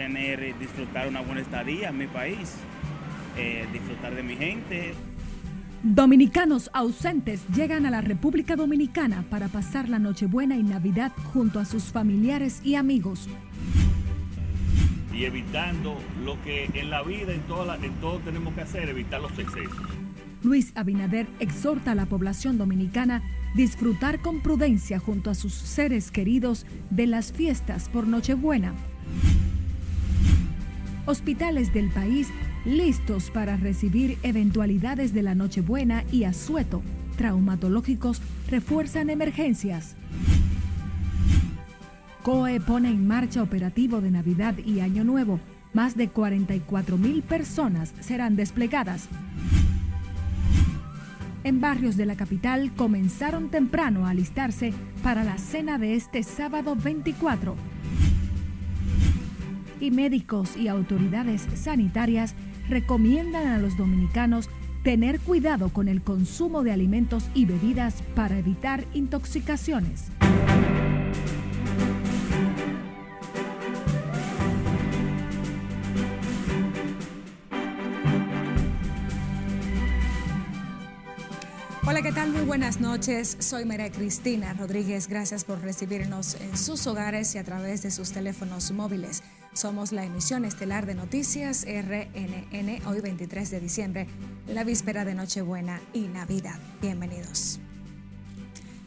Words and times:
tener, 0.00 0.58
disfrutar 0.58 1.08
una 1.08 1.20
buena 1.20 1.42
estadía 1.42 1.90
en 1.90 1.98
mi 1.98 2.06
país, 2.06 2.54
eh, 3.36 3.66
disfrutar 3.70 4.14
de 4.14 4.22
mi 4.22 4.34
gente. 4.34 4.94
Dominicanos 5.82 6.70
ausentes 6.72 7.46
llegan 7.54 7.84
a 7.84 7.90
la 7.90 8.00
República 8.00 8.56
Dominicana 8.56 9.24
para 9.28 9.48
pasar 9.48 9.90
la 9.90 9.98
Nochebuena 9.98 10.56
y 10.56 10.62
Navidad 10.62 11.12
junto 11.34 11.60
a 11.60 11.66
sus 11.66 11.84
familiares 11.84 12.62
y 12.64 12.76
amigos. 12.76 13.28
Y 15.12 15.24
evitando 15.26 15.98
lo 16.24 16.42
que 16.44 16.70
en 16.72 16.88
la 16.88 17.02
vida, 17.02 17.34
en, 17.34 17.42
toda 17.42 17.76
en 17.76 17.92
todo 17.96 18.20
tenemos 18.20 18.54
que 18.54 18.62
hacer, 18.62 18.88
evitar 18.88 19.20
los 19.20 19.38
excesos. 19.38 19.86
Luis 20.42 20.72
Abinader 20.76 21.26
exhorta 21.40 21.92
a 21.92 21.94
la 21.94 22.06
población 22.06 22.56
dominicana 22.56 23.22
disfrutar 23.54 24.22
con 24.22 24.40
prudencia 24.40 24.98
junto 24.98 25.28
a 25.28 25.34
sus 25.34 25.52
seres 25.52 26.10
queridos 26.10 26.64
de 26.88 27.06
las 27.06 27.32
fiestas 27.32 27.90
por 27.90 28.06
Nochebuena. 28.06 28.72
Hospitales 31.10 31.74
del 31.74 31.90
país 31.90 32.28
listos 32.64 33.32
para 33.32 33.56
recibir 33.56 34.16
eventualidades 34.22 35.12
de 35.12 35.24
la 35.24 35.34
Nochebuena 35.34 36.04
y 36.12 36.22
asueto. 36.22 36.82
Traumatológicos 37.16 38.22
refuerzan 38.48 39.10
emergencias. 39.10 39.96
COE 42.22 42.60
pone 42.60 42.90
en 42.90 43.08
marcha 43.08 43.42
operativo 43.42 44.00
de 44.00 44.12
Navidad 44.12 44.56
y 44.58 44.78
Año 44.78 45.02
Nuevo. 45.02 45.40
Más 45.72 45.96
de 45.96 46.10
44 46.10 46.96
mil 46.96 47.22
personas 47.22 47.92
serán 47.98 48.36
desplegadas. 48.36 49.08
En 51.42 51.60
barrios 51.60 51.96
de 51.96 52.06
la 52.06 52.14
capital 52.14 52.70
comenzaron 52.76 53.48
temprano 53.48 54.06
a 54.06 54.10
alistarse 54.10 54.72
para 55.02 55.24
la 55.24 55.38
cena 55.38 55.76
de 55.76 55.96
este 55.96 56.22
sábado 56.22 56.76
24. 56.76 57.56
Y 59.80 59.90
médicos 59.90 60.56
y 60.56 60.68
autoridades 60.68 61.46
sanitarias 61.54 62.34
recomiendan 62.68 63.48
a 63.48 63.58
los 63.58 63.78
dominicanos 63.78 64.50
tener 64.82 65.20
cuidado 65.20 65.70
con 65.70 65.88
el 65.88 66.02
consumo 66.02 66.62
de 66.62 66.72
alimentos 66.72 67.24
y 67.34 67.46
bebidas 67.46 68.02
para 68.14 68.38
evitar 68.38 68.84
intoxicaciones. 68.94 70.06
Hola, 81.86 82.02
¿qué 82.02 82.12
tal? 82.12 82.30
Muy 82.30 82.42
buenas 82.42 82.80
noches. 82.80 83.36
Soy 83.40 83.64
María 83.64 83.90
Cristina 83.90 84.52
Rodríguez. 84.54 85.08
Gracias 85.08 85.44
por 85.44 85.60
recibirnos 85.60 86.36
en 86.40 86.56
sus 86.56 86.86
hogares 86.86 87.34
y 87.34 87.38
a 87.38 87.44
través 87.44 87.82
de 87.82 87.90
sus 87.90 88.12
teléfonos 88.12 88.70
móviles. 88.70 89.22
Somos 89.52 89.90
la 89.90 90.04
emisión 90.04 90.44
estelar 90.44 90.86
de 90.86 90.94
noticias 90.94 91.64
RNN 91.64 92.86
hoy 92.86 93.00
23 93.00 93.50
de 93.50 93.60
diciembre, 93.60 94.06
la 94.46 94.62
víspera 94.62 95.04
de 95.04 95.14
Nochebuena 95.14 95.80
y 95.92 96.02
Navidad. 96.02 96.58
Bienvenidos. 96.80 97.58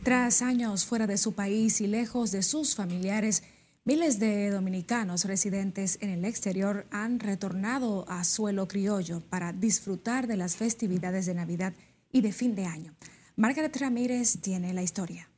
Tras 0.03 0.41
años 0.41 0.85
fuera 0.85 1.05
de 1.05 1.17
su 1.17 1.35
país 1.35 1.81
y 1.81 1.87
lejos 1.87 2.31
de 2.31 2.43
sus 2.43 2.75
familiares, 2.75 3.43
miles 3.83 4.19
de 4.19 4.49
dominicanos 4.51 5.25
residentes 5.25 5.97
en 6.01 6.11
el 6.11 6.23
exterior 6.23 6.87
han 6.91 7.19
retornado 7.19 8.05
a 8.07 8.23
suelo 8.23 8.65
criollo 8.69 9.19
para 9.19 9.51
disfrutar 9.51 10.27
de 10.27 10.37
las 10.37 10.55
festividades 10.55 11.25
de 11.25 11.33
Navidad 11.33 11.73
y 12.09 12.21
de 12.21 12.31
fin 12.31 12.55
de 12.55 12.67
año. 12.67 12.93
Margaret 13.35 13.75
Ramírez 13.75 14.39
tiene 14.39 14.73
la 14.73 14.81
historia. 14.81 15.29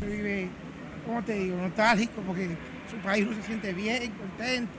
Vive, 0.00 0.48
¿cómo 1.04 1.22
te 1.22 1.34
digo? 1.34 1.58
Nostálgico 1.58 2.22
porque 2.26 2.56
su 2.90 2.96
país 2.98 3.26
se 3.36 3.42
siente 3.42 3.72
bien, 3.72 4.12
contento. 4.12 4.72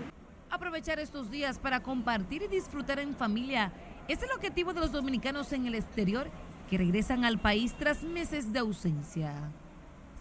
Aprovechar 0.49 0.99
estos 0.99 1.31
días 1.31 1.57
para 1.57 1.81
compartir 1.81 2.43
y 2.43 2.47
disfrutar 2.47 2.99
en 2.99 3.15
familia 3.15 3.71
es 4.07 4.21
el 4.21 4.31
objetivo 4.31 4.73
de 4.73 4.81
los 4.81 4.91
dominicanos 4.91 5.53
en 5.53 5.65
el 5.65 5.75
exterior 5.75 6.29
que 6.69 6.77
regresan 6.77 7.23
al 7.23 7.39
país 7.39 7.73
tras 7.77 8.03
meses 8.03 8.51
de 8.51 8.59
ausencia. 8.59 9.33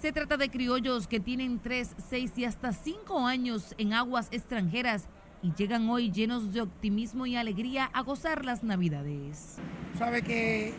Se 0.01 0.13
trata 0.13 0.37
de 0.37 0.49
criollos 0.49 1.07
que 1.07 1.21
tienen 1.21 1.59
3, 1.59 1.97
6 2.09 2.33
y 2.37 2.45
hasta 2.45 2.73
5 2.73 3.27
años 3.27 3.75
en 3.77 3.93
aguas 3.93 4.29
extranjeras 4.31 5.09
y 5.43 5.53
llegan 5.55 5.89
hoy 5.89 6.11
llenos 6.11 6.53
de 6.53 6.61
optimismo 6.61 7.27
y 7.27 7.37
alegría 7.37 7.91
a 7.93 8.03
gozar 8.03 8.45
las 8.45 8.63
navidades. 8.63 9.57
Sabe 9.99 10.23
que 10.23 10.73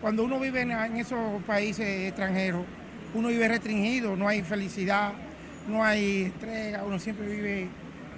cuando 0.00 0.24
uno 0.24 0.38
vive 0.38 0.60
en 0.60 0.96
esos 0.96 1.42
países 1.44 2.08
extranjeros, 2.08 2.64
uno 3.14 3.28
vive 3.28 3.48
restringido, 3.48 4.16
no 4.16 4.28
hay 4.28 4.42
felicidad, 4.42 5.12
no 5.68 5.84
hay 5.84 6.24
entrega, 6.24 6.84
uno 6.84 6.98
siempre 6.98 7.26
vive, 7.26 7.68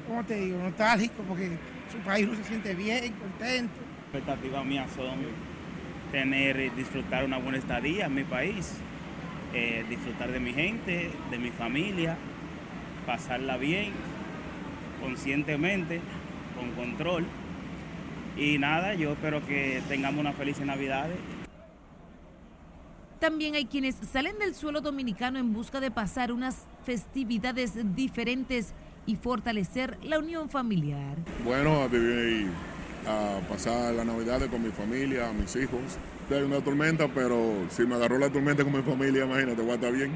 ¿cómo 0.07 0.25
te 0.25 0.35
digo?, 0.35 0.59
nostálgico 0.59 1.23
porque 1.27 1.51
su 1.91 1.99
país 1.99 2.27
uno 2.27 2.37
se 2.37 2.45
siente 2.45 2.75
bien, 2.75 3.13
contento. 3.15 3.75
Expectativas 4.13 4.65
mías 4.65 4.91
son 4.95 5.19
tener, 6.13 6.75
disfrutar 6.75 7.25
una 7.25 7.39
buena 7.39 7.59
estadía 7.59 8.07
en 8.07 8.15
mi 8.15 8.25
país, 8.25 8.75
eh, 9.55 9.85
disfrutar 9.89 10.31
de 10.31 10.41
mi 10.41 10.53
gente, 10.53 11.11
de 11.31 11.39
mi 11.39 11.51
familia, 11.51 12.17
pasarla 13.07 13.57
bien, 13.57 13.93
conscientemente, 15.03 16.01
con 16.57 16.71
control. 16.73 17.27
Y 18.37 18.59
nada, 18.59 18.95
yo 18.95 19.13
espero 19.13 19.45
que 19.47 19.83
tengamos 19.89 20.21
una 20.21 20.33
feliz 20.33 20.59
Navidad. 20.61 21.09
También 23.21 23.57
hay 23.57 23.67
quienes 23.67 23.97
salen 24.13 24.39
del 24.39 24.55
suelo 24.55 24.81
dominicano 24.81 25.41
en 25.41 25.53
busca 25.53 25.81
de 25.81 25.91
pasar 25.91 26.31
unas 26.31 26.67
festividades 26.85 27.73
diferentes 27.97 28.75
y 29.07 29.17
fortalecer 29.17 29.99
la 30.05 30.21
unión 30.21 30.49
familiar. 30.49 31.17
Bueno, 31.45 31.83
a 31.83 31.89
vivir, 31.89 32.47
a 33.09 33.41
pasar 33.49 33.93
la 33.95 34.05
Navidad 34.05 34.49
con 34.49 34.63
mi 34.63 34.71
familia, 34.71 35.33
mis 35.33 35.57
hijos. 35.57 35.99
Tengo 36.29 36.47
una 36.47 36.61
tormenta, 36.61 37.09
pero 37.09 37.67
si 37.71 37.85
me 37.87 37.97
agarró 37.97 38.19
la 38.19 38.31
tormenta 38.31 38.63
con 38.63 38.73
mi 38.73 38.83
familia, 38.83 39.25
imagínate, 39.25 39.63
voy 39.63 39.73
a 39.73 39.75
estar 39.75 39.93
bien. 39.93 40.13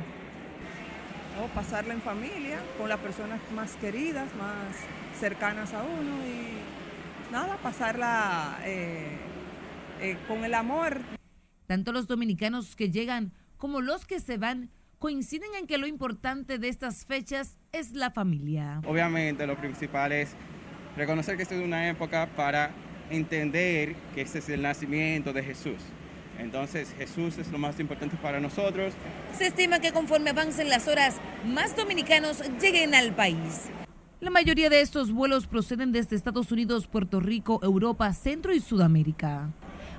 O 1.42 1.48
pasarla 1.54 1.94
en 1.94 2.02
familia, 2.02 2.60
con 2.78 2.88
las 2.88 3.00
personas 3.00 3.40
más 3.52 3.74
queridas, 3.76 4.28
más 4.36 4.76
cercanas 5.18 5.74
a 5.74 5.82
uno 5.82 6.24
y 6.24 7.32
nada, 7.32 7.56
pasarla 7.62 8.58
eh, 8.62 9.16
eh, 10.00 10.16
con 10.28 10.44
el 10.44 10.54
amor. 10.54 10.98
Tanto 11.72 11.90
los 11.90 12.06
dominicanos 12.06 12.76
que 12.76 12.90
llegan 12.90 13.32
como 13.56 13.80
los 13.80 14.04
que 14.04 14.20
se 14.20 14.36
van 14.36 14.68
coinciden 14.98 15.48
en 15.58 15.66
que 15.66 15.78
lo 15.78 15.86
importante 15.86 16.58
de 16.58 16.68
estas 16.68 17.06
fechas 17.06 17.56
es 17.72 17.92
la 17.92 18.10
familia. 18.10 18.82
Obviamente 18.84 19.46
lo 19.46 19.56
principal 19.56 20.12
es 20.12 20.34
reconocer 20.98 21.38
que 21.38 21.44
esta 21.44 21.54
es 21.54 21.64
una 21.64 21.88
época 21.88 22.28
para 22.36 22.72
entender 23.08 23.96
que 24.14 24.20
este 24.20 24.40
es 24.40 24.50
el 24.50 24.60
nacimiento 24.60 25.32
de 25.32 25.44
Jesús. 25.44 25.78
Entonces 26.38 26.92
Jesús 26.98 27.38
es 27.38 27.50
lo 27.50 27.56
más 27.56 27.80
importante 27.80 28.18
para 28.18 28.38
nosotros. 28.38 28.92
Se 29.34 29.46
estima 29.46 29.78
que 29.78 29.92
conforme 29.92 30.28
avancen 30.28 30.68
las 30.68 30.88
horas, 30.88 31.22
más 31.46 31.74
dominicanos 31.74 32.42
lleguen 32.60 32.94
al 32.94 33.14
país. 33.14 33.70
La 34.20 34.28
mayoría 34.28 34.68
de 34.68 34.82
estos 34.82 35.10
vuelos 35.10 35.46
proceden 35.46 35.90
desde 35.90 36.16
Estados 36.16 36.52
Unidos, 36.52 36.86
Puerto 36.86 37.18
Rico, 37.18 37.60
Europa, 37.62 38.12
Centro 38.12 38.52
y 38.52 38.60
Sudamérica. 38.60 39.54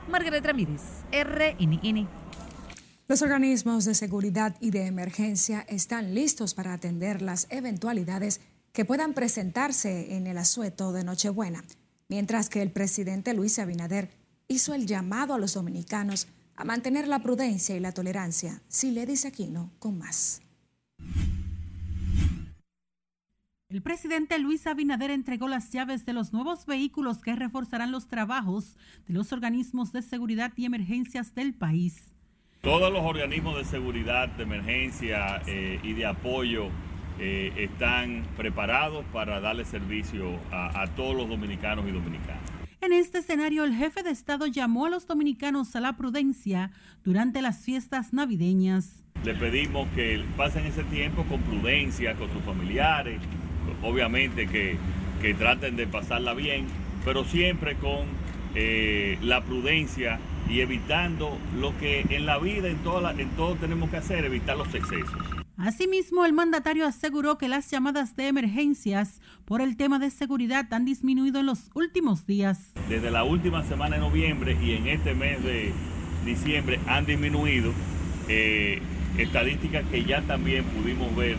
Margaret 0.09 0.45
Ramírez, 0.45 0.81
RNN. 1.11 2.07
Los 3.07 3.21
organismos 3.21 3.85
de 3.85 3.95
seguridad 3.95 4.55
y 4.59 4.71
de 4.71 4.85
emergencia 4.85 5.65
están 5.67 6.13
listos 6.13 6.53
para 6.53 6.73
atender 6.73 7.21
las 7.21 7.47
eventualidades 7.49 8.41
que 8.71 8.85
puedan 8.85 9.13
presentarse 9.13 10.15
en 10.15 10.27
el 10.27 10.37
asueto 10.37 10.93
de 10.93 11.03
Nochebuena, 11.03 11.63
mientras 12.09 12.49
que 12.49 12.61
el 12.61 12.71
presidente 12.71 13.33
Luis 13.33 13.59
Abinader 13.59 14.09
hizo 14.47 14.73
el 14.73 14.87
llamado 14.87 15.33
a 15.33 15.39
los 15.39 15.53
dominicanos 15.53 16.27
a 16.55 16.65
mantener 16.65 17.07
la 17.07 17.19
prudencia 17.19 17.75
y 17.75 17.79
la 17.79 17.91
tolerancia. 17.91 18.61
Si 18.67 18.91
le 18.91 19.05
dice 19.05 19.29
Aquino, 19.29 19.71
con 19.79 19.97
más. 19.97 20.41
El 23.73 23.81
presidente 23.81 24.37
Luis 24.37 24.67
Abinader 24.67 25.09
entregó 25.09 25.47
las 25.47 25.71
llaves 25.71 26.05
de 26.05 26.13
los 26.13 26.31
nuevos 26.31 26.67
vehículos 26.67 27.23
que 27.23 27.35
reforzarán 27.35 27.91
los 27.91 28.07
trabajos 28.07 28.77
de 29.07 29.15
los 29.15 29.33
organismos 29.33 29.91
de 29.91 30.03
seguridad 30.03 30.53
y 30.55 30.65
emergencias 30.65 31.33
del 31.33 31.55
país. 31.55 32.13
Todos 32.61 32.93
los 32.93 33.01
organismos 33.01 33.57
de 33.57 33.65
seguridad, 33.65 34.29
de 34.29 34.43
emergencia 34.43 35.41
eh, 35.47 35.79
y 35.81 35.93
de 35.93 36.05
apoyo 36.05 36.67
eh, 37.17 37.51
están 37.57 38.27
preparados 38.37 39.05
para 39.05 39.39
darle 39.39 39.65
servicio 39.65 40.39
a, 40.51 40.83
a 40.83 40.87
todos 40.93 41.15
los 41.15 41.27
dominicanos 41.27 41.87
y 41.87 41.91
dominicanas. 41.93 42.43
En 42.79 42.93
este 42.93 43.17
escenario, 43.17 43.63
el 43.63 43.73
jefe 43.73 44.03
de 44.03 44.11
Estado 44.11 44.45
llamó 44.45 44.85
a 44.85 44.91
los 44.91 45.07
dominicanos 45.07 45.75
a 45.75 45.79
la 45.79 45.97
prudencia 45.97 46.69
durante 47.03 47.41
las 47.41 47.65
fiestas 47.65 48.13
navideñas. 48.13 49.03
Le 49.25 49.33
pedimos 49.33 49.87
que 49.95 50.23
pasen 50.37 50.67
ese 50.67 50.83
tiempo 50.83 51.23
con 51.23 51.41
prudencia, 51.41 52.13
con 52.15 52.31
sus 52.31 52.43
familiares, 52.43 53.19
obviamente 53.81 54.47
que, 54.47 54.77
que 55.21 55.33
traten 55.33 55.75
de 55.75 55.87
pasarla 55.87 56.33
bien, 56.33 56.65
pero 57.05 57.23
siempre 57.23 57.75
con 57.75 58.05
eh, 58.55 59.17
la 59.21 59.41
prudencia 59.41 60.19
y 60.49 60.59
evitando 60.59 61.37
lo 61.59 61.77
que 61.79 62.05
en 62.09 62.25
la 62.25 62.37
vida, 62.37 62.67
en, 62.67 62.77
toda 62.77 63.11
en 63.13 63.29
todo 63.31 63.55
tenemos 63.55 63.89
que 63.89 63.97
hacer, 63.97 64.25
evitar 64.25 64.57
los 64.57 64.73
excesos. 64.73 65.17
Asimismo, 65.57 66.25
el 66.25 66.33
mandatario 66.33 66.85
aseguró 66.85 67.37
que 67.37 67.47
las 67.47 67.69
llamadas 67.71 68.15
de 68.15 68.27
emergencias 68.27 69.21
por 69.45 69.61
el 69.61 69.77
tema 69.77 69.99
de 69.99 70.09
seguridad 70.09 70.71
han 70.73 70.83
disminuido 70.83 71.39
en 71.39 71.45
los 71.45 71.69
últimos 71.73 72.25
días. 72.25 72.73
Desde 72.89 73.11
la 73.11 73.23
última 73.23 73.63
semana 73.63 73.95
de 73.95 74.01
noviembre 74.01 74.57
y 74.61 74.73
en 74.73 74.87
este 74.87 75.13
mes 75.13 75.43
de 75.43 75.71
diciembre 76.25 76.79
han 76.87 77.05
disminuido 77.05 77.71
eh, 78.27 78.81
estadísticas 79.17 79.85
que 79.89 80.03
ya 80.03 80.21
también 80.23 80.63
pudimos 80.65 81.15
ver 81.15 81.37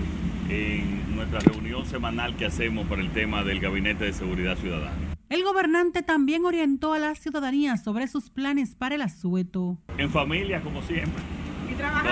en 0.48 1.16
nuestra 1.16 1.40
reunión 1.40 1.86
semanal 1.86 2.36
que 2.36 2.46
hacemos 2.46 2.86
por 2.86 3.00
el 3.00 3.10
tema 3.10 3.44
del 3.44 3.60
Gabinete 3.60 4.04
de 4.04 4.12
Seguridad 4.12 4.56
Ciudadana. 4.56 5.14
El 5.30 5.42
gobernante 5.42 6.02
también 6.02 6.44
orientó 6.44 6.92
a 6.92 6.98
la 6.98 7.14
ciudadanía 7.14 7.76
sobre 7.76 8.06
sus 8.06 8.30
planes 8.30 8.74
para 8.74 8.94
el 8.94 9.02
asueto. 9.02 9.78
En 9.98 10.10
familia, 10.10 10.60
como 10.60 10.82
siempre. 10.82 11.22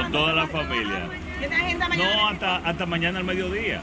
Con 0.03 0.13
toda 0.13 0.33
la 0.33 0.47
familia. 0.47 1.09
No, 1.97 2.29
hasta, 2.29 2.57
hasta 2.57 2.87
mañana 2.87 3.19
al 3.19 3.25
mediodía. 3.25 3.81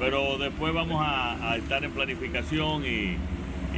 Pero 0.00 0.38
después 0.38 0.74
vamos 0.74 1.04
a, 1.06 1.56
estar 1.56 1.84
en 1.84 1.92
planificación 1.92 2.84
y, 2.84 3.16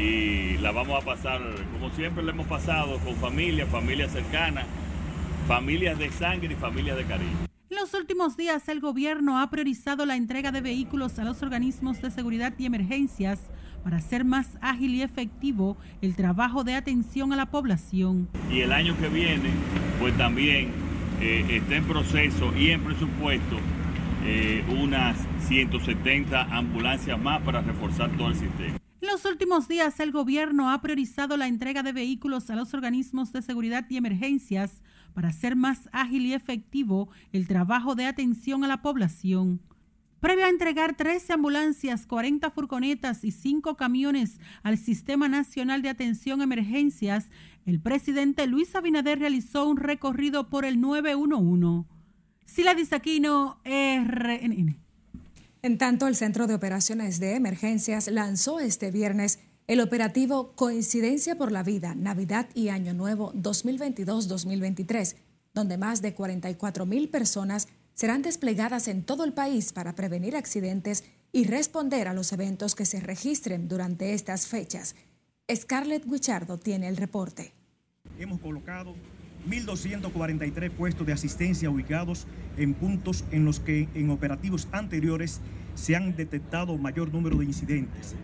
y 0.01 0.57
la 0.59 0.73
vamos 0.73 1.03
a 1.03 1.05
pasar 1.05 1.43
como 1.73 1.91
siempre 1.91 2.23
la 2.23 2.31
hemos 2.31 2.47
pasado, 2.47 2.99
con 3.01 3.17
familia, 3.17 3.67
familias 3.67 4.13
cercanas, 4.13 4.65
familias 5.47 5.99
de 5.99 6.11
sangre 6.11 6.55
y 6.55 6.57
familias 6.57 6.97
de 6.97 7.05
cariño. 7.05 7.54
En 7.75 7.81
los 7.81 7.93
últimos 7.93 8.37
días, 8.37 8.69
el 8.69 8.79
gobierno 8.79 9.41
ha 9.41 9.51
priorizado 9.51 10.07
la 10.07 10.15
entrega 10.15 10.53
de 10.53 10.61
vehículos 10.61 11.19
a 11.19 11.25
los 11.25 11.43
organismos 11.43 12.01
de 12.01 12.13
seguridad 12.13 12.55
y 12.57 12.67
emergencias 12.67 13.41
para 13.83 13.97
hacer 13.97 14.25
más 14.25 14.47
ágil 14.61 14.95
y 14.95 15.03
efectivo 15.03 15.77
el 16.01 16.15
trabajo 16.15 16.63
de 16.63 16.77
atención 16.77 17.33
a 17.33 17.37
la 17.37 17.47
población. 17.47 18.29
Y 18.49 18.61
el 18.61 18.73
año 18.73 18.97
que 18.97 19.09
viene, 19.09 19.51
pues 19.99 20.17
también 20.17 20.71
eh, 21.21 21.45
está 21.51 21.75
en 21.75 21.85
proceso 21.85 22.57
y 22.57 22.71
en 22.71 22.85
presupuesto 22.85 23.57
eh, 24.25 24.65
unas 24.81 25.17
170 25.49 26.43
ambulancias 26.57 27.21
más 27.21 27.43
para 27.43 27.61
reforzar 27.61 28.09
todo 28.17 28.29
el 28.29 28.37
sistema. 28.37 28.79
En 29.01 29.09
los 29.09 29.25
últimos 29.25 29.67
días, 29.67 29.99
el 29.99 30.13
gobierno 30.13 30.71
ha 30.71 30.81
priorizado 30.81 31.37
la 31.37 31.49
entrega 31.49 31.83
de 31.83 31.93
vehículos 31.93 32.51
a 32.51 32.55
los 32.55 32.73
organismos 32.73 33.33
de 33.33 33.43
seguridad 33.43 33.85
y 33.89 33.97
emergencias 33.97 34.81
para 35.15 35.29
hacer 35.29 35.57
más 35.57 35.89
ágil 35.93 36.27
y 36.27 36.35
efectivo 36.35 37.09
el 37.33 37.47
trabajo 37.47 37.95
de 37.95 38.07
atención 38.07 38.65
a 38.65 38.69
la 38.69 38.83
población. 38.83 39.61
Previo 40.21 40.47
a 40.47 40.49
entregar 40.49 40.97
13 40.97 41.35
ambulancias, 41.35 42.07
40 42.07 42.51
furgonetas 42.51 43.25
y 43.25 43.31
5 43.31 43.77
camiones 43.77 44.41
al 44.63 44.79
Sistema 44.79 45.29
Nacional 45.29 45.83
de 45.83 45.91
Atención 45.91 46.41
a 46.41 46.45
Emergencias, 46.45 47.29
el 47.67 47.81
presidente 47.81 48.47
Luis 48.47 48.75
Abinader 48.75 49.19
realizó 49.19 49.69
un 49.69 49.77
recorrido 49.77 50.49
por 50.49 50.65
el 50.65 50.81
911. 50.81 51.87
Sila 52.47 52.75
Disaquino, 52.75 53.61
RNN. 53.65 54.79
En 55.63 55.79
tanto, 55.79 56.09
el 56.09 56.15
Centro 56.15 56.47
de 56.47 56.55
Operaciones 56.55 57.21
de 57.21 57.37
Emergencias 57.37 58.09
lanzó 58.09 58.61
este 58.61 58.91
viernes 58.91 59.41
el 59.67 59.81
operativo 59.81 60.53
Coincidencia 60.57 61.37
por 61.37 61.51
la 61.51 61.63
Vida, 61.63 61.95
Navidad 61.95 62.49
y 62.55 62.69
Año 62.69 62.93
Nuevo 62.93 63.33
2022-2023, 63.33 65.17
donde 65.55 65.79
más 65.79 66.03
de 66.03 66.15
44 66.15 66.85
mil 66.85 67.09
personas 67.09 67.69
serán 67.95 68.21
desplegadas 68.21 68.89
en 68.89 69.05
todo 69.05 69.25
el 69.25 69.33
país 69.33 69.73
para 69.73 69.95
prevenir 69.95 70.37
accidentes 70.37 71.05
y 71.33 71.45
responder 71.45 72.09
a 72.09 72.15
los 72.15 72.33
eventos 72.33 72.75
que 72.75 72.85
se 72.85 73.01
registren 73.01 73.67
durante 73.69 74.13
estas 74.13 74.47
fechas. 74.47 74.97
Scarlett 75.53 76.05
Guichardo 76.05 76.59
tiene 76.59 76.89
el 76.89 76.97
reporte. 76.97 77.55
Hemos 78.19 78.41
colocado 78.41 78.95
1.243 79.49 80.71
puestos 80.73 81.07
de 81.07 81.13
asistencia 81.15 81.71
ubicados 81.71 82.27
en 82.59 82.75
puntos 82.75 83.25
en 83.31 83.45
los 83.47 83.61
que 83.61 83.89
en 83.95 84.11
operativos 84.11 84.69
anteriores 84.73 85.41
se 85.75 85.97
han 85.97 86.17
detectado 86.17 86.77
mayor 86.77 87.13
número 87.13 87.39
de 87.39 87.47
incidentes. 87.47 88.15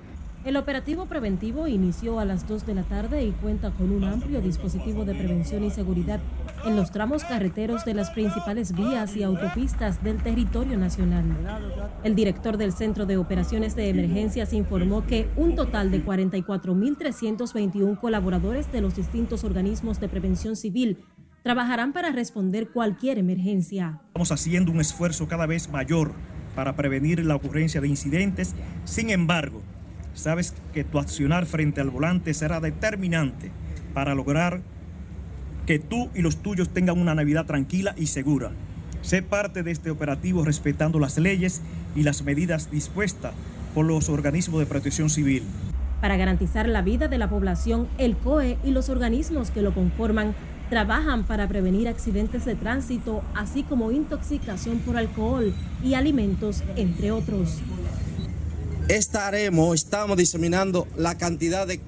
El 0.42 0.56
operativo 0.56 1.04
preventivo 1.04 1.68
inició 1.68 2.18
a 2.18 2.24
las 2.24 2.48
2 2.48 2.64
de 2.64 2.74
la 2.74 2.82
tarde 2.84 3.22
y 3.24 3.30
cuenta 3.32 3.72
con 3.72 3.90
un 3.90 4.04
amplio 4.04 4.40
dispositivo 4.40 5.04
de 5.04 5.14
prevención 5.14 5.62
y 5.64 5.70
seguridad 5.70 6.18
en 6.64 6.76
los 6.76 6.90
tramos 6.90 7.24
carreteros 7.24 7.84
de 7.84 7.92
las 7.92 8.10
principales 8.10 8.74
vías 8.74 9.14
y 9.16 9.22
autopistas 9.22 10.02
del 10.02 10.22
territorio 10.22 10.78
nacional. 10.78 11.24
El 12.04 12.14
director 12.14 12.56
del 12.56 12.72
Centro 12.72 13.04
de 13.04 13.18
Operaciones 13.18 13.76
de 13.76 13.90
Emergencias 13.90 14.54
informó 14.54 15.06
que 15.06 15.28
un 15.36 15.56
total 15.56 15.90
de 15.90 16.02
44.321 16.02 18.00
colaboradores 18.00 18.72
de 18.72 18.80
los 18.80 18.96
distintos 18.96 19.44
organismos 19.44 20.00
de 20.00 20.08
prevención 20.08 20.56
civil 20.56 21.04
trabajarán 21.42 21.92
para 21.92 22.12
responder 22.12 22.70
cualquier 22.70 23.18
emergencia. 23.18 24.00
Estamos 24.06 24.32
haciendo 24.32 24.72
un 24.72 24.80
esfuerzo 24.80 25.28
cada 25.28 25.44
vez 25.44 25.68
mayor 25.68 26.12
para 26.54 26.76
prevenir 26.76 27.22
la 27.26 27.36
ocurrencia 27.36 27.82
de 27.82 27.88
incidentes. 27.88 28.54
Sin 28.84 29.10
embargo, 29.10 29.62
sabes 30.14 30.54
que 30.72 30.84
tu 30.84 30.98
accionar 30.98 31.46
frente 31.46 31.80
al 31.80 31.90
volante 31.90 32.34
será 32.34 32.60
determinante 32.60 33.50
para 33.94 34.14
lograr 34.14 34.60
que 35.66 35.78
tú 35.78 36.10
y 36.14 36.22
los 36.22 36.36
tuyos 36.36 36.68
tengan 36.70 36.98
una 36.98 37.14
Navidad 37.14 37.46
tranquila 37.46 37.94
y 37.96 38.06
segura. 38.06 38.50
Sé 39.02 39.22
parte 39.22 39.62
de 39.62 39.70
este 39.70 39.90
operativo 39.90 40.44
respetando 40.44 40.98
las 40.98 41.16
leyes 41.18 41.62
y 41.94 42.02
las 42.02 42.22
medidas 42.22 42.70
dispuestas 42.70 43.32
por 43.74 43.86
los 43.86 44.08
organismos 44.08 44.60
de 44.60 44.66
protección 44.66 45.10
civil. 45.10 45.44
Para 46.00 46.16
garantizar 46.16 46.68
la 46.68 46.82
vida 46.82 47.08
de 47.08 47.18
la 47.18 47.28
población, 47.28 47.88
el 47.98 48.16
COE 48.16 48.58
y 48.64 48.70
los 48.70 48.88
organismos 48.88 49.50
que 49.50 49.62
lo 49.62 49.74
conforman 49.74 50.34
trabajan 50.70 51.24
para 51.24 51.48
prevenir 51.48 51.88
accidentes 51.88 52.44
de 52.44 52.54
tránsito, 52.54 53.22
así 53.34 53.62
como 53.62 53.90
intoxicación 53.90 54.78
por 54.78 54.96
alcohol 54.96 55.52
y 55.82 55.94
alimentos, 55.94 56.62
entre 56.76 57.10
otros 57.10 57.60
estaremos, 58.88 59.74
estamos 59.74 60.16
diseminando 60.16 60.88
la 60.96 61.18
cantidad 61.18 61.66
de 61.66 61.80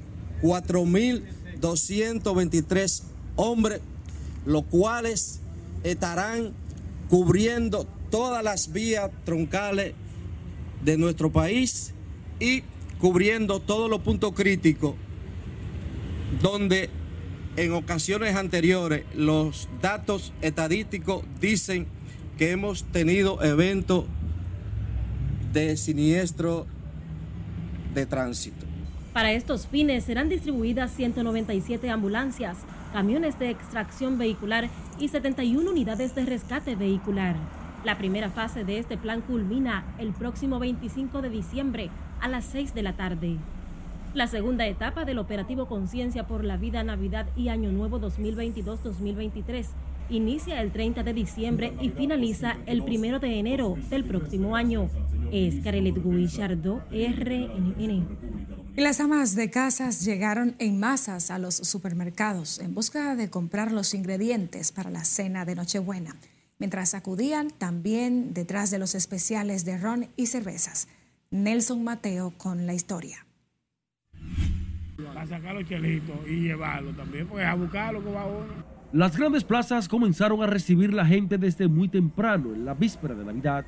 4.223 0.42 3.02
hombres, 3.36 3.80
los 4.44 4.64
cuales 4.64 5.38
estarán 5.84 6.52
cubriendo 7.08 7.86
todas 8.10 8.44
las 8.44 8.72
vías 8.72 9.10
troncales 9.24 9.94
de 10.84 10.96
nuestro 10.96 11.30
país 11.30 11.92
y 12.40 12.64
cubriendo 13.00 13.60
todos 13.60 13.88
los 13.90 14.00
puntos 14.00 14.32
críticos 14.32 14.94
donde 16.40 16.88
en 17.56 17.72
ocasiones 17.72 18.36
anteriores 18.36 19.04
los 19.14 19.68
datos 19.82 20.32
estadísticos 20.40 21.24
dicen 21.40 21.86
que 22.38 22.52
hemos 22.52 22.84
tenido 22.84 23.42
eventos 23.42 24.06
de 25.52 25.76
siniestro 25.76 26.66
de 27.94 28.06
tránsito. 28.06 28.66
Para 29.12 29.32
estos 29.32 29.66
fines 29.66 30.04
serán 30.04 30.28
distribuidas 30.28 30.90
197 30.92 31.90
ambulancias, 31.90 32.58
camiones 32.92 33.38
de 33.38 33.50
extracción 33.50 34.16
vehicular 34.16 34.70
y 34.98 35.08
71 35.08 35.70
unidades 35.70 36.14
de 36.14 36.24
rescate 36.24 36.76
vehicular. 36.76 37.36
La 37.84 37.98
primera 37.98 38.30
fase 38.30 38.64
de 38.64 38.78
este 38.78 38.96
plan 38.96 39.20
culmina 39.20 39.84
el 39.98 40.12
próximo 40.12 40.58
25 40.58 41.20
de 41.20 41.30
diciembre 41.30 41.90
a 42.20 42.28
las 42.28 42.44
6 42.46 42.74
de 42.74 42.82
la 42.82 42.94
tarde. 42.94 43.36
La 44.14 44.26
segunda 44.28 44.66
etapa 44.66 45.04
del 45.04 45.18
operativo 45.18 45.66
Conciencia 45.66 46.26
por 46.26 46.44
la 46.44 46.56
Vida 46.56 46.84
Navidad 46.84 47.26
y 47.36 47.48
Año 47.48 47.72
Nuevo 47.72 47.98
2022-2023 48.00 49.66
inicia 50.10 50.60
el 50.60 50.70
30 50.70 51.02
de 51.02 51.12
diciembre 51.12 51.72
y 51.80 51.88
finaliza 51.90 52.56
el 52.66 52.82
1 52.82 53.18
de 53.18 53.38
enero 53.38 53.76
del 53.90 54.04
próximo 54.04 54.54
año. 54.54 54.88
Es 55.32 55.60
Carelet 55.64 55.96
Guillardo, 55.96 56.84
RNN. 56.90 58.06
Las 58.76 59.00
amas 59.00 59.34
de 59.34 59.48
casas 59.48 60.04
llegaron 60.04 60.54
en 60.58 60.78
masas 60.78 61.30
a 61.30 61.38
los 61.38 61.54
supermercados 61.54 62.58
en 62.58 62.74
busca 62.74 63.16
de 63.16 63.30
comprar 63.30 63.72
los 63.72 63.94
ingredientes 63.94 64.72
para 64.72 64.90
la 64.90 65.04
cena 65.04 65.46
de 65.46 65.54
Nochebuena, 65.54 66.16
mientras 66.58 66.92
acudían 66.92 67.48
también 67.48 68.34
detrás 68.34 68.70
de 68.70 68.78
los 68.78 68.94
especiales 68.94 69.64
de 69.64 69.78
ron 69.78 70.08
y 70.16 70.26
cervezas. 70.26 70.86
Nelson 71.30 71.82
Mateo 71.82 72.34
con 72.36 72.66
la 72.66 72.74
historia. 72.74 73.24
Para 75.02 75.26
sacar 75.26 75.54
los 75.54 75.66
chelitos 75.66 76.14
y 76.28 76.40
llevarlo 76.42 76.92
también, 76.92 77.26
porque 77.26 77.46
a 77.46 77.54
buscarlo 77.54 78.04
que 78.04 78.12
va 78.12 78.26
uno. 78.26 78.52
Las 78.92 79.16
grandes 79.16 79.44
plazas 79.44 79.88
comenzaron 79.88 80.42
a 80.42 80.46
recibir 80.46 80.92
la 80.92 81.06
gente 81.06 81.38
desde 81.38 81.68
muy 81.68 81.88
temprano, 81.88 82.52
en 82.52 82.66
la 82.66 82.74
víspera 82.74 83.14
de 83.14 83.24
Navidad. 83.24 83.64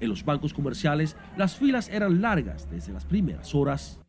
En 0.00 0.08
los 0.08 0.24
bancos 0.24 0.52
comerciales, 0.52 1.16
las 1.36 1.56
filas 1.56 1.88
eran 1.88 2.20
largas 2.20 2.68
desde 2.70 2.92
las 2.92 3.04
primeras 3.04 3.54
horas. 3.54 4.00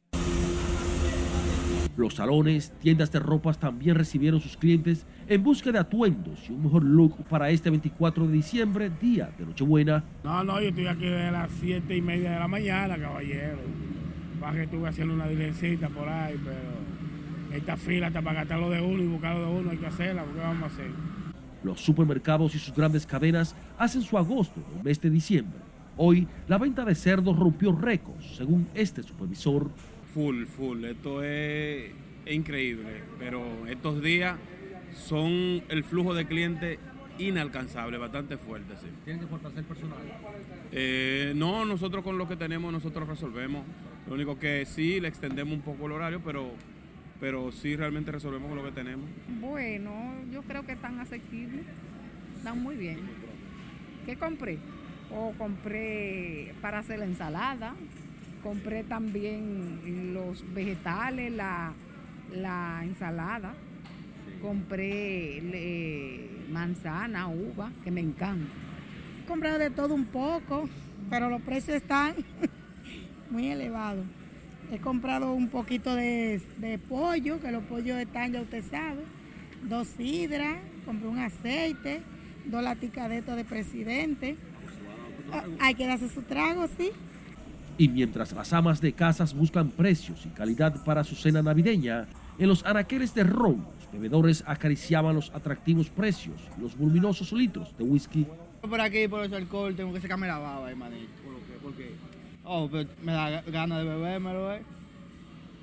Los 1.97 2.15
salones, 2.15 2.73
tiendas 2.81 3.09
de 3.13 3.19
ropas 3.19 3.57
también 3.57 3.95
recibieron 3.95 4.41
sus 4.41 4.57
clientes 4.57 5.05
en 5.29 5.41
busca 5.41 5.71
de 5.71 5.79
atuendos 5.79 6.49
y 6.49 6.51
un 6.51 6.63
mejor 6.63 6.83
look 6.83 7.23
para 7.29 7.49
este 7.49 7.69
24 7.69 8.27
de 8.27 8.33
diciembre, 8.33 8.91
día 9.01 9.31
de 9.37 9.45
Nochebuena. 9.45 10.03
No, 10.23 10.43
no, 10.43 10.59
yo 10.59 10.69
estoy 10.69 10.87
aquí 10.87 11.05
desde 11.05 11.31
las 11.31 11.49
7 11.61 11.95
y 11.95 12.01
media 12.01 12.31
de 12.31 12.39
la 12.39 12.49
mañana, 12.49 12.97
caballero. 12.97 13.59
Para 14.41 14.53
que 14.53 14.63
estuve 14.63 14.89
haciendo 14.89 15.13
una 15.13 15.27
diligencia 15.27 15.87
por 15.87 16.09
ahí, 16.09 16.35
pero 16.43 17.55
esta 17.55 17.77
fila 17.77 18.07
hasta 18.07 18.21
para 18.21 18.41
gastarlo 18.41 18.69
de 18.69 18.81
uno 18.81 19.01
y 19.01 19.07
buscarlo 19.07 19.45
de 19.45 19.59
uno 19.61 19.71
hay 19.71 19.77
que 19.77 19.87
hacerla, 19.87 20.23
porque 20.25 20.41
vamos 20.41 20.63
a 20.63 20.65
hacer? 20.65 20.91
Los 21.63 21.79
supermercados 21.79 22.53
y 22.55 22.59
sus 22.59 22.75
grandes 22.75 23.07
cadenas 23.07 23.55
hacen 23.77 24.01
su 24.01 24.17
agosto 24.17 24.61
el 24.77 24.83
mes 24.83 24.99
de 24.99 25.09
diciembre. 25.09 25.64
Hoy 25.97 26.27
la 26.47 26.57
venta 26.57 26.83
de 26.83 26.93
cerdos 26.93 27.37
rompió 27.37 27.71
récords, 27.71 28.35
según 28.35 28.67
este 28.73 29.01
supervisor. 29.01 29.69
Full, 30.13 30.45
full. 30.45 30.83
Esto 30.83 31.23
es, 31.23 31.91
increíble, 32.25 33.03
pero 33.17 33.65
estos 33.67 34.01
días 34.01 34.35
son 34.93 35.63
el 35.69 35.83
flujo 35.83 36.13
de 36.13 36.25
clientes 36.25 36.79
inalcanzable, 37.17 37.97
bastante 37.97 38.37
fuerte. 38.37 38.75
Sí. 38.77 38.87
¿Tienen 39.05 39.21
que 39.21 39.27
fortalecer 39.27 39.63
personal? 39.63 39.99
Eh, 40.71 41.31
no, 41.35 41.63
nosotros 41.63 42.03
con 42.03 42.17
lo 42.17 42.27
que 42.27 42.35
tenemos, 42.35 42.73
nosotros 42.73 43.07
resolvemos. 43.07 43.63
Lo 44.07 44.15
único 44.15 44.37
que 44.37 44.65
sí, 44.65 44.99
le 44.99 45.07
extendemos 45.07 45.53
un 45.53 45.61
poco 45.61 45.85
el 45.85 45.93
horario, 45.93 46.21
pero, 46.25 46.51
pero 47.21 47.53
sí 47.53 47.77
realmente 47.77 48.11
resolvemos 48.11 48.49
con 48.49 48.57
lo 48.57 48.65
que 48.65 48.71
tenemos. 48.71 49.05
Bueno, 49.39 49.91
yo 50.31 50.41
creo 50.41 50.65
que 50.65 50.73
están 50.73 50.99
asequibles, 50.99 51.65
están 52.35 52.61
muy 52.61 52.75
bien. 52.75 52.99
¿Qué 54.05 54.17
compré? 54.17 54.59
O 55.11 55.31
compré 55.37 56.53
para 56.61 56.79
hacer 56.79 56.99
la 56.99 57.05
ensalada, 57.05 57.75
compré 58.43 58.83
también 58.83 60.13
los 60.13 60.43
vegetales, 60.53 61.31
la, 61.31 61.73
la 62.31 62.81
ensalada, 62.83 63.53
compré 64.41 65.37
eh, 65.37 66.29
manzana, 66.51 67.27
uva, 67.27 67.71
que 67.83 67.91
me 67.91 68.01
encanta. 68.01 68.51
Compré 69.27 69.57
de 69.57 69.69
todo 69.71 69.93
un 69.93 70.05
poco, 70.05 70.69
pero 71.09 71.29
los 71.29 71.41
precios 71.41 71.77
están 71.77 72.13
muy 73.31 73.47
elevados. 73.47 74.05
He 74.71 74.79
comprado 74.79 75.33
un 75.33 75.49
poquito 75.49 75.95
de, 75.95 76.41
de 76.57 76.77
pollo, 76.79 77.39
que 77.39 77.51
los 77.51 77.63
pollos 77.63 77.97
están, 77.97 78.33
ya 78.33 78.41
usted 78.41 78.63
sabe, 78.69 79.03
dos 79.63 79.87
sidras, 79.87 80.57
compré 80.85 81.07
un 81.07 81.19
aceite, 81.19 82.01
dos 82.45 82.63
laticadetos 82.63 83.35
de 83.35 83.45
presidente. 83.45 84.37
Hay 85.59 85.75
que 85.75 85.87
darse 85.87 86.09
su 86.09 86.21
trago, 86.21 86.67
sí. 86.77 86.91
Y 87.77 87.89
mientras 87.89 88.31
las 88.31 88.53
amas 88.53 88.79
de 88.79 88.93
casas 88.93 89.33
buscan 89.33 89.69
precios 89.69 90.25
y 90.25 90.29
calidad 90.29 90.83
para 90.83 91.03
su 91.03 91.15
cena 91.15 91.41
navideña, 91.41 92.07
en 92.37 92.47
los 92.47 92.65
anaqueles 92.65 93.13
de 93.13 93.23
ron, 93.23 93.65
los 93.77 93.91
bebedores 93.91 94.43
acariciaban 94.47 95.15
los 95.15 95.29
atractivos 95.31 95.89
precios 95.89 96.41
y 96.57 96.61
los 96.61 96.77
voluminosos 96.77 97.33
litros 97.33 97.77
de 97.77 97.83
whisky. 97.83 98.25
Por 98.61 98.79
aquí, 98.79 99.07
por 99.07 99.23
ese 99.23 99.35
alcohol, 99.35 99.75
tengo 99.75 99.93
que 99.93 100.01
sacarme 100.01 100.27
la 100.27 100.37
baba, 100.37 100.69
hermanito. 100.69 101.11
¿Por 101.61 101.73
qué? 101.73 101.93
Oh, 102.43 102.69
pero 102.71 102.87
me 103.03 103.11
da 103.11 103.41
ganas 103.41 103.79
de 103.79 103.85
bebérmelo, 103.85 104.53
¿eh? 104.53 104.61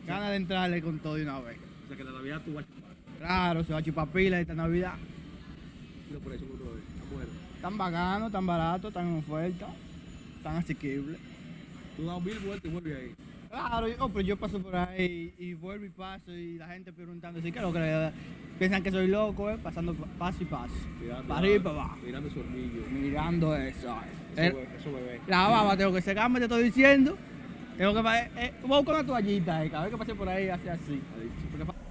Ganas 0.06 0.30
de 0.30 0.36
entrarle 0.36 0.82
con 0.82 0.98
todo 0.98 1.14
de 1.14 1.22
una 1.22 1.40
vez. 1.40 1.58
O 1.84 1.88
sea 1.88 1.96
que 1.96 2.04
la 2.04 2.12
Navidad 2.12 2.42
tú 2.44 2.54
vas 2.54 2.64
a 2.64 2.68
chupar. 2.74 2.96
Claro, 3.18 3.64
se 3.64 3.72
va 3.72 3.78
a 3.78 3.82
chupar 3.82 4.08
pila 4.08 4.40
esta 4.40 4.54
Navidad. 4.54 4.94
¿Y 6.10 6.12
los 6.12 6.22
precios 6.22 6.50
cómo 6.50 6.61
Están 6.61 6.61
buenos. 6.61 6.61
Tan 7.62 7.78
bacanos, 7.78 8.30
tan 8.32 8.44
baratos, 8.44 8.92
tan 8.92 9.06
en 9.08 9.18
oferta, 9.18 9.68
tan 10.42 10.56
asequibles. 10.56 11.18
Tú 11.96 12.04
das 12.06 12.20
mil 12.22 12.38
vueltas 12.40 12.64
y 12.64 12.68
vuelves 12.74 12.96
ahí. 12.98 13.14
Claro, 13.48 13.86
yo, 13.86 13.94
oh, 14.00 14.08
pero 14.08 14.20
yo 14.22 14.36
paso 14.36 14.58
por 14.60 14.74
ahí 14.74 15.32
y 15.38 15.52
vuelvo 15.54 15.84
y 15.84 15.90
paso 15.90 16.32
y 16.32 16.56
la 16.58 16.66
gente 16.68 16.92
preguntando, 16.92 17.40
¿sí? 17.40 17.52
¿qué 17.52 17.58
es 17.58 17.64
lo 17.64 17.72
que 17.72 18.10
piensan 18.58 18.82
que 18.82 18.90
soy 18.90 19.08
loco, 19.08 19.50
eh? 19.50 19.58
Pasando 19.62 19.94
pa- 19.94 20.06
paso 20.18 20.42
y 20.42 20.46
paso. 20.46 20.74
Mirando, 21.00 21.28
para 21.28 21.38
arriba 21.40 21.56
y 21.56 21.58
para 21.60 21.74
abajo. 21.76 21.98
Mirando 22.04 22.30
su 22.30 22.40
hornillo. 22.40 22.82
Mirando 22.90 23.54
eso. 23.56 23.88
eh. 24.36 24.48
Eso, 24.48 24.58
El- 24.58 24.66
eso 24.80 24.92
bebé. 24.92 25.20
la 25.28 25.48
baba 25.48 25.76
tengo 25.76 25.92
que 25.92 26.00
secarme, 26.00 26.38
te 26.38 26.46
estoy 26.46 26.64
diciendo. 26.64 27.16
Tengo 27.82 27.94
que 28.00 28.08
eh, 28.36 28.54
voy 28.62 28.74
a 28.74 28.76
buscar 28.76 28.94
una 28.94 29.04
toallita, 29.04 29.64
eh, 29.64 29.68
cada 29.68 29.82
vez 29.82 29.90
que 29.90 29.98
pase 29.98 30.14
por 30.14 30.28
ahí 30.28 30.48
hace 30.48 30.70
así. 30.70 31.02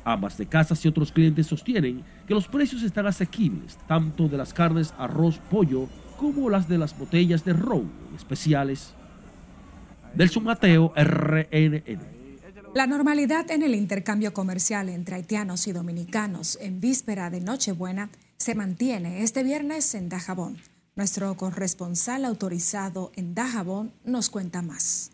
Ambas 0.05 0.38
de 0.38 0.45
casas 0.45 0.86
y 0.86 0.88
otros 0.88 1.12
clientes 1.12 1.48
sostienen 1.48 2.01
que 2.25 2.33
los 2.33 2.48
precios 2.48 2.81
están 2.83 3.07
asequibles, 3.07 3.77
tanto 3.89 4.29
de 4.29 4.38
las 4.38 4.53
carnes, 4.53 4.93
arroz, 4.98 5.39
pollo, 5.50 5.89
como 6.17 6.50
las 6.50 6.69
de 6.69 6.77
las 6.77 6.98
botellas 6.98 7.43
de 7.43 7.51
ron 7.51 7.91
especiales. 8.15 8.93
Delson 10.15 10.45
Mateo, 10.45 10.93
RNN. 10.95 12.00
La 12.74 12.88
normalidad 12.88 13.51
en 13.51 13.62
el 13.62 13.75
intercambio 13.75 14.33
comercial 14.33 14.88
entre 14.88 15.15
haitianos 15.15 15.67
y 15.67 15.74
dominicanos 15.74 16.57
en 16.62 16.79
víspera 16.79 17.29
de 17.29 17.41
Nochebuena 17.41 18.10
se 18.38 18.55
mantiene 18.55 19.24
este 19.24 19.43
viernes 19.43 19.93
en 19.93 20.07
Dajabón. 20.07 20.55
Nuestro 20.95 21.36
corresponsal 21.36 22.24
autorizado 22.24 23.12
en 23.17 23.36
Dajabón 23.36 23.91
nos 24.05 24.29
cuenta 24.29 24.62
más. 24.62 25.12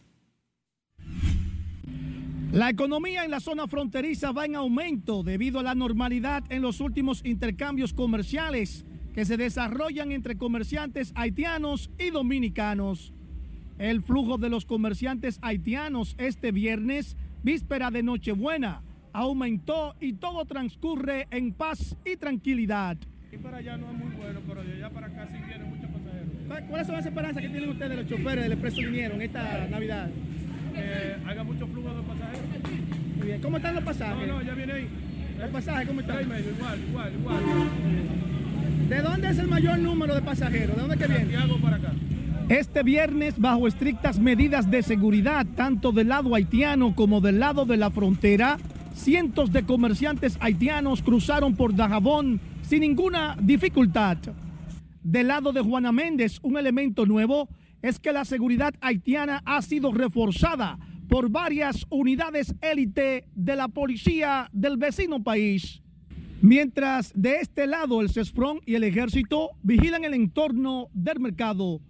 La 2.52 2.70
economía 2.70 3.26
en 3.26 3.32
la 3.32 3.42
zona 3.42 3.68
fronteriza 3.68 4.32
va 4.32 4.46
en 4.46 4.56
aumento 4.56 5.22
debido 5.22 5.60
a 5.60 5.64
la 5.64 5.76
normalidad 5.76 6.46
en 6.50 6.62
los 6.62 6.80
últimos 6.80 7.22
intercambios 7.26 7.94
comerciales 7.94 8.86
que 9.14 9.26
se 9.26 9.36
desarrollan 9.36 10.14
entre 10.14 10.38
comerciantes 10.38 11.12
haitianos 11.16 11.92
y 12.00 12.10
dominicanos. 12.10 13.14
El 13.80 14.02
flujo 14.02 14.38
de 14.38 14.50
los 14.50 14.66
comerciantes 14.66 15.40
haitianos 15.42 16.16
este 16.18 16.54
viernes, 16.54 17.18
víspera 17.44 17.92
de 17.92 18.02
Nochebuena, 18.02 18.82
aumentó 19.12 19.96
y 20.00 20.14
todo 20.14 20.46
transcurre 20.46 21.28
en 21.32 21.52
paz 21.52 21.98
y 22.06 22.16
tranquilidad. 22.16 22.98
Y 23.30 23.38
para 23.38 23.58
allá 23.58 23.76
no 23.76 23.92
es 23.92 23.98
muy 23.98 24.16
bueno, 24.16 24.40
pero 24.48 24.64
de 24.64 24.74
allá 24.74 24.90
para 24.90 25.08
acá 25.08 25.28
sí 25.28 25.38
vienen 25.46 25.70
muchos 25.70 25.90
pasajeros. 25.92 26.66
¿Cuáles 26.70 26.88
son 26.88 26.96
las 26.96 27.06
esperanzas 27.06 27.44
que 27.44 27.50
tienen 27.50 27.70
ustedes, 27.70 27.98
los 27.98 28.08
choferes 28.08 28.44
del 28.46 28.54
Expreso 28.54 28.82
Liniero, 28.82 29.16
en 29.16 29.22
esta 29.22 29.68
Navidad? 29.68 30.10
Eh, 30.78 31.18
haga 31.28 31.44
mucho 31.44 31.68
flujo 31.68 31.90
de 31.90 32.02
pasajeros. 32.04 32.46
Muy 33.18 33.28
bien. 33.28 33.42
¿Cómo 33.42 33.58
están 33.58 33.76
los 33.76 33.84
pasajes? 33.84 34.28
No, 34.28 34.36
no, 34.36 34.42
ya 34.42 34.54
viene 34.54 34.74
ahí. 34.74 34.88
¿Los 35.40 35.50
pasajes 35.50 35.88
cómo 35.88 36.02
están? 36.02 36.30
Medio, 36.30 36.52
igual, 36.52 36.80
igual, 36.90 37.14
igual. 37.14 37.44
¿De 38.90 39.02
dónde 39.02 39.30
es 39.30 39.38
el 39.38 39.48
mayor 39.48 39.80
número 39.80 40.16
de 40.16 40.22
pasajeros? 40.22 40.76
¿De 40.76 40.82
dónde 40.82 40.98
que 40.98 41.08
viene? 41.08 41.32
Santiago 41.32 41.58
para 41.58 41.76
acá. 41.76 41.92
Este 42.50 42.82
viernes, 42.82 43.38
bajo 43.38 43.68
estrictas 43.68 44.20
medidas 44.20 44.72
de 44.72 44.82
seguridad, 44.82 45.46
tanto 45.56 45.92
del 45.92 46.08
lado 46.08 46.34
haitiano 46.34 46.96
como 46.96 47.20
del 47.20 47.40
lado 47.40 47.66
de 47.66 47.76
la 47.76 47.92
frontera, 47.92 48.58
cientos 48.94 49.52
de 49.52 49.64
comerciantes 49.64 50.38
haitianos 50.40 51.02
cruzaron 51.02 51.56
por 51.56 51.76
Dajabón 51.76 52.40
sin 52.62 52.82
ninguna 52.82 53.36
dificultad. 53.42 54.18
Del 55.04 55.28
lado 55.28 55.52
de 55.52 55.62
Juana 55.62 55.92
Méndez, 55.92 56.40
un 56.42 56.58
elemento 56.58 57.06
nuevo 57.06 57.50
es 57.82 58.00
que 58.00 58.12
la 58.12 58.26
seguridad 58.26 58.74
haitiana 58.82 59.42
ha 59.46 59.62
sido 59.62 59.92
reforzada 59.92 60.80
por 61.08 61.30
varias 61.30 61.86
unidades 61.90 62.54
élite 62.62 63.26
de 63.34 63.56
la 63.56 63.68
policía 63.68 64.50
del 64.52 64.78
vecino 64.78 65.24
país. 65.24 65.82
Mientras 66.42 67.12
de 67.16 67.38
este 67.38 67.66
lado 67.66 68.02
el 68.02 68.10
CESFRON 68.10 68.60
y 68.66 68.76
el 68.76 68.84
ejército 68.84 69.52
vigilan 69.64 70.04
el 70.04 70.14
entorno 70.14 70.90
del 70.94 71.20
mercado. 71.20 71.82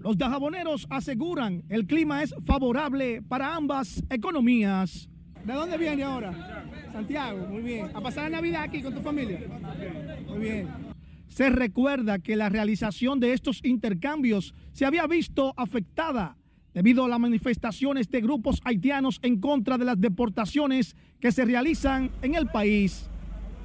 Los 0.00 0.18
dajaboneros 0.18 0.86
aseguran 0.90 1.62
el 1.68 1.86
clima 1.86 2.22
es 2.22 2.34
favorable 2.44 3.22
para 3.22 3.54
ambas 3.54 4.02
economías. 4.10 5.08
¿De 5.44 5.52
dónde 5.52 5.78
viene 5.78 6.02
ahora? 6.02 6.66
Santiago, 6.92 7.46
muy 7.46 7.62
bien. 7.62 7.90
¿A 7.94 8.00
pasar 8.00 8.24
la 8.24 8.38
Navidad 8.38 8.62
aquí 8.62 8.82
con 8.82 8.94
tu 8.94 9.00
familia? 9.00 9.40
Muy 10.26 10.38
bien. 10.38 10.93
Se 11.28 11.50
recuerda 11.50 12.18
que 12.18 12.36
la 12.36 12.48
realización 12.48 13.20
de 13.20 13.32
estos 13.32 13.60
intercambios 13.64 14.54
se 14.72 14.86
había 14.86 15.06
visto 15.06 15.52
afectada 15.56 16.36
debido 16.74 17.04
a 17.04 17.08
las 17.08 17.20
manifestaciones 17.20 18.10
de 18.10 18.20
grupos 18.20 18.60
haitianos 18.64 19.20
en 19.22 19.40
contra 19.40 19.78
de 19.78 19.84
las 19.84 20.00
deportaciones 20.00 20.96
que 21.20 21.32
se 21.32 21.44
realizan 21.44 22.10
en 22.22 22.34
el 22.34 22.46
país 22.46 23.08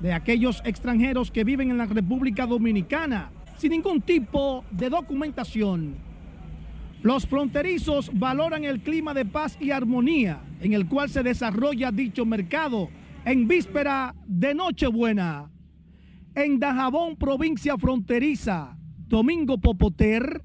de 0.01 0.13
aquellos 0.13 0.61
extranjeros 0.63 1.31
que 1.31 1.43
viven 1.43 1.71
en 1.71 1.77
la 1.77 1.85
República 1.85 2.45
Dominicana 2.45 3.31
sin 3.57 3.71
ningún 3.71 4.01
tipo 4.01 4.63
de 4.71 4.89
documentación. 4.89 5.95
Los 7.01 7.25
fronterizos 7.25 8.11
valoran 8.13 8.63
el 8.63 8.81
clima 8.81 9.13
de 9.13 9.25
paz 9.25 9.57
y 9.59 9.71
armonía 9.71 10.41
en 10.61 10.73
el 10.73 10.87
cual 10.87 11.09
se 11.09 11.23
desarrolla 11.23 11.91
dicho 11.91 12.25
mercado 12.25 12.89
en 13.25 13.47
víspera 13.47 14.15
de 14.25 14.53
Nochebuena. 14.53 15.49
En 16.36 16.59
Dajabón, 16.59 17.17
provincia 17.17 17.77
fronteriza, 17.77 18.77
Domingo 19.07 19.59
Popoter, 19.59 20.43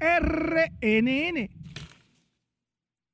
RNN. 0.00 1.50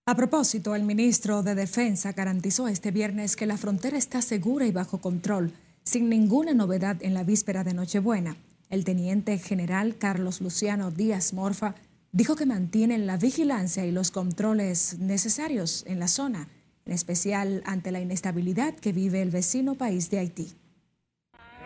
A 0.06 0.14
propósito, 0.14 0.74
el 0.74 0.84
ministro 0.84 1.42
de 1.42 1.54
Defensa 1.54 2.12
garantizó 2.12 2.68
este 2.68 2.92
viernes 2.92 3.34
que 3.34 3.46
la 3.46 3.56
frontera 3.56 3.98
está 3.98 4.22
segura 4.22 4.66
y 4.66 4.72
bajo 4.72 4.98
control, 5.00 5.52
sin 5.82 6.08
ninguna 6.08 6.54
novedad 6.54 6.96
en 7.00 7.14
la 7.14 7.24
víspera 7.24 7.64
de 7.64 7.74
Nochebuena. 7.74 8.36
El 8.70 8.84
teniente 8.84 9.36
general 9.38 9.96
Carlos 9.98 10.40
Luciano 10.40 10.90
Díaz 10.90 11.32
Morfa 11.32 11.74
dijo 12.12 12.36
que 12.36 12.46
mantienen 12.46 13.06
la 13.06 13.16
vigilancia 13.16 13.84
y 13.84 13.90
los 13.90 14.10
controles 14.10 14.98
necesarios 14.98 15.84
en 15.88 15.98
la 15.98 16.08
zona, 16.08 16.48
en 16.84 16.92
especial 16.92 17.62
ante 17.66 17.90
la 17.90 18.00
inestabilidad 18.00 18.74
que 18.74 18.92
vive 18.92 19.22
el 19.22 19.30
vecino 19.30 19.74
país 19.74 20.08
de 20.10 20.18
Haití. 20.20 20.61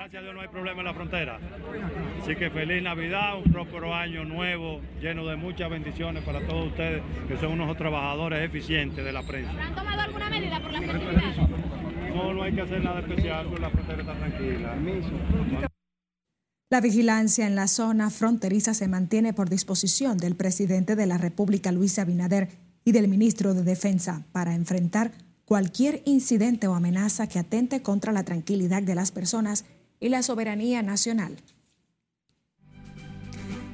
Gracias 0.07 0.21
a 0.21 0.23
Dios 0.23 0.35
no 0.37 0.41
hay 0.41 0.47
problema 0.47 0.79
en 0.83 0.85
la 0.85 0.95
frontera. 0.95 1.41
Así 2.23 2.37
que 2.37 2.49
feliz 2.49 2.81
Navidad, 2.81 3.39
un 3.45 3.53
próspero 3.53 3.93
año 3.93 4.25
nuevo, 4.25 4.81
lleno 5.01 5.27
de 5.27 5.35
muchas 5.35 5.69
bendiciones 5.69 6.23
para 6.23 6.47
todos 6.47 6.69
ustedes, 6.69 7.03
que 7.27 7.37
son 7.39 7.61
unos 7.61 7.77
trabajadores 7.77 8.45
eficientes 8.45 9.05
de 9.05 9.13
la 9.13 9.25
prensa. 9.25 9.51
¿Han 9.61 9.75
tomado 9.75 10.03
alguna 10.03 10.31
medida 10.31 10.61
por 10.61 10.71
la 10.71 10.81
festividad? 10.81 11.49
No, 12.15 12.33
no 12.33 12.43
hay 12.45 12.53
que 12.55 12.61
hacer 12.61 12.85
nada 12.85 13.01
especial, 13.01 13.47
pues 13.49 13.61
la 13.61 13.69
frontera 13.69 14.01
está 14.01 14.15
tranquila. 14.15 14.77
La 16.71 16.81
vigilancia 16.81 17.49
en 17.49 17.57
la 17.57 17.67
zona 17.67 18.09
fronteriza 18.11 18.75
se 18.75 18.87
mantiene 18.87 19.33
por 19.33 19.51
disposición 19.51 20.19
del 20.19 20.37
presidente 20.37 20.95
de 20.95 21.07
la 21.07 21.19
República, 21.19 21.73
Luis 21.73 21.99
Abinader, 21.99 22.51
y 22.85 22.93
del 22.93 23.09
ministro 23.09 23.55
de 23.55 23.65
Defensa 23.65 24.25
para 24.31 24.55
enfrentar 24.55 25.11
cualquier 25.47 26.03
incidente 26.05 26.69
o 26.69 26.75
amenaza 26.75 27.29
que 27.29 27.41
atente 27.41 27.83
contra 27.83 28.13
la 28.13 28.25
tranquilidad 28.25 28.83
de 28.83 28.95
las 28.95 29.11
personas 29.11 29.65
y 30.01 30.09
la 30.09 30.23
soberanía 30.23 30.83
nacional. 30.83 31.37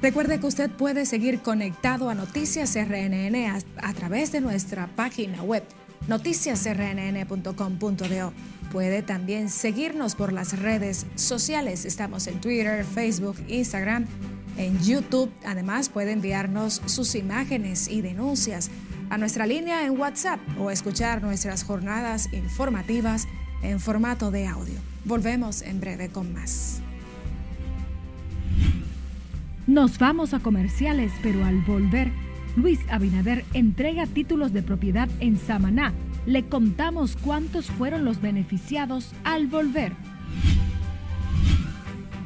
Recuerde 0.02 0.38
que 0.40 0.46
usted 0.46 0.68
puede 0.68 1.06
seguir 1.06 1.40
conectado 1.42 2.10
a 2.10 2.16
Noticias 2.16 2.74
RNN 2.74 3.36
a, 3.76 3.92
través 3.92 4.32
de 4.32 4.40
nuestra 4.40 4.88
página 4.88 5.44
web 5.44 5.62
noticiasrnn.com.do. 6.08 8.32
Puede 8.72 9.02
también 9.02 9.48
seguirnos 9.48 10.16
por 10.16 10.32
las 10.32 10.58
redes 10.58 11.06
sociales. 11.14 11.84
Estamos 11.84 12.26
en 12.26 12.40
Twitter, 12.40 12.84
Facebook, 12.84 13.36
Instagram, 13.46 14.06
en 14.56 14.76
YouTube. 14.80 15.30
Además, 15.44 15.88
puede 15.88 16.10
enviarnos 16.10 16.82
sus 16.86 17.14
imágenes 17.14 17.86
y 17.86 18.02
denuncias 18.02 18.72
a 19.08 19.18
nuestra 19.18 19.46
línea 19.46 19.86
en 19.86 20.00
WhatsApp 20.00 20.40
o 20.58 20.72
escuchar 20.72 21.22
nuestras 21.22 21.62
jornadas 21.62 22.28
informativas 22.32 23.28
en 23.62 23.80
formato 23.80 24.30
de 24.30 24.46
audio. 24.46 24.74
Volvemos 25.04 25.62
en 25.62 25.80
breve 25.80 26.08
con 26.08 26.32
más. 26.32 26.80
Nos 29.66 29.98
vamos 29.98 30.34
a 30.34 30.40
comerciales, 30.40 31.12
pero 31.22 31.44
al 31.44 31.60
volver, 31.62 32.10
Luis 32.56 32.80
Abinader 32.90 33.44
entrega 33.54 34.06
títulos 34.06 34.52
de 34.52 34.62
propiedad 34.62 35.08
en 35.20 35.38
Samaná. 35.38 35.92
Le 36.26 36.44
contamos 36.44 37.16
cuántos 37.16 37.66
fueron 37.66 38.04
los 38.04 38.20
beneficiados 38.20 39.12
al 39.24 39.46
volver. 39.46 39.92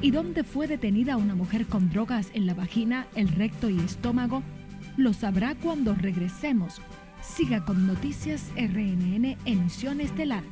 ¿Y 0.02 0.10
dónde 0.10 0.44
fue 0.44 0.66
detenida 0.66 1.16
una 1.16 1.34
mujer 1.34 1.66
con 1.66 1.90
drogas 1.90 2.28
en 2.34 2.46
la 2.46 2.54
vagina, 2.54 3.06
el 3.14 3.28
recto 3.28 3.70
y 3.70 3.78
estómago? 3.78 4.42
Lo 4.96 5.12
sabrá 5.12 5.54
cuando 5.54 5.94
regresemos. 5.94 6.80
Siga 7.22 7.64
con 7.64 7.86
Noticias 7.86 8.44
RNN 8.56 9.36
Emisión 9.44 10.00
Estelar. 10.00 10.42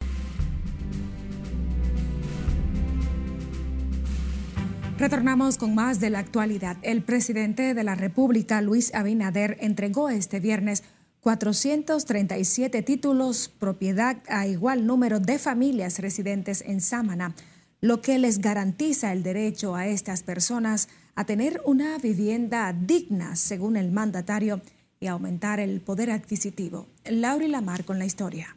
Retornamos 4.97 5.59
con 5.59 5.75
más 5.75 5.99
de 5.99 6.09
la 6.09 6.21
actualidad. 6.21 6.77
El 6.83 7.03
presidente 7.03 7.75
de 7.75 7.83
la 7.83 7.97
República, 7.97 8.63
Luis 8.63 8.95
Abinader, 8.95 9.57
entregó 9.61 10.09
este 10.09 10.39
viernes 10.39 10.85
437 11.21 12.81
títulos 12.83 13.49
propiedad 13.59 14.23
a 14.29 14.47
igual 14.47 14.87
número 14.87 15.19
de 15.19 15.41
familias 15.41 15.99
residentes 15.99 16.63
en 16.63 16.81
Sámana, 16.81 17.35
lo 17.81 18.01
que 18.03 18.21
les 18.21 18.39
garantiza 18.39 19.13
el 19.13 19.25
derecho 19.25 19.75
a 19.75 19.89
estas 19.89 20.23
personas 20.23 20.89
a 21.17 21.27
tener 21.27 21.61
una 21.65 21.99
vivienda 21.99 22.73
digna, 22.73 23.35
según 23.35 23.77
el 23.77 23.91
mandatario, 23.91 24.63
y 25.01 25.09
aumentar 25.09 25.59
el 25.59 25.81
poder 25.81 26.13
adquisitivo. 26.13 26.87
Laura 27.05 27.49
Lamar 27.49 27.85
con 27.85 27.99
la 27.99 28.07
historia. 28.07 28.57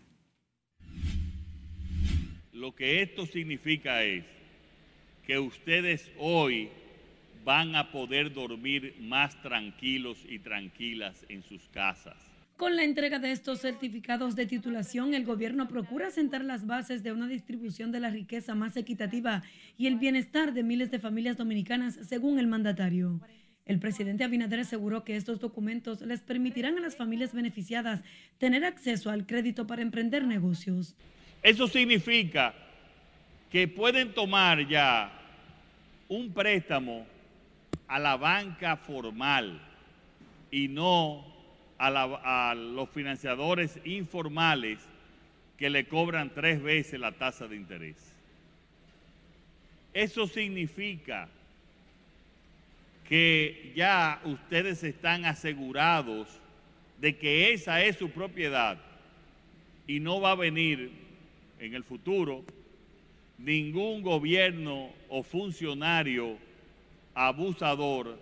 Lo 2.53 2.75
que 2.75 3.01
esto 3.01 3.25
significa 3.25 4.03
es 4.03 4.36
que 5.27 5.37
ustedes 5.37 6.09
hoy 6.17 6.69
van 7.43 7.75
a 7.75 7.91
poder 7.91 8.33
dormir 8.33 8.95
más 9.01 9.39
tranquilos 9.41 10.17
y 10.27 10.39
tranquilas 10.39 11.25
en 11.27 11.43
sus 11.43 11.67
casas. 11.67 12.15
Con 12.55 12.77
la 12.77 12.83
entrega 12.83 13.19
de 13.19 13.31
estos 13.31 13.59
certificados 13.59 14.35
de 14.37 14.45
titulación, 14.45 15.13
el 15.13 15.25
gobierno 15.25 15.67
procura 15.67 16.09
sentar 16.11 16.43
las 16.45 16.65
bases 16.65 17.03
de 17.03 17.11
una 17.11 17.27
distribución 17.27 17.91
de 17.91 17.99
la 17.99 18.09
riqueza 18.09 18.55
más 18.55 18.77
equitativa 18.77 19.43
y 19.77 19.87
el 19.87 19.97
bienestar 19.97 20.53
de 20.53 20.63
miles 20.63 20.91
de 20.91 20.97
familias 20.97 21.37
dominicanas, 21.37 21.99
según 22.07 22.39
el 22.39 22.47
mandatario. 22.47 23.19
El 23.65 23.79
presidente 23.79 24.23
Abinader 24.23 24.61
aseguró 24.61 25.03
que 25.03 25.17
estos 25.17 25.41
documentos 25.41 26.01
les 26.01 26.21
permitirán 26.21 26.77
a 26.77 26.81
las 26.81 26.95
familias 26.95 27.33
beneficiadas 27.33 28.01
tener 28.37 28.63
acceso 28.63 29.09
al 29.09 29.27
crédito 29.27 29.67
para 29.67 29.81
emprender 29.81 30.25
negocios. 30.25 30.95
Eso 31.43 31.67
significa 31.67 32.55
que 33.51 33.67
pueden 33.67 34.13
tomar 34.13 34.67
ya 34.67 35.11
un 36.09 36.31
préstamo 36.31 37.05
a 37.87 37.99
la 37.99 38.17
banca 38.17 38.75
formal 38.75 39.61
y 40.51 40.67
no 40.67 41.25
a, 41.77 42.53
los 42.55 42.89
financiadores 42.89 43.79
informales 43.85 44.79
que 45.57 45.69
le 45.69 45.87
cobran 45.87 46.33
tres 46.33 46.61
veces 46.61 46.99
la 46.99 47.11
tasa 47.11 47.47
de 47.47 47.55
interés. 47.55 47.95
Eso 49.93 50.27
significa 50.27 51.27
que 53.07 53.71
ya 53.75 54.21
ustedes 54.25 54.83
están 54.83 55.25
asegurados 55.25 56.27
de 56.99 57.17
que 57.17 57.53
esa 57.53 57.81
es 57.83 57.95
su 57.95 58.09
propiedad 58.09 58.77
y 59.87 59.99
no 59.99 60.19
va 60.19 60.31
a 60.31 60.35
venir 60.35 60.91
en 61.59 61.73
el 61.73 61.83
futuro 61.83 62.43
ningún 63.37 64.01
gobierno 64.01 64.89
o 65.09 65.23
funcionario 65.23 66.37
abusador 67.13 68.19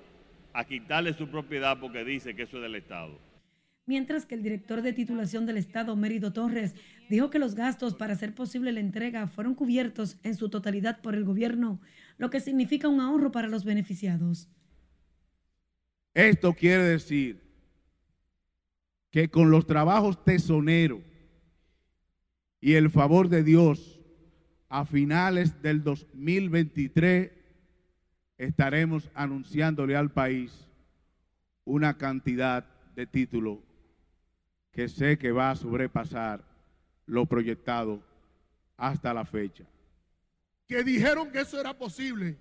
a 0.54 0.64
quitarle 0.66 1.14
su 1.14 1.28
propiedad 1.28 1.80
porque 1.80 2.04
dice 2.04 2.36
que 2.36 2.44
eso 2.44 2.58
es 2.58 2.64
del 2.64 2.76
Estado. 2.76 3.20
Mientras 3.88 4.26
que 4.26 4.36
el 4.36 4.42
director 4.42 4.82
de 4.82 4.94
titulación 4.94 5.46
del 5.46 5.58
Estado, 5.58 5.96
Mérido 5.96 6.34
Torres, 6.34 6.74
dijo 7.08 7.30
que 7.30 7.38
los 7.38 7.54
gastos 7.54 7.94
para 7.94 8.14
hacer 8.14 8.34
posible 8.34 8.72
la 8.72 8.80
entrega 8.80 9.28
fueron 9.28 9.54
cubiertos 9.54 10.18
en 10.24 10.36
su 10.36 10.50
totalidad 10.50 11.02
por 11.02 11.14
el 11.14 11.24
gobierno, 11.24 11.80
lo 12.18 12.30
que 12.30 12.40
significa 12.40 12.88
un 12.88 13.00
ahorro 13.00 13.32
para 13.32 13.48
los 13.48 13.64
beneficiados. 13.64 14.50
Esto 16.16 16.54
quiere 16.54 16.84
decir 16.84 17.44
que 19.12 19.30
con 19.30 19.52
los 19.52 19.68
trabajos 19.68 20.24
tesoneros 20.24 21.02
y 22.60 22.74
el 22.74 22.90
favor 22.90 23.30
de 23.30 23.44
Dios, 23.44 23.95
a 24.76 24.84
finales 24.84 25.62
del 25.62 25.82
2023 25.86 27.32
estaremos 28.38 29.10
anunciándole 29.14 29.96
al 29.96 30.12
país 30.12 30.68
una 31.64 31.98
cantidad 31.98 32.66
de 32.94 33.08
títulos 33.08 33.60
que 34.74 34.90
sé 34.90 35.18
que 35.18 35.32
va 35.32 35.52
a 35.52 35.56
sobrepasar 35.56 36.44
lo 37.06 37.26
proyectado 37.26 38.04
hasta 38.76 39.14
la 39.14 39.24
fecha. 39.24 39.64
Que 40.68 40.84
dijeron 40.84 41.32
que 41.32 41.40
eso 41.40 41.58
era 41.58 41.74
posible 41.78 42.38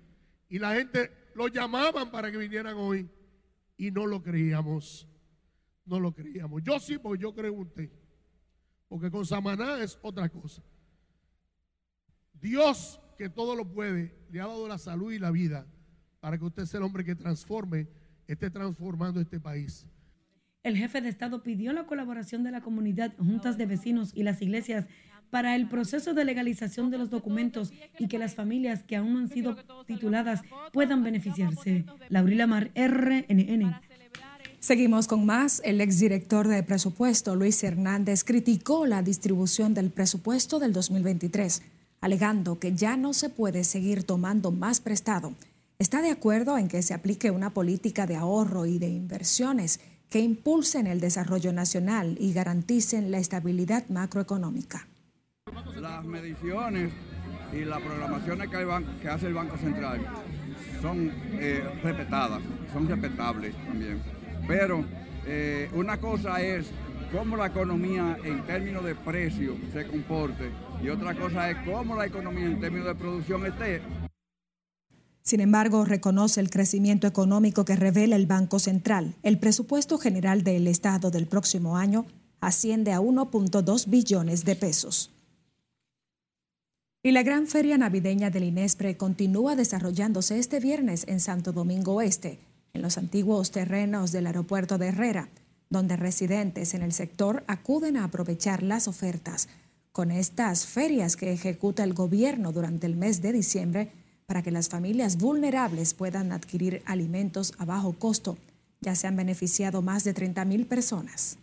y 0.49 0.59
la 0.59 0.75
gente 0.75 1.13
lo 1.35 1.47
llamaban 1.47 2.11
para 2.11 2.29
que 2.29 2.37
vinieran 2.37 2.75
hoy 2.75 3.09
y 3.77 3.91
no 3.91 4.05
lo 4.05 4.21
creíamos. 4.21 5.07
No 5.85 6.01
lo 6.01 6.13
creíamos. 6.13 6.61
Yo 6.63 6.79
sí, 6.81 6.97
porque 6.97 7.21
yo 7.21 7.33
pregunté. 7.33 7.89
Porque 8.89 9.09
con 9.09 9.25
Samaná 9.25 9.81
es 9.81 9.97
otra 10.01 10.27
cosa. 10.27 10.61
Dios, 12.45 13.01
que 13.17 13.27
todo 13.27 13.55
lo 13.55 13.65
puede, 13.65 14.13
le 14.31 14.39
ha 14.39 14.45
dado 14.45 14.67
la 14.67 14.77
salud 14.77 15.11
y 15.11 15.17
la 15.17 15.31
vida 15.31 15.65
para 16.19 16.37
que 16.37 16.45
usted 16.45 16.65
sea 16.65 16.77
el 16.77 16.83
hombre 16.83 17.03
que 17.03 17.15
transforme, 17.15 17.87
esté 18.27 18.51
transformando 18.51 19.19
este 19.19 19.39
país. 19.39 19.87
El 20.61 20.77
jefe 20.77 21.01
de 21.01 21.09
Estado 21.09 21.41
pidió 21.41 21.73
la 21.73 21.87
colaboración 21.87 22.43
de 22.43 22.51
la 22.51 22.61
comunidad, 22.61 23.13
juntas 23.17 23.57
de 23.57 23.65
vecinos 23.65 24.11
y 24.13 24.21
las 24.21 24.43
iglesias 24.43 24.85
para 25.31 25.55
el 25.55 25.67
proceso 25.67 26.13
de 26.13 26.23
legalización 26.23 26.91
de 26.91 26.99
los 26.99 27.09
documentos 27.09 27.73
y 27.97 28.07
que 28.07 28.19
las 28.19 28.35
familias 28.35 28.83
que 28.83 28.95
aún 28.95 29.13
no 29.13 29.19
han 29.19 29.29
sido 29.29 29.57
tituladas 29.87 30.41
puedan 30.71 31.03
beneficiarse. 31.03 31.85
Laurila 32.09 32.45
Mar, 32.45 32.71
RNN. 32.75 33.75
Seguimos 34.59 35.07
con 35.07 35.25
más. 35.25 35.63
El 35.65 35.81
exdirector 35.81 36.47
de 36.47 36.61
presupuesto, 36.61 37.35
Luis 37.35 37.63
Hernández, 37.63 38.23
criticó 38.23 38.85
la 38.85 39.01
distribución 39.01 39.73
del 39.73 39.89
presupuesto 39.89 40.59
del 40.59 40.73
2023 40.73 41.63
alegando 42.05 42.59
que 42.59 42.75
ya 42.75 42.97
no 42.97 43.13
se 43.13 43.29
puede 43.29 43.63
seguir 43.63 44.03
tomando 44.03 44.51
más 44.51 44.79
prestado. 44.79 45.33
Está 45.79 46.03
de 46.03 46.11
acuerdo 46.11 46.55
en 46.59 46.67
que 46.67 46.83
se 46.83 46.93
aplique 46.93 47.31
una 47.31 47.49
política 47.49 48.05
de 48.05 48.15
ahorro 48.15 48.67
y 48.67 48.77
de 48.77 48.87
inversiones 48.87 49.79
que 50.11 50.19
impulsen 50.19 50.85
el 50.85 50.99
desarrollo 50.99 51.51
nacional 51.51 52.15
y 52.19 52.31
garanticen 52.31 53.09
la 53.09 53.17
estabilidad 53.17 53.89
macroeconómica. 53.89 54.85
Las 55.81 56.05
mediciones 56.05 56.93
y 57.51 57.65
las 57.65 57.81
programaciones 57.81 58.49
que, 58.49 59.09
hace 59.09 59.25
el 59.25 59.33
Banco 59.33 59.57
Central 59.57 59.99
son 60.83 61.11
eh, 61.39 61.63
respetadas, 61.81 62.41
son 62.71 62.87
respetables 62.87 63.55
también. 63.65 63.99
Pero 64.47 64.85
eh, 65.25 65.71
una 65.73 65.97
cosa 65.97 66.39
es 66.39 66.67
cómo 67.15 67.37
la 67.37 67.47
economía 67.47 68.17
en 68.23 68.45
términos 68.45 68.83
de 68.83 68.93
precio 68.93 69.55
se 69.71 69.87
comporte 69.87 70.51
y 70.83 70.89
otra 70.89 71.15
cosa 71.15 71.49
es 71.49 71.57
cómo 71.65 71.95
la 71.95 72.05
economía 72.05 72.45
en 72.45 72.59
términos 72.59 72.87
de 72.87 72.95
producción 72.95 73.45
esté. 73.45 73.81
Sin 75.21 75.39
embargo, 75.39 75.85
reconoce 75.85 76.41
el 76.41 76.49
crecimiento 76.49 77.07
económico 77.07 77.63
que 77.63 77.75
revela 77.75 78.15
el 78.15 78.27
Banco 78.27 78.59
Central. 78.59 79.15
El 79.23 79.39
presupuesto 79.39 79.97
general 79.97 80.43
del 80.43 80.67
Estado 80.67 81.09
del 81.09 81.25
próximo 81.25 81.77
año 81.77 82.05
asciende 82.41 82.91
a 82.91 82.99
1.2 82.99 83.89
billones 83.89 84.43
de 84.43 84.55
pesos. 84.55 85.11
Y 87.01 87.11
la 87.11 87.23
gran 87.23 87.47
feria 87.47 87.77
navideña 87.77 88.29
del 88.29 88.43
INESPRE 88.43 88.97
continúa 88.97 89.55
desarrollándose 89.55 90.37
este 90.37 90.59
viernes 90.59 91.05
en 91.07 91.19
Santo 91.19 91.53
Domingo 91.53 91.93
Oeste, 91.93 92.39
en 92.73 92.81
los 92.81 92.97
antiguos 92.97 93.51
terrenos 93.51 94.11
del 94.11 94.27
aeropuerto 94.27 94.77
de 94.77 94.87
Herrera, 94.87 95.29
donde 95.69 95.95
residentes 95.95 96.73
en 96.73 96.81
el 96.81 96.93
sector 96.93 97.43
acuden 97.47 97.97
a 97.97 98.05
aprovechar 98.05 98.63
las 98.63 98.87
ofertas. 98.87 99.49
Con 99.91 100.11
estas 100.11 100.65
ferias 100.65 101.15
que 101.15 101.31
ejecuta 101.31 101.83
el 101.83 101.93
gobierno 101.93 102.51
durante 102.51 102.87
el 102.87 102.95
mes 102.95 103.21
de 103.21 103.31
diciembre 103.31 103.91
para 104.25 104.41
que 104.41 104.51
las 104.51 104.69
familias 104.69 105.17
vulnerables 105.17 105.93
puedan 105.93 106.31
adquirir 106.31 106.81
alimentos 106.85 107.53
a 107.57 107.65
bajo 107.65 107.93
costo, 107.93 108.37
ya 108.81 108.95
se 108.95 109.07
han 109.07 109.15
beneficiado 109.15 109.81
más 109.81 110.03
de 110.03 110.13
30 110.13 110.45
mil 110.45 110.65
personas 110.65 111.37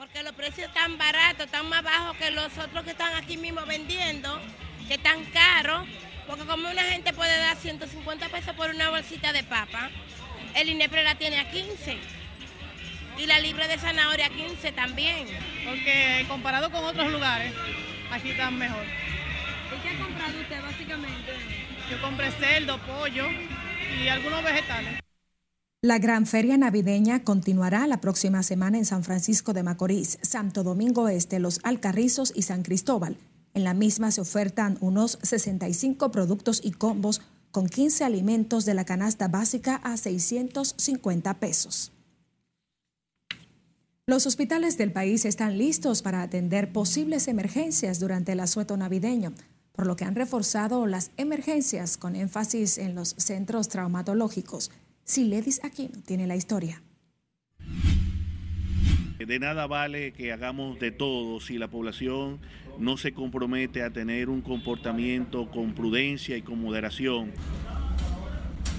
porque 0.00 0.22
los 0.22 0.32
precios 0.32 0.68
están 0.68 0.96
baratos, 0.96 1.44
están 1.44 1.68
más 1.68 1.82
bajos 1.82 2.16
que 2.16 2.30
los 2.30 2.56
otros 2.56 2.84
que 2.84 2.92
están 2.92 3.14
aquí 3.16 3.36
mismo 3.36 3.60
vendiendo, 3.66 4.40
que 4.88 4.94
están 4.94 5.22
caros, 5.26 5.86
porque 6.26 6.46
como 6.46 6.70
una 6.70 6.84
gente 6.84 7.12
puede 7.12 7.36
dar 7.36 7.54
150 7.58 8.30
pesos 8.30 8.56
por 8.56 8.70
una 8.70 8.88
bolsita 8.88 9.34
de 9.34 9.44
papa, 9.44 9.90
el 10.56 10.70
INEPRE 10.70 11.04
la 11.04 11.16
tiene 11.16 11.38
a 11.38 11.50
15 11.50 11.98
y 13.20 13.26
la 13.26 13.38
libre 13.38 13.68
de 13.68 13.76
zanahoria 13.78 14.26
a 14.26 14.30
15 14.30 14.72
también. 14.72 15.26
Porque 15.66 16.24
comparado 16.28 16.70
con 16.70 16.84
otros 16.84 17.12
lugares, 17.12 17.52
aquí 18.10 18.30
están 18.30 18.58
mejor. 18.58 18.84
¿Y 18.84 19.82
qué 19.82 19.88
ha 19.90 20.02
comprado 20.02 20.40
usted 20.40 20.62
básicamente? 20.62 21.32
Yo 21.90 22.00
compré 22.00 22.30
cerdo, 22.32 22.78
pollo 22.86 23.26
y 24.02 24.08
algunos 24.08 24.42
vegetales. 24.42 25.00
La 25.82 25.98
gran 25.98 26.26
feria 26.26 26.56
navideña 26.58 27.24
continuará 27.24 27.86
la 27.86 28.00
próxima 28.00 28.42
semana 28.42 28.78
en 28.78 28.84
San 28.84 29.02
Francisco 29.02 29.52
de 29.52 29.62
Macorís, 29.62 30.18
Santo 30.22 30.62
Domingo 30.62 31.08
Este, 31.08 31.38
Los 31.38 31.60
Alcarrizos 31.62 32.32
y 32.34 32.42
San 32.42 32.62
Cristóbal. 32.62 33.16
En 33.54 33.64
la 33.64 33.74
misma 33.74 34.10
se 34.10 34.20
ofertan 34.20 34.76
unos 34.80 35.18
65 35.22 36.10
productos 36.10 36.60
y 36.62 36.72
combos 36.72 37.22
con 37.50 37.68
15 37.68 38.04
alimentos 38.04 38.64
de 38.64 38.74
la 38.74 38.84
canasta 38.84 39.28
básica 39.28 39.76
a 39.76 39.96
650 39.96 41.34
pesos. 41.40 41.92
Los 44.10 44.26
hospitales 44.26 44.76
del 44.76 44.90
país 44.90 45.24
están 45.24 45.56
listos 45.56 46.02
para 46.02 46.22
atender 46.22 46.72
posibles 46.72 47.28
emergencias 47.28 48.00
durante 48.00 48.32
el 48.32 48.40
asueto 48.40 48.76
navideño, 48.76 49.32
por 49.70 49.86
lo 49.86 49.94
que 49.94 50.04
han 50.04 50.16
reforzado 50.16 50.84
las 50.88 51.12
emergencias 51.16 51.96
con 51.96 52.16
énfasis 52.16 52.76
en 52.78 52.96
los 52.96 53.10
centros 53.10 53.68
traumatológicos. 53.68 54.72
Siledis 55.04 55.62
Aquino 55.62 56.02
tiene 56.04 56.26
la 56.26 56.34
historia. 56.34 56.82
De 59.24 59.38
nada 59.38 59.68
vale 59.68 60.12
que 60.12 60.32
hagamos 60.32 60.80
de 60.80 60.90
todo 60.90 61.38
si 61.38 61.56
la 61.56 61.68
población 61.68 62.40
no 62.80 62.96
se 62.96 63.12
compromete 63.12 63.84
a 63.84 63.92
tener 63.92 64.28
un 64.28 64.40
comportamiento 64.42 65.48
con 65.52 65.72
prudencia 65.72 66.36
y 66.36 66.42
con 66.42 66.60
moderación. 66.60 67.30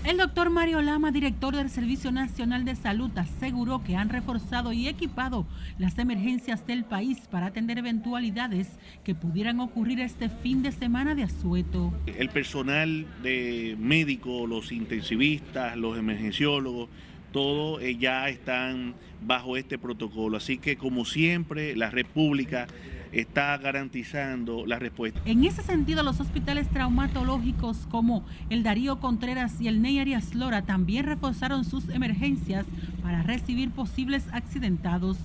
El 0.04 0.18
doctor 0.18 0.50
Mario 0.50 0.82
Lama, 0.82 1.12
director 1.12 1.56
del 1.56 1.70
Servicio 1.70 2.12
Nacional 2.12 2.66
de 2.66 2.76
Salud, 2.76 3.12
aseguró 3.16 3.84
que 3.84 3.96
han 3.96 4.10
reforzado 4.10 4.74
y 4.74 4.88
equipado 4.88 5.46
las 5.78 6.00
emergencias 6.00 6.66
del 6.66 6.86
país 6.86 7.20
para 7.30 7.46
atender 7.46 7.78
eventualidades 7.78 8.68
que 9.04 9.14
pudieran 9.14 9.60
ocurrir 9.60 10.00
este 10.00 10.30
fin 10.30 10.64
de 10.64 10.72
semana 10.72 11.14
de 11.14 11.22
asueto. 11.22 11.94
El 12.08 12.30
personal 12.30 13.06
de 13.22 13.76
médico, 13.80 14.48
los 14.48 14.72
intensivistas, 14.72 15.78
los 15.78 16.00
emergenciólogos, 16.00 16.90
todos 17.32 17.80
eh, 17.84 17.96
ya 17.96 18.28
están 18.28 18.96
bajo 19.22 19.56
este 19.56 19.78
protocolo. 19.78 20.38
Así 20.38 20.58
que 20.58 20.78
como 20.78 21.06
siempre, 21.06 21.76
la 21.76 21.92
República 21.92 22.66
está 23.12 23.58
garantizando 23.58 24.66
la 24.66 24.80
respuesta. 24.80 25.20
En 25.26 25.44
ese 25.44 25.62
sentido, 25.62 26.04
los 26.04 26.20
hospitales 26.20 26.70
traumatológicos 26.70 27.88
como 27.90 28.24
el 28.50 28.64
Darío 28.64 29.00
Contreras 29.00 29.60
y 29.60 29.68
el 29.68 29.82
Ney 29.82 30.00
Arias 30.00 30.34
Lora 30.36 30.64
también 30.64 31.06
reforzaron 31.06 31.66
sus 31.66 31.90
emergencias 31.90 32.66
para 33.04 33.24
recibir 33.24 33.72
posibles 33.72 34.26
accidentados. 34.32 35.18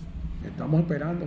Estamos 0.45 0.81
esperando. 0.81 1.27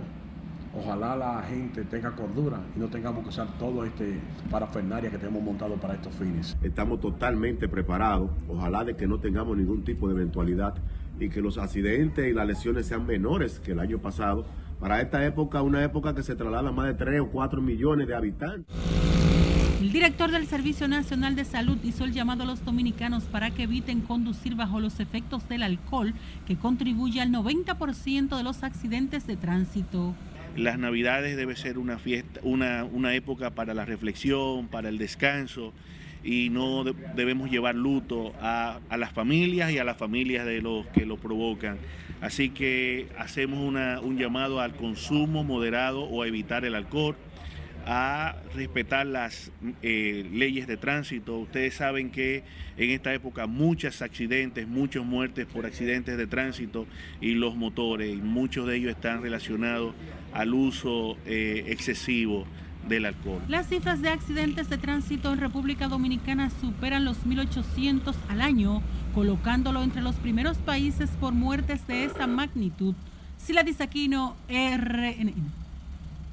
Ojalá 0.72 1.16
la 1.16 1.42
gente 1.42 1.82
tenga 1.82 2.12
cordura 2.12 2.60
y 2.76 2.78
no 2.78 2.86
tengamos 2.86 3.24
que 3.24 3.30
usar 3.30 3.48
todo 3.58 3.84
este 3.84 4.20
parafernaria 4.50 5.10
que 5.10 5.18
tenemos 5.18 5.42
montado 5.42 5.74
para 5.74 5.94
estos 5.94 6.14
fines. 6.14 6.56
Estamos 6.62 7.00
totalmente 7.00 7.68
preparados. 7.68 8.30
Ojalá 8.48 8.84
de 8.84 8.94
que 8.94 9.08
no 9.08 9.18
tengamos 9.18 9.56
ningún 9.56 9.82
tipo 9.82 10.08
de 10.08 10.14
eventualidad 10.14 10.74
y 11.18 11.28
que 11.28 11.40
los 11.40 11.58
accidentes 11.58 12.30
y 12.30 12.32
las 12.32 12.46
lesiones 12.46 12.86
sean 12.86 13.04
menores 13.04 13.58
que 13.58 13.72
el 13.72 13.80
año 13.80 13.98
pasado 13.98 14.46
para 14.80 15.00
esta 15.02 15.24
época, 15.24 15.60
una 15.62 15.84
época 15.84 16.14
que 16.14 16.22
se 16.22 16.34
traslada 16.34 16.70
a 16.70 16.72
más 16.72 16.86
de 16.86 16.94
3 16.94 17.20
o 17.20 17.28
4 17.28 17.60
millones 17.60 18.08
de 18.08 18.14
habitantes. 18.16 18.74
El 19.80 19.92
director 19.92 20.30
del 20.30 20.46
Servicio 20.46 20.88
Nacional 20.88 21.36
de 21.36 21.44
Salud 21.44 21.78
hizo 21.84 22.04
el 22.04 22.12
llamado 22.12 22.42
a 22.42 22.46
los 22.46 22.64
dominicanos 22.64 23.24
para 23.24 23.50
que 23.50 23.64
eviten 23.64 24.00
conducir 24.00 24.54
bajo 24.54 24.80
los 24.80 25.00
efectos 25.00 25.48
del 25.48 25.62
alcohol, 25.62 26.14
que 26.46 26.56
contribuye 26.56 27.20
al 27.20 27.30
90% 27.30 28.36
de 28.36 28.42
los 28.42 28.62
accidentes 28.62 29.26
de 29.26 29.36
tránsito. 29.36 30.14
Las 30.56 30.78
Navidades 30.78 31.36
debe 31.36 31.56
ser 31.56 31.78
una 31.78 31.98
fiesta, 31.98 32.40
una, 32.42 32.84
una 32.84 33.14
época 33.14 33.50
para 33.50 33.72
la 33.74 33.84
reflexión, 33.84 34.68
para 34.68 34.88
el 34.88 34.98
descanso 34.98 35.72
y 36.22 36.50
no 36.50 36.84
debemos 36.84 37.50
llevar 37.50 37.74
luto 37.74 38.34
a, 38.40 38.80
a, 38.88 38.96
las 38.96 39.12
familias 39.12 39.70
y 39.72 39.78
a 39.78 39.84
las 39.84 39.96
familias 39.96 40.44
de 40.44 40.60
los 40.60 40.86
que 40.88 41.06
lo 41.06 41.16
provocan. 41.16 41.78
Así 42.20 42.50
que 42.50 43.08
hacemos 43.18 43.58
un 43.60 44.18
llamado 44.18 44.60
al 44.60 44.74
consumo 44.74 45.42
moderado 45.42 46.02
o 46.02 46.22
a 46.22 46.26
evitar 46.26 46.64
el 46.64 46.74
alcohol, 46.74 47.16
a 47.86 48.36
respetar 48.54 49.06
las 49.06 49.52
eh, 49.82 50.28
leyes 50.30 50.66
de 50.66 50.76
tránsito. 50.76 51.38
Ustedes 51.38 51.74
saben 51.74 52.10
que 52.10 52.44
en 52.76 52.90
esta 52.90 53.14
época 53.14 53.46
muchos 53.46 54.02
accidentes, 54.02 54.68
muchas 54.68 55.04
muertes 55.04 55.46
por 55.46 55.64
accidentes 55.64 56.18
de 56.18 56.26
tránsito 56.26 56.86
y 57.22 57.32
los 57.32 57.56
motores, 57.56 58.16
muchos 58.18 58.66
de 58.66 58.76
ellos 58.76 58.90
están 58.90 59.22
relacionados 59.22 59.94
al 60.34 60.52
uso 60.52 61.16
eh, 61.24 61.64
excesivo 61.68 62.46
del 62.88 63.06
alcohol. 63.06 63.40
Las 63.48 63.68
cifras 63.68 64.02
de 64.02 64.08
accidentes 64.08 64.68
de 64.68 64.78
tránsito 64.78 65.32
en 65.32 65.38
República 65.38 65.88
Dominicana 65.88 66.50
superan 66.60 67.04
los 67.04 67.24
1.800 67.24 68.14
al 68.28 68.40
año, 68.40 68.82
colocándolo 69.14 69.82
entre 69.82 70.02
los 70.02 70.16
primeros 70.16 70.58
países 70.58 71.10
por 71.20 71.32
muertes 71.32 71.86
de 71.86 72.04
esa 72.04 72.26
magnitud. 72.26 72.94
Sila 73.38 73.62
Disaquino, 73.62 74.36
RNN. 74.48 75.60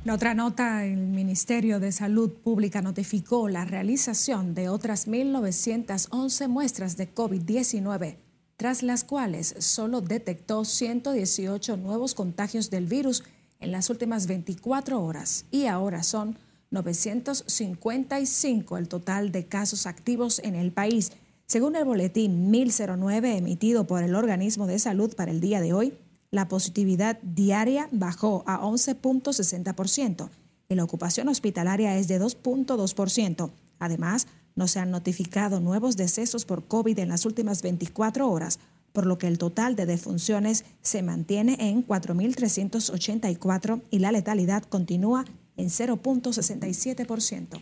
En 0.07 0.11
otra 0.11 0.33
nota, 0.33 0.85
el 0.85 0.95
Ministerio 0.95 1.81
de 1.81 1.91
Salud 1.91 2.31
Pública 2.31 2.81
notificó 2.81 3.49
la 3.49 3.65
realización 3.65 4.53
de 4.53 4.69
otras 4.69 5.05
1.911 5.05 6.47
muestras 6.47 6.95
de 6.95 7.13
COVID-19, 7.13 8.15
tras 8.55 8.83
las 8.83 9.03
cuales 9.03 9.55
solo 9.59 9.99
detectó 9.99 10.63
118 10.63 11.75
nuevos 11.75 12.15
contagios 12.15 12.69
del 12.69 12.85
virus 12.85 13.23
en 13.59 13.71
las 13.71 13.89
últimas 13.89 14.27
24 14.27 15.03
horas 15.03 15.45
y 15.51 15.65
ahora 15.65 16.03
son 16.03 16.37
955 16.71 18.77
el 18.77 18.87
total 18.87 19.31
de 19.31 19.45
casos 19.45 19.87
activos 19.87 20.39
en 20.43 20.55
el 20.55 20.71
país. 20.71 21.11
Según 21.45 21.75
el 21.75 21.85
boletín 21.85 22.51
1009 22.51 23.37
emitido 23.37 23.87
por 23.87 24.03
el 24.03 24.15
organismo 24.15 24.67
de 24.67 24.79
salud 24.79 25.15
para 25.15 25.31
el 25.31 25.39
día 25.39 25.61
de 25.61 25.73
hoy, 25.73 25.93
la 26.29 26.49
positividad 26.49 27.19
diaria 27.21 27.87
bajó 27.91 28.43
a 28.47 28.59
11.60% 28.59 30.29
y 30.69 30.75
la 30.75 30.83
ocupación 30.83 31.29
hospitalaria 31.29 31.97
es 31.97 32.09
de 32.09 32.19
2.2%. 32.19 33.51
Además, 33.79 34.27
no 34.55 34.67
se 34.67 34.79
han 34.79 34.91
notificado 34.91 35.61
nuevos 35.61 35.95
decesos 35.95 36.43
por 36.43 36.67
COVID 36.67 36.99
en 36.99 37.09
las 37.09 37.25
últimas 37.25 37.61
24 37.61 38.29
horas, 38.29 38.59
por 38.97 39.05
lo 39.05 39.19
que 39.19 39.27
el 39.27 39.37
total 39.37 39.75
de 39.75 39.85
defunciones 39.85 40.65
se 40.81 41.03
mantiene 41.03 41.55
en 41.59 41.85
4.384 41.85 43.83
y 43.91 43.99
la 43.99 44.11
letalidad 44.11 44.63
continúa 44.63 45.23
en 45.55 45.67
0.67%. 45.67 47.61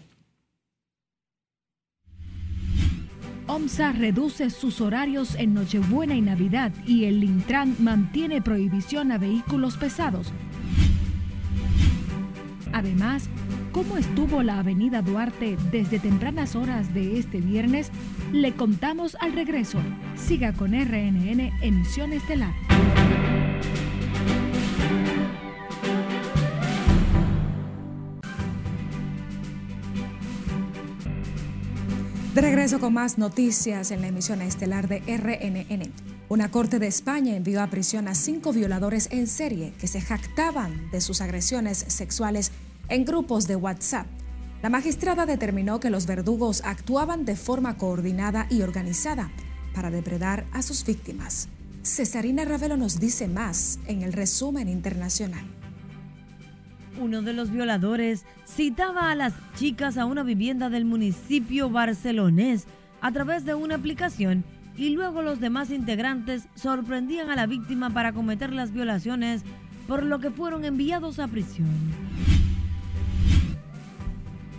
OMSA 3.48 3.92
reduce 3.92 4.50
sus 4.50 4.80
horarios 4.80 5.36
en 5.36 5.54
Nochebuena 5.54 6.16
y 6.16 6.22
Navidad 6.22 6.72
y 6.88 7.04
el 7.04 7.22
Intran 7.22 7.76
mantiene 7.80 8.42
prohibición 8.42 9.12
a 9.12 9.18
vehículos 9.18 9.76
pesados. 9.76 10.32
Además, 12.72 13.30
cómo 13.76 13.98
estuvo 13.98 14.42
la 14.42 14.60
avenida 14.60 15.02
Duarte 15.02 15.58
desde 15.70 16.00
tempranas 16.00 16.56
horas 16.56 16.94
de 16.94 17.20
este 17.20 17.42
viernes, 17.42 17.92
le 18.32 18.54
contamos 18.54 19.18
al 19.20 19.34
regreso. 19.34 19.80
Siga 20.16 20.54
con 20.54 20.72
RNN 20.72 21.52
Emisión 21.62 22.14
Estelar. 22.14 22.54
De 32.34 32.40
regreso 32.40 32.80
con 32.80 32.94
más 32.94 33.18
noticias 33.18 33.92
en 33.92 34.00
la 34.00 34.08
emisión 34.08 34.42
estelar 34.42 34.88
de 34.88 35.00
RNN. 35.00 35.92
Una 36.30 36.50
corte 36.50 36.80
de 36.80 36.88
España 36.88 37.36
envió 37.36 37.62
a 37.62 37.68
prisión 37.68 38.08
a 38.08 38.16
cinco 38.16 38.54
violadores 38.54 39.10
en 39.12 39.28
serie 39.28 39.74
que 39.82 39.88
se 39.88 40.00
jactaban 40.00 40.90
de 40.92 41.02
sus 41.02 41.20
agresiones 41.20 41.78
sexuales 41.78 42.54
en 42.90 43.06
grupos 43.06 43.48
de 43.48 43.56
WhatsApp. 43.56 44.08
La 44.62 44.70
magistrada 44.70 45.26
determinó 45.26 45.80
que 45.80 45.90
los 45.90 46.08
verdugos 46.08 46.62
actuaban 46.66 47.26
de 47.26 47.36
forma 47.36 47.78
coordinada 47.78 48.48
y 48.50 48.62
organizada 48.62 49.32
para 49.74 49.92
depredar 49.92 50.46
a 50.54 50.62
sus 50.62 50.86
víctimas. 50.86 51.50
Cesarina 51.84 52.46
Ravelo 52.46 52.78
nos 52.78 53.00
dice 53.00 53.28
más 53.28 53.80
en 53.86 54.02
el 54.02 54.14
resumen 54.14 54.70
internacional. 54.70 55.46
Uno 57.00 57.22
de 57.22 57.34
los 57.34 57.52
violadores 57.52 58.26
citaba 58.48 59.12
a 59.12 59.16
las 59.16 59.34
chicas 59.56 59.98
a 59.98 60.06
una 60.06 60.24
vivienda 60.24 60.70
del 60.70 60.86
municipio 60.86 61.70
barcelonés 61.70 62.66
a 63.02 63.12
través 63.12 63.46
de 63.46 63.54
una 63.54 63.76
aplicación 63.76 64.44
y 64.78 64.90
luego 64.90 65.22
los 65.22 65.40
demás 65.40 65.70
integrantes 65.70 66.48
sorprendían 66.56 67.30
a 67.30 67.36
la 67.36 67.46
víctima 67.46 67.90
para 67.90 68.14
cometer 68.14 68.52
las 68.52 68.72
violaciones, 68.72 69.44
por 69.88 70.04
lo 70.04 70.20
que 70.20 70.32
fueron 70.32 70.66
enviados 70.66 71.20
a 71.20 71.28
prisión. 71.28 71.68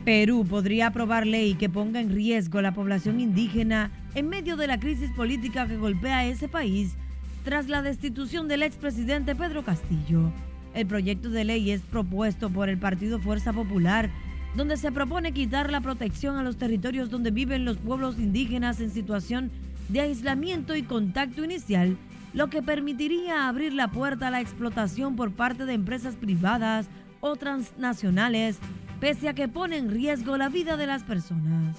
Perú 0.07 0.47
podría 0.49 0.87
aprobar 0.87 1.27
ley 1.27 1.55
que 1.55 1.69
ponga 1.69 2.01
en 2.01 2.15
riesgo 2.15 2.63
la 2.63 2.73
población 2.73 3.19
indígena 3.19 3.91
en 4.15 4.29
medio 4.29 4.57
de 4.57 4.69
la 4.69 4.79
crisis 4.79 5.11
política 5.11 5.67
que 5.67 5.77
golpea 5.77 6.19
a 6.19 6.27
ese 6.27 6.47
país 6.47 6.95
tras 7.43 7.67
la 7.67 7.83
destitución 7.83 8.47
del 8.47 8.63
expresidente 8.63 9.35
Pedro 9.35 9.65
Castillo. 9.65 10.33
El 10.75 10.87
proyecto 10.87 11.29
de 11.31 11.43
ley 11.43 11.73
es 11.73 11.81
propuesto 11.81 12.51
por 12.51 12.69
el 12.69 12.79
Partido 12.79 13.19
Fuerza 13.19 13.53
Popular, 13.53 14.09
donde 14.55 14.77
se 14.77 14.93
propone 14.93 15.33
quitar 15.33 15.73
la 15.73 15.81
protección 15.81 16.37
a 16.37 16.45
los 16.45 16.57
territorios 16.57 17.11
donde 17.11 17.33
viven 17.33 17.65
los 17.65 17.79
pueblos 17.79 18.17
indígenas 18.17 18.81
en 18.81 18.93
situación 18.93 19.51
de 19.89 20.03
aislamiento 20.03 20.77
y 20.77 20.85
contacto 20.85 21.45
inicial, 21.45 21.97
lo 22.33 22.49
que 22.49 22.63
permitiría 22.63 23.49
abrir 23.49 23.73
la 23.73 23.89
puerta 23.89 24.29
a 24.29 24.31
la 24.31 24.41
explotación 24.41 25.17
por 25.17 25.33
parte 25.33 25.65
de 25.65 25.73
empresas 25.73 26.15
privadas 26.15 26.87
o 27.19 27.35
transnacionales 27.35 28.61
pese 29.01 29.29
a 29.29 29.35
que 29.35 29.49
pone 29.49 29.77
en 29.77 29.91
riesgo 29.91 30.37
la 30.37 30.49
vida 30.49 30.77
de 30.77 30.87
las 30.87 31.03
personas. 31.03 31.77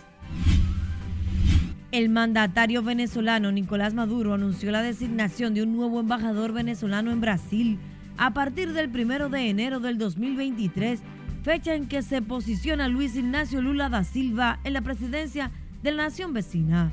El 1.92 2.10
mandatario 2.10 2.84
venezolano 2.84 3.52
Nicolás 3.52 3.94
Maduro 3.94 4.34
anunció 4.34 4.72
la 4.72 4.82
designación 4.82 5.54
de 5.54 5.64
un 5.64 5.76
nuevo 5.76 6.00
embajador 6.00 6.52
venezolano 6.52 7.12
en 7.12 7.22
Brasil 7.22 7.80
a 8.18 8.34
partir 8.34 8.74
del 8.74 8.90
1 8.90 9.30
de 9.30 9.50
enero 9.50 9.80
del 9.80 9.98
2023, 9.98 11.00
fecha 11.44 11.76
en 11.76 11.88
que 11.88 12.02
se 12.02 12.22
posiciona 12.22 12.88
Luis 12.88 13.16
Ignacio 13.16 13.62
Lula 13.62 13.90
da 13.90 14.04
Silva 14.04 14.60
en 14.64 14.74
la 14.74 14.82
presidencia 14.82 15.52
de 15.82 15.92
la 15.92 16.04
nación 16.04 16.34
vecina. 16.34 16.92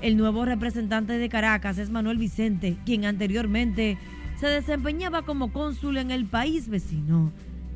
El 0.00 0.16
nuevo 0.16 0.46
representante 0.46 1.18
de 1.18 1.28
Caracas 1.28 1.76
es 1.76 1.90
Manuel 1.90 2.16
Vicente, 2.16 2.78
quien 2.86 3.04
anteriormente 3.04 3.98
se 4.38 4.46
desempeñaba 4.46 5.22
como 5.22 5.52
cónsul 5.52 5.98
en 5.98 6.10
el 6.10 6.24
país 6.24 6.68
vecino. 6.68 7.30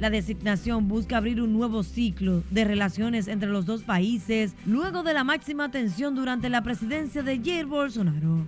La 0.04 0.10
designación 0.10 0.86
busca 0.86 1.16
abrir 1.16 1.40
un 1.40 1.54
nuevo 1.54 1.82
ciclo 1.82 2.42
de 2.50 2.64
relaciones 2.64 3.26
entre 3.26 3.48
los 3.48 3.64
dos 3.64 3.84
países 3.84 4.54
luego 4.66 5.02
de 5.02 5.14
la 5.14 5.24
máxima 5.24 5.70
tensión 5.70 6.14
durante 6.14 6.50
la 6.50 6.62
presidencia 6.62 7.22
de 7.22 7.40
Jair 7.42 7.64
Bolsonaro. 7.64 8.46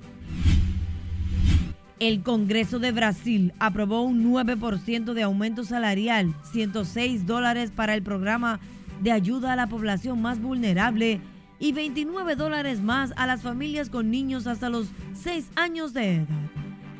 El 1.98 2.22
Congreso 2.22 2.78
de 2.78 2.92
Brasil 2.92 3.54
aprobó 3.58 4.02
un 4.02 4.22
9% 4.22 5.14
de 5.14 5.22
aumento 5.22 5.64
salarial, 5.64 6.34
106 6.52 7.24
dólares 7.24 7.72
para 7.74 7.94
el 7.94 8.02
programa 8.02 8.60
de 9.00 9.12
ayuda 9.12 9.54
a 9.54 9.56
la 9.56 9.66
población 9.66 10.20
más 10.20 10.38
vulnerable 10.38 11.22
y 11.58 11.72
29 11.72 12.36
dólares 12.36 12.82
más 12.82 13.14
a 13.16 13.26
las 13.26 13.40
familias 13.40 13.88
con 13.88 14.10
niños 14.10 14.46
hasta 14.46 14.68
los 14.68 14.88
6 15.14 15.52
años 15.56 15.94
de 15.94 16.16
edad. 16.16 16.26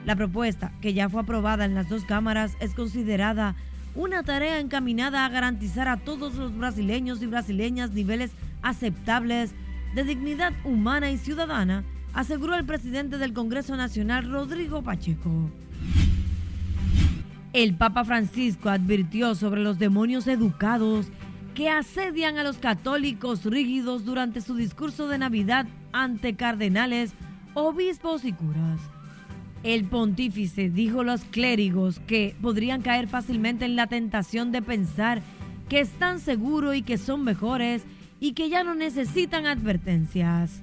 La 0.06 0.16
propuesta, 0.16 0.72
que 0.80 0.94
ya 0.94 1.10
fue 1.10 1.20
aprobada 1.20 1.66
en 1.66 1.74
las 1.74 1.90
dos 1.90 2.06
cámaras, 2.06 2.56
es 2.60 2.72
considerada 2.72 3.54
una 3.96 4.22
tarea 4.22 4.60
encaminada 4.60 5.24
a 5.24 5.28
garantizar 5.28 5.88
a 5.88 5.96
todos 5.96 6.34
los 6.34 6.56
brasileños 6.56 7.22
y 7.22 7.26
brasileñas 7.26 7.92
niveles 7.92 8.30
aceptables 8.62 9.54
de 9.94 10.04
dignidad 10.04 10.52
humana 10.64 11.10
y 11.10 11.16
ciudadana, 11.16 11.82
aseguró 12.12 12.54
el 12.54 12.66
presidente 12.66 13.16
del 13.18 13.32
Congreso 13.32 13.74
Nacional, 13.76 14.30
Rodrigo 14.30 14.82
Pacheco. 14.82 15.50
El 17.54 17.74
Papa 17.74 18.04
Francisco 18.04 18.68
advirtió 18.68 19.34
sobre 19.34 19.62
los 19.62 19.78
demonios 19.78 20.26
educados 20.26 21.06
que 21.54 21.70
asedian 21.70 22.36
a 22.36 22.44
los 22.44 22.58
católicos 22.58 23.46
rígidos 23.46 24.04
durante 24.04 24.42
su 24.42 24.54
discurso 24.56 25.08
de 25.08 25.16
Navidad 25.16 25.66
ante 25.92 26.36
cardenales, 26.36 27.14
obispos 27.54 28.26
y 28.26 28.34
curas. 28.34 28.78
El 29.66 29.86
pontífice 29.86 30.70
dijo 30.70 31.00
a 31.00 31.04
los 31.04 31.22
clérigos 31.22 31.98
que 32.06 32.36
podrían 32.40 32.82
caer 32.82 33.08
fácilmente 33.08 33.64
en 33.64 33.74
la 33.74 33.88
tentación 33.88 34.52
de 34.52 34.62
pensar 34.62 35.22
que 35.68 35.80
están 35.80 36.20
seguros 36.20 36.76
y 36.76 36.82
que 36.82 36.98
son 36.98 37.24
mejores 37.24 37.82
y 38.20 38.34
que 38.34 38.48
ya 38.48 38.62
no 38.62 38.76
necesitan 38.76 39.44
advertencias. 39.44 40.62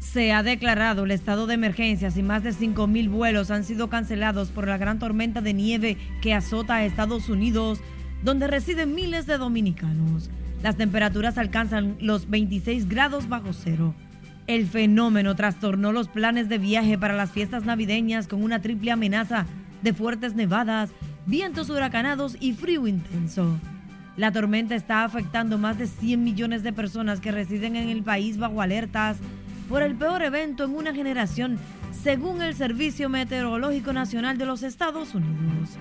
Se 0.00 0.32
ha 0.32 0.42
declarado 0.42 1.04
el 1.04 1.12
estado 1.12 1.46
de 1.46 1.54
emergencia 1.54 2.10
y 2.16 2.22
más 2.24 2.42
de 2.42 2.50
5.000 2.50 3.08
vuelos 3.08 3.52
han 3.52 3.62
sido 3.62 3.88
cancelados 3.88 4.48
por 4.48 4.66
la 4.66 4.78
gran 4.78 4.98
tormenta 4.98 5.40
de 5.40 5.54
nieve 5.54 5.96
que 6.20 6.34
azota 6.34 6.74
a 6.74 6.84
Estados 6.84 7.28
Unidos, 7.28 7.78
donde 8.24 8.48
residen 8.48 8.96
miles 8.96 9.26
de 9.26 9.38
dominicanos. 9.38 10.28
Las 10.60 10.76
temperaturas 10.76 11.38
alcanzan 11.38 11.96
los 12.00 12.28
26 12.28 12.88
grados 12.88 13.28
bajo 13.28 13.52
cero. 13.52 13.94
El 14.48 14.66
fenómeno 14.66 15.36
trastornó 15.36 15.92
los 15.92 16.08
planes 16.08 16.48
de 16.48 16.56
viaje 16.56 16.96
para 16.96 17.12
las 17.12 17.30
fiestas 17.30 17.66
navideñas 17.66 18.28
con 18.28 18.42
una 18.42 18.62
triple 18.62 18.90
amenaza 18.90 19.44
de 19.82 19.92
fuertes 19.92 20.34
nevadas, 20.34 20.88
vientos 21.26 21.68
huracanados 21.68 22.34
y 22.40 22.54
frío 22.54 22.86
intenso. 22.86 23.60
La 24.16 24.32
tormenta 24.32 24.74
está 24.74 25.04
afectando 25.04 25.58
más 25.58 25.76
de 25.76 25.86
100 25.86 26.24
millones 26.24 26.62
de 26.62 26.72
personas 26.72 27.20
que 27.20 27.30
residen 27.30 27.76
en 27.76 27.90
el 27.90 28.02
país 28.02 28.38
bajo 28.38 28.62
alertas 28.62 29.18
por 29.68 29.82
el 29.82 29.94
peor 29.94 30.22
evento 30.22 30.64
en 30.64 30.74
una 30.74 30.94
generación, 30.94 31.58
según 32.02 32.40
el 32.40 32.54
Servicio 32.54 33.10
Meteorológico 33.10 33.92
Nacional 33.92 34.38
de 34.38 34.46
los 34.46 34.62
Estados 34.62 35.14
Unidos. 35.14 35.76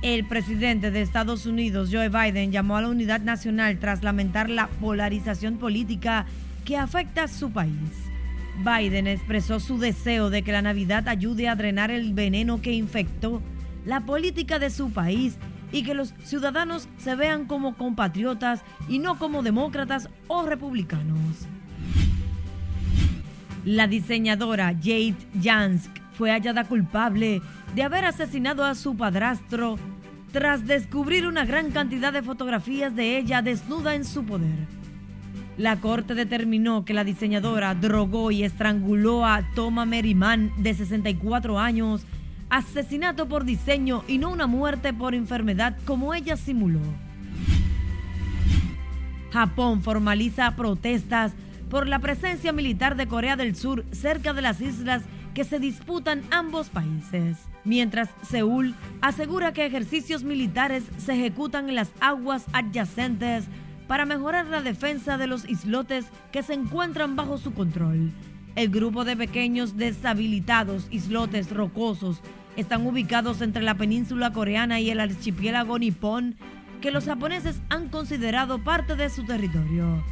El 0.00 0.28
presidente 0.28 0.92
de 0.92 1.02
Estados 1.02 1.44
Unidos, 1.44 1.88
Joe 1.90 2.08
Biden, 2.08 2.52
llamó 2.52 2.76
a 2.76 2.82
la 2.82 2.88
unidad 2.88 3.20
nacional 3.20 3.80
tras 3.80 4.04
lamentar 4.04 4.48
la 4.48 4.68
polarización 4.68 5.56
política 5.56 6.26
que 6.64 6.76
afecta 6.76 7.24
a 7.24 7.28
su 7.28 7.50
país. 7.50 8.10
Biden 8.58 9.06
expresó 9.06 9.60
su 9.60 9.78
deseo 9.78 10.30
de 10.30 10.42
que 10.42 10.52
la 10.52 10.62
Navidad 10.62 11.08
ayude 11.08 11.48
a 11.48 11.56
drenar 11.56 11.90
el 11.90 12.14
veneno 12.14 12.60
que 12.60 12.72
infectó 12.72 13.42
la 13.84 14.00
política 14.00 14.58
de 14.58 14.70
su 14.70 14.90
país 14.90 15.36
y 15.72 15.82
que 15.82 15.94
los 15.94 16.14
ciudadanos 16.24 16.88
se 16.98 17.16
vean 17.16 17.46
como 17.46 17.76
compatriotas 17.76 18.62
y 18.88 19.00
no 19.00 19.18
como 19.18 19.42
demócratas 19.42 20.08
o 20.28 20.46
republicanos. 20.46 21.46
La 23.64 23.86
diseñadora 23.86 24.72
Jade 24.74 25.16
Jansk 25.42 25.90
fue 26.16 26.30
hallada 26.30 26.64
culpable 26.64 27.42
de 27.74 27.82
haber 27.82 28.04
asesinado 28.04 28.64
a 28.64 28.74
su 28.74 28.96
padrastro 28.96 29.78
tras 30.32 30.66
descubrir 30.66 31.26
una 31.26 31.44
gran 31.44 31.70
cantidad 31.70 32.12
de 32.12 32.22
fotografías 32.22 32.94
de 32.94 33.18
ella 33.18 33.42
desnuda 33.42 33.94
en 33.94 34.04
su 34.04 34.24
poder. 34.24 34.83
La 35.56 35.80
corte 35.80 36.14
determinó 36.14 36.84
que 36.84 36.94
la 36.94 37.04
diseñadora 37.04 37.74
drogó 37.74 38.32
y 38.32 38.42
estranguló 38.42 39.24
a 39.24 39.42
Toma 39.54 39.86
Merriman, 39.86 40.50
de 40.58 40.74
64 40.74 41.60
años, 41.60 42.04
asesinato 42.50 43.28
por 43.28 43.44
diseño 43.44 44.02
y 44.08 44.18
no 44.18 44.30
una 44.30 44.48
muerte 44.48 44.92
por 44.92 45.14
enfermedad 45.14 45.76
como 45.84 46.12
ella 46.12 46.36
simuló. 46.36 46.80
Japón 49.32 49.82
formaliza 49.82 50.54
protestas 50.56 51.32
por 51.70 51.86
la 51.86 51.98
presencia 51.98 52.52
militar 52.52 52.96
de 52.96 53.06
Corea 53.06 53.36
del 53.36 53.54
Sur 53.54 53.84
cerca 53.92 54.32
de 54.32 54.42
las 54.42 54.60
islas 54.60 55.02
que 55.34 55.44
se 55.44 55.58
disputan 55.58 56.22
ambos 56.30 56.68
países, 56.68 57.38
mientras 57.64 58.08
Seúl 58.22 58.74
asegura 59.00 59.52
que 59.52 59.66
ejercicios 59.66 60.22
militares 60.22 60.84
se 60.98 61.14
ejecutan 61.14 61.68
en 61.68 61.74
las 61.74 61.90
aguas 62.00 62.44
adyacentes 62.52 63.46
para 63.86 64.06
mejorar 64.06 64.46
la 64.46 64.62
defensa 64.62 65.18
de 65.18 65.26
los 65.26 65.48
islotes 65.48 66.06
que 66.32 66.42
se 66.42 66.54
encuentran 66.54 67.16
bajo 67.16 67.38
su 67.38 67.52
control. 67.52 68.10
El 68.56 68.68
grupo 68.68 69.04
de 69.04 69.16
pequeños 69.16 69.76
deshabilitados 69.76 70.86
islotes 70.90 71.50
rocosos 71.50 72.20
están 72.56 72.86
ubicados 72.86 73.40
entre 73.40 73.62
la 73.62 73.74
península 73.74 74.32
coreana 74.32 74.80
y 74.80 74.90
el 74.90 75.00
archipiélago 75.00 75.78
nipón 75.78 76.36
que 76.80 76.90
los 76.90 77.06
japoneses 77.06 77.60
han 77.68 77.88
considerado 77.88 78.62
parte 78.62 78.94
de 78.94 79.10
su 79.10 79.24
territorio. 79.24 80.04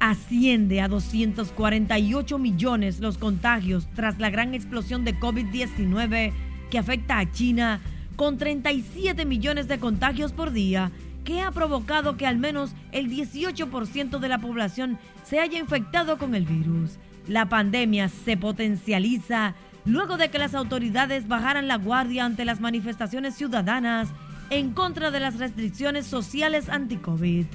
Asciende 0.00 0.80
a 0.80 0.88
248 0.88 2.38
millones 2.38 2.98
los 2.98 3.18
contagios 3.18 3.86
tras 3.94 4.18
la 4.18 4.30
gran 4.30 4.52
explosión 4.54 5.04
de 5.04 5.14
COVID-19 5.14 6.32
que 6.70 6.78
afecta 6.78 7.20
a 7.20 7.30
China 7.30 7.80
con 8.16 8.36
37 8.36 9.24
millones 9.26 9.68
de 9.68 9.78
contagios 9.78 10.32
por 10.32 10.50
día 10.50 10.90
que 11.24 11.40
ha 11.40 11.50
provocado 11.50 12.16
que 12.16 12.26
al 12.26 12.38
menos 12.38 12.74
el 12.92 13.10
18% 13.10 14.18
de 14.18 14.28
la 14.28 14.38
población 14.38 14.98
se 15.24 15.40
haya 15.40 15.58
infectado 15.58 16.18
con 16.18 16.34
el 16.34 16.44
virus. 16.44 16.98
La 17.28 17.48
pandemia 17.48 18.08
se 18.08 18.36
potencializa 18.36 19.54
luego 19.84 20.16
de 20.16 20.30
que 20.30 20.38
las 20.38 20.54
autoridades 20.54 21.28
bajaran 21.28 21.68
la 21.68 21.76
guardia 21.76 22.24
ante 22.24 22.44
las 22.44 22.60
manifestaciones 22.60 23.34
ciudadanas 23.34 24.08
en 24.50 24.72
contra 24.72 25.10
de 25.10 25.20
las 25.20 25.38
restricciones 25.38 26.06
sociales 26.06 26.68
anti-COVID. 26.68 27.46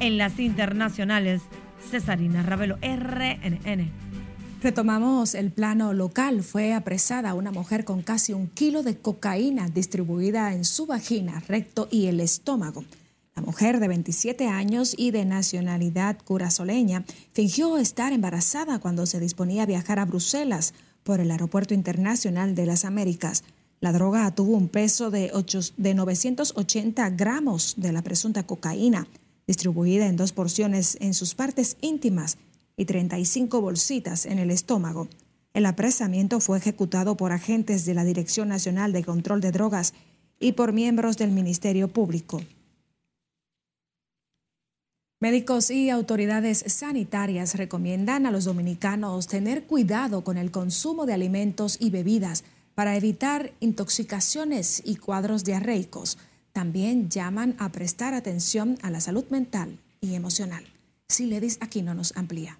En 0.00 0.18
las 0.18 0.38
internacionales, 0.40 1.42
Cesarina 1.90 2.42
Ravelo, 2.42 2.78
RNN. 2.82 3.90
Retomamos 4.62 5.34
el 5.34 5.50
plano 5.50 5.92
local. 5.92 6.42
Fue 6.42 6.72
apresada 6.72 7.34
una 7.34 7.50
mujer 7.50 7.84
con 7.84 8.02
casi 8.02 8.32
un 8.32 8.46
kilo 8.46 8.82
de 8.82 8.96
cocaína 8.96 9.68
distribuida 9.68 10.54
en 10.54 10.64
su 10.64 10.86
vagina, 10.86 11.42
recto 11.48 11.88
y 11.90 12.06
el 12.06 12.20
estómago. 12.20 12.84
La 13.34 13.42
mujer 13.42 13.80
de 13.80 13.88
27 13.88 14.46
años 14.46 14.94
y 14.96 15.10
de 15.10 15.24
nacionalidad 15.24 16.18
curazoleña 16.22 17.04
fingió 17.32 17.78
estar 17.78 18.12
embarazada 18.12 18.78
cuando 18.78 19.06
se 19.06 19.20
disponía 19.20 19.62
a 19.62 19.66
viajar 19.66 19.98
a 19.98 20.04
Bruselas 20.04 20.74
por 21.02 21.18
el 21.18 21.30
Aeropuerto 21.30 21.72
Internacional 21.72 22.54
de 22.54 22.66
las 22.66 22.84
Américas. 22.84 23.42
La 23.80 23.92
droga 23.92 24.30
tuvo 24.34 24.56
un 24.56 24.68
peso 24.68 25.10
de, 25.10 25.32
de 25.76 25.94
980 25.94 27.10
gramos 27.10 27.74
de 27.78 27.92
la 27.92 28.02
presunta 28.02 28.42
cocaína, 28.42 29.08
distribuida 29.46 30.06
en 30.06 30.16
dos 30.16 30.32
porciones 30.32 30.98
en 31.00 31.14
sus 31.14 31.34
partes 31.34 31.78
íntimas 31.80 32.36
y 32.76 32.84
35 32.84 33.62
bolsitas 33.62 34.26
en 34.26 34.40
el 34.40 34.50
estómago. 34.50 35.08
El 35.54 35.64
apresamiento 35.66 36.38
fue 36.38 36.58
ejecutado 36.58 37.16
por 37.16 37.32
agentes 37.32 37.86
de 37.86 37.94
la 37.94 38.04
Dirección 38.04 38.48
Nacional 38.48 38.92
de 38.92 39.04
Control 39.04 39.40
de 39.40 39.52
Drogas 39.52 39.94
y 40.38 40.52
por 40.52 40.72
miembros 40.72 41.16
del 41.16 41.30
Ministerio 41.30 41.88
Público. 41.88 42.42
Médicos 45.22 45.70
y 45.70 45.88
autoridades 45.88 46.64
sanitarias 46.66 47.54
recomiendan 47.54 48.26
a 48.26 48.32
los 48.32 48.44
dominicanos 48.44 49.28
tener 49.28 49.62
cuidado 49.66 50.24
con 50.24 50.36
el 50.36 50.50
consumo 50.50 51.06
de 51.06 51.12
alimentos 51.12 51.76
y 51.80 51.90
bebidas 51.90 52.42
para 52.74 52.96
evitar 52.96 53.52
intoxicaciones 53.60 54.82
y 54.84 54.96
cuadros 54.96 55.44
diarreicos. 55.44 56.18
También 56.52 57.08
llaman 57.08 57.54
a 57.60 57.68
prestar 57.68 58.14
atención 58.14 58.78
a 58.82 58.90
la 58.90 58.98
salud 58.98 59.24
mental 59.30 59.78
y 60.00 60.16
emocional. 60.16 60.64
Siledis 61.08 61.56
aquí 61.60 61.82
no 61.82 61.94
nos 61.94 62.16
amplía 62.16 62.58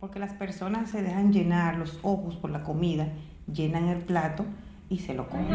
porque 0.00 0.18
las 0.18 0.32
personas 0.32 0.90
se 0.90 1.00
dejan 1.00 1.32
llenar 1.32 1.78
los 1.78 2.00
ojos 2.02 2.34
por 2.36 2.50
la 2.50 2.64
comida, 2.64 3.08
llenan 3.50 3.88
el 3.88 3.98
plato 3.98 4.44
y 4.90 4.98
se 4.98 5.14
lo 5.14 5.28
comen. 5.28 5.54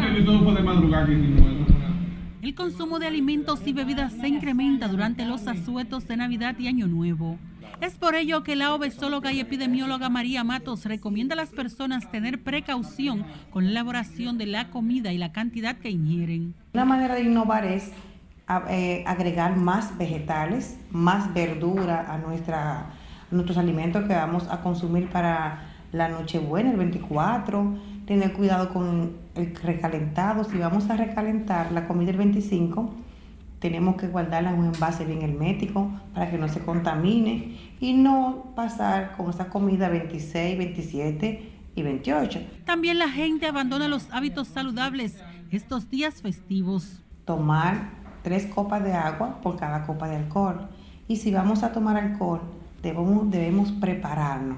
El 2.41 2.55
consumo 2.55 2.99
de 2.99 3.07
alimentos 3.07 3.59
y 3.65 3.73
bebidas 3.73 4.13
se 4.13 4.29
incrementa 4.29 4.87
durante 4.87 5.25
los 5.25 5.45
asuetos 5.45 6.07
de 6.07 6.15
Navidad 6.15 6.55
y 6.57 6.67
Año 6.67 6.87
Nuevo. 6.87 7.37
Es 7.81 7.95
por 7.95 8.15
ello 8.15 8.43
que 8.43 8.55
la 8.55 8.73
obesóloga 8.73 9.33
y 9.33 9.41
epidemióloga 9.41 10.07
María 10.07 10.45
Matos 10.45 10.85
recomienda 10.85 11.33
a 11.33 11.35
las 11.35 11.49
personas 11.49 12.09
tener 12.11 12.41
precaución 12.41 13.25
con 13.51 13.65
la 13.65 13.71
elaboración 13.71 14.37
de 14.37 14.45
la 14.45 14.69
comida 14.69 15.11
y 15.11 15.17
la 15.17 15.33
cantidad 15.33 15.77
que 15.77 15.89
ingieren. 15.89 16.55
Una 16.73 16.85
manera 16.85 17.15
de 17.15 17.23
innovar 17.23 17.65
es 17.65 17.91
eh, 18.69 19.03
agregar 19.05 19.57
más 19.57 19.97
vegetales, 19.97 20.79
más 20.91 21.33
verdura 21.33 22.13
a 22.13 22.17
nuestra 22.19 22.87
nuestros 23.31 23.57
alimentos 23.57 24.05
que 24.07 24.13
vamos 24.13 24.47
a 24.49 24.61
consumir 24.61 25.07
para 25.09 25.65
la 25.91 26.09
Nochebuena, 26.09 26.71
el 26.71 26.77
24, 26.77 27.77
tener 28.09 28.33
cuidado 28.33 28.69
con 28.73 29.11
el 29.35 29.55
recalentado. 29.55 30.43
Si 30.43 30.57
vamos 30.57 30.89
a 30.89 30.97
recalentar 30.97 31.71
la 31.71 31.87
comida 31.87 32.09
el 32.09 32.17
25, 32.17 32.91
tenemos 33.59 33.97
que 33.97 34.07
guardarla 34.07 34.49
en 34.49 34.57
un 34.57 34.65
envase 34.73 35.05
bien 35.05 35.21
hermético 35.21 35.91
para 36.15 36.31
que 36.31 36.39
no 36.39 36.47
se 36.49 36.59
contamine 36.59 37.55
y 37.79 37.93
no 37.93 38.45
pasar 38.55 39.15
con 39.15 39.29
esa 39.29 39.49
comida 39.49 39.89
26, 39.89 40.57
27 40.57 41.51
y 41.75 41.83
28. 41.83 42.41
También 42.65 42.97
la 42.97 43.09
gente 43.09 43.45
abandona 43.45 43.87
los 43.87 44.07
hábitos 44.09 44.47
saludables 44.47 45.15
estos 45.51 45.87
días 45.91 46.23
festivos. 46.23 47.03
Tomar 47.25 47.91
tres 48.23 48.47
copas 48.47 48.83
de 48.83 48.93
agua 48.93 49.39
por 49.43 49.55
cada 49.55 49.85
copa 49.85 50.09
de 50.09 50.15
alcohol. 50.15 50.67
Y 51.07 51.17
si 51.17 51.31
vamos 51.31 51.61
a 51.61 51.71
tomar 51.71 51.95
alcohol, 51.95 52.41
debemos, 52.81 53.29
debemos 53.29 53.71
prepararnos. 53.73 54.57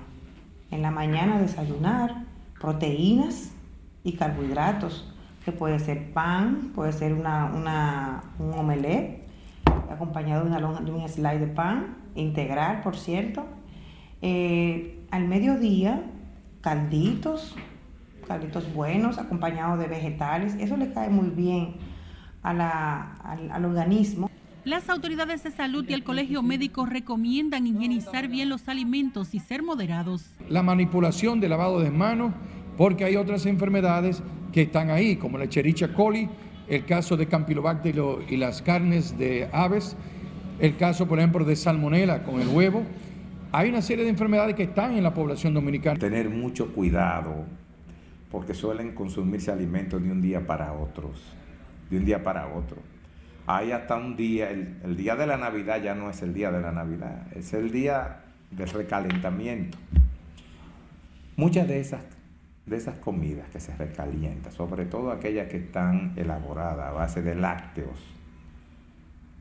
En 0.71 0.81
la 0.81 0.91
mañana 0.91 1.37
desayunar 1.37 2.30
proteínas 2.61 3.51
y 4.03 4.13
carbohidratos, 4.13 5.11
que 5.43 5.51
puede 5.51 5.79
ser 5.79 6.13
pan, 6.13 6.71
puede 6.75 6.93
ser 6.93 7.13
una, 7.13 8.23
un 8.37 8.53
omelette, 8.53 9.27
acompañado 9.89 10.45
de, 10.45 10.55
una, 10.55 10.67
un 10.67 11.09
slide 11.09 11.39
de 11.39 11.47
pan, 11.47 11.97
integral, 12.15 12.81
por 12.83 12.95
cierto. 12.95 13.45
Eh, 14.21 14.99
al 15.09 15.27
mediodía, 15.27 16.03
calditos, 16.61 17.55
calditos 18.27 18.71
buenos, 18.73 19.17
acompañados 19.17 19.79
de 19.79 19.87
vegetales. 19.87 20.53
Eso 20.59 20.77
le 20.77 20.93
cae 20.93 21.09
muy 21.09 21.29
bien 21.29 21.75
al, 22.43 22.61
al 22.61 23.65
organismo. 23.65 24.29
Las 24.63 24.89
autoridades 24.89 25.43
de 25.43 25.49
salud 25.49 25.83
y 25.89 25.93
el 25.93 26.03
colegio 26.03 26.43
médico 26.43 26.85
recomiendan 26.85 27.65
higienizar 27.65 28.27
bien 28.27 28.47
los 28.47 28.67
alimentos 28.67 29.33
y 29.33 29.39
ser 29.39 29.63
moderados. 29.63 30.35
La 30.49 30.61
manipulación 30.61 31.39
de 31.39 31.49
lavado 31.49 31.79
de 31.79 31.89
manos, 31.89 32.31
porque 32.77 33.03
hay 33.03 33.15
otras 33.15 33.47
enfermedades 33.47 34.21
que 34.53 34.61
están 34.61 34.91
ahí, 34.91 35.15
como 35.15 35.39
la 35.39 35.49
Cherichia 35.49 35.95
coli, 35.95 36.29
el 36.67 36.85
caso 36.85 37.17
de 37.17 37.25
Campylobacter 37.25 37.95
y 38.29 38.37
las 38.37 38.61
carnes 38.61 39.17
de 39.17 39.49
aves, 39.51 39.97
el 40.59 40.77
caso, 40.77 41.07
por 41.07 41.17
ejemplo, 41.17 41.43
de 41.43 41.55
salmonela 41.55 42.21
con 42.21 42.39
el 42.39 42.47
huevo. 42.47 42.83
Hay 43.51 43.67
una 43.67 43.81
serie 43.81 44.03
de 44.03 44.11
enfermedades 44.11 44.53
que 44.53 44.63
están 44.63 44.95
en 44.95 45.01
la 45.01 45.15
población 45.15 45.55
dominicana. 45.55 45.97
Tener 45.97 46.29
mucho 46.29 46.71
cuidado, 46.71 47.45
porque 48.29 48.53
suelen 48.53 48.93
consumirse 48.93 49.51
alimentos 49.51 50.03
de 50.03 50.11
un 50.11 50.21
día 50.21 50.45
para 50.45 50.71
otros, 50.71 51.19
de 51.89 51.97
un 51.97 52.05
día 52.05 52.23
para 52.23 52.45
otro 52.45 52.77
hay 53.47 53.71
hasta 53.71 53.95
un 53.95 54.15
día, 54.15 54.49
el, 54.49 54.95
día 54.95 55.15
de 55.15 55.27
la 55.27 55.37
Navidad 55.37 55.81
ya 55.81 55.95
no 55.95 56.09
es 56.09 56.21
el 56.21 56.33
día 56.33 56.51
de 56.51 56.61
la 56.61 56.71
Navidad, 56.71 57.27
es 57.35 57.53
el 57.53 57.71
día 57.71 58.21
del 58.51 58.69
recalentamiento. 58.69 59.77
Muchas 61.35 61.67
de 61.67 61.79
esas, 61.79 62.01
de 62.65 62.77
esas 62.77 62.95
comidas 62.95 63.49
que 63.49 63.59
se 63.59 63.75
recalientan, 63.75 64.51
sobre 64.51 64.85
todo 64.85 65.11
aquellas 65.11 65.47
que 65.47 65.57
están 65.57 66.13
elaboradas 66.15 66.89
a 66.89 66.91
base 66.91 67.21
de 67.21 67.35
lácteos, 67.35 67.97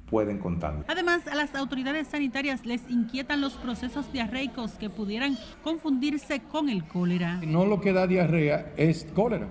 pueden 0.09 0.39
contaminar. 0.39 0.87
Además, 0.89 1.27
a 1.29 1.35
las 1.35 1.55
autoridades 1.55 2.09
sanitarias 2.09 2.67
les 2.67 2.89
inquietan 2.89 3.41
los 3.41 3.55
procesos 3.55 4.13
diarreicos 4.13 4.73
que 4.73 4.91
pudieran 4.91 5.37
confundirse 5.63 6.41
con 6.41 6.69
el 6.69 6.85
cólera. 6.85 7.41
No 7.47 7.65
lo 7.65 7.81
que 7.81 7.93
da 7.93 8.07
diarrea 8.07 8.73
es 8.77 9.07
cólera, 9.15 9.47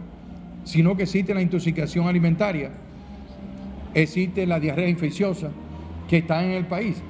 sino 0.65 0.97
que 0.97 1.03
existe 1.03 1.33
la 1.33 1.41
intoxicación 1.41 2.07
alimentaria 2.07 2.71
existe 3.93 4.45
la 4.45 4.59
diarrea 4.59 4.87
infecciosa 4.87 5.51
que 6.07 6.17
está 6.17 6.43
en 6.43 6.51
el 6.51 6.65
país. 6.65 7.01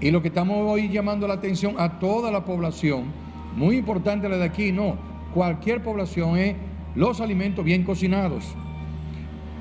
Y 0.00 0.10
lo 0.10 0.22
que 0.22 0.28
estamos 0.28 0.56
hoy 0.60 0.88
llamando 0.88 1.28
la 1.28 1.34
atención 1.34 1.74
a 1.78 1.98
toda 1.98 2.30
la 2.30 2.44
población, 2.44 3.12
muy 3.54 3.76
importante 3.76 4.28
la 4.28 4.38
de 4.38 4.44
aquí, 4.44 4.72
no, 4.72 4.96
cualquier 5.34 5.82
población 5.82 6.38
es 6.38 6.56
los 6.94 7.20
alimentos 7.20 7.64
bien 7.64 7.84
cocinados. 7.84 8.44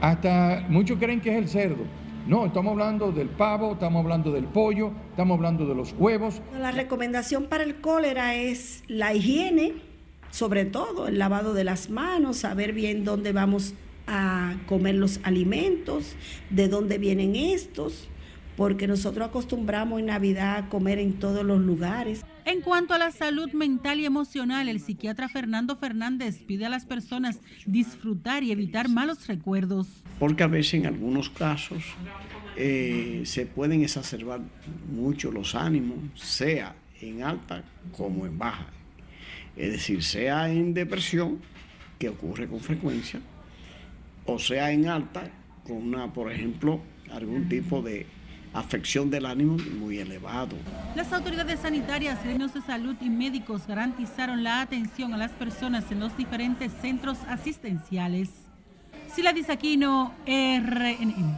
Hasta 0.02 0.66
muchos 0.70 0.98
creen 0.98 1.20
que 1.20 1.32
es 1.32 1.38
el 1.38 1.50
cerdo. 1.50 1.84
No, 2.28 2.46
estamos 2.46 2.72
hablando 2.72 3.12
del 3.12 3.28
pavo, 3.28 3.74
estamos 3.74 4.04
hablando 4.04 4.32
del 4.32 4.46
pollo, 4.46 4.92
estamos 5.10 5.36
hablando 5.36 5.66
de 5.66 5.76
los 5.76 5.94
huevos. 5.98 6.42
La 6.58 6.72
recomendación 6.72 7.46
para 7.46 7.64
el 7.64 7.82
cólera 7.82 8.36
es 8.36 8.84
la 8.88 9.14
higiene, 9.14 9.74
sobre 10.30 10.66
todo 10.66 11.08
el 11.08 11.18
lavado 11.18 11.54
de 11.54 11.64
las 11.64 11.90
manos, 11.90 12.38
saber 12.38 12.74
bien 12.74 13.04
dónde 13.04 13.34
vamos 13.34 13.74
a 14.10 14.56
comer 14.66 14.96
los 14.96 15.20
alimentos, 15.24 16.16
de 16.50 16.68
dónde 16.68 16.98
vienen 16.98 17.36
estos, 17.36 18.08
porque 18.58 18.88
nosotros 18.88 19.30
acostumbramos 19.30 20.00
en 20.00 20.08
Navidad 20.08 20.58
a 20.58 20.70
comer 20.70 21.00
en 21.00 21.14
todos 21.14 21.46
los 21.46 21.62
lugares. 21.62 22.26
En 22.44 22.62
cuanto 22.62 22.96
a 22.96 22.98
la 22.98 23.12
salud 23.12 23.52
mental 23.54 24.00
y 24.00 24.06
emocional, 24.06 24.68
el 24.68 24.80
psiquiatra 24.80 25.30
Fernando 25.30 25.76
Fernández 25.76 26.42
pide 26.46 26.66
a 26.66 26.70
las 26.70 26.86
personas 26.86 27.40
disfrutar 27.66 28.44
y 28.44 28.52
evitar 28.52 28.90
malos 28.90 29.28
recuerdos. 29.28 29.88
Porque 30.18 30.44
a 30.44 30.48
veces 30.48 30.74
en 30.74 30.88
algunos 30.88 31.30
casos 31.30 31.84
eh, 32.58 33.22
se 33.26 33.46
pueden 33.46 33.84
exacerbar 33.84 34.42
mucho 34.92 35.32
los 35.32 35.54
ánimos, 35.54 36.00
sea 36.16 36.76
en 37.00 37.22
alta 37.24 37.64
como 37.96 38.26
en 38.26 38.38
baja. 38.40 38.68
Es 39.56 39.72
decir, 39.72 40.04
sea 40.04 40.52
en 40.52 40.74
depresión, 40.74 41.40
que 42.00 42.10
ocurre 42.10 42.48
con 42.48 42.62
frecuencia, 42.62 43.20
o 44.32 44.40
sea 44.40 44.72
en 44.72 44.88
alta, 44.88 45.24
con 45.66 45.78
una, 45.78 46.12
por 46.14 46.32
ejemplo, 46.32 46.82
algún 47.12 47.50
tipo 47.50 47.82
de 47.82 48.06
afección 48.54 49.10
del 49.10 49.26
ánimo 49.26 49.58
muy 49.80 50.00
elevado. 50.00 50.56
Las 50.96 51.12
autoridades 51.14 51.60
sanitarias, 51.60 52.24
gremios 52.24 52.54
de 52.54 52.62
salud 52.62 52.96
y 53.02 53.10
médicos 53.10 53.68
garantizaron 53.68 54.44
la 54.44 54.62
atención 54.62 55.14
a 55.14 55.18
las 55.18 55.32
personas 55.32 55.92
en 55.92 56.00
los 56.00 56.16
diferentes 56.18 56.72
centros 56.82 57.18
asistenciales. 57.28 58.30
Sila 59.14 59.34
Aquino, 59.48 60.14
RNN. 60.26 61.38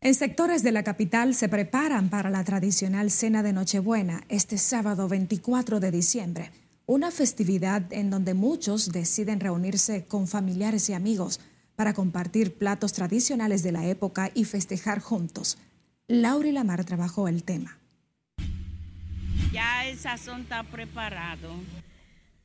En 0.00 0.14
sectores 0.14 0.62
de 0.62 0.72
la 0.72 0.84
capital 0.84 1.34
se 1.34 1.48
preparan 1.48 2.10
para 2.10 2.30
la 2.30 2.44
tradicional 2.44 3.10
cena 3.10 3.42
de 3.42 3.52
Nochebuena 3.52 4.22
este 4.28 4.58
sábado 4.58 5.08
24 5.08 5.80
de 5.80 5.90
diciembre, 5.90 6.52
una 6.86 7.10
festividad 7.10 7.92
en 7.92 8.10
donde 8.10 8.34
muchos 8.34 8.92
deciden 8.92 9.40
reunirse 9.40 10.06
con 10.06 10.28
familiares 10.28 10.88
y 10.90 10.92
amigos 10.92 11.40
para 11.76 11.94
compartir 11.94 12.54
platos 12.54 12.92
tradicionales 12.92 13.62
de 13.62 13.72
la 13.72 13.86
época 13.86 14.30
y 14.34 14.44
festejar 14.44 15.00
juntos. 15.00 15.58
Laura 16.08 16.48
y 16.48 16.52
Lamar 16.52 16.84
trabajó 16.84 17.28
el 17.28 17.44
tema. 17.44 17.78
Ya 19.52 19.86
el 19.86 19.98
sazón 19.98 20.42
está 20.42 20.62
preparado. 20.64 21.54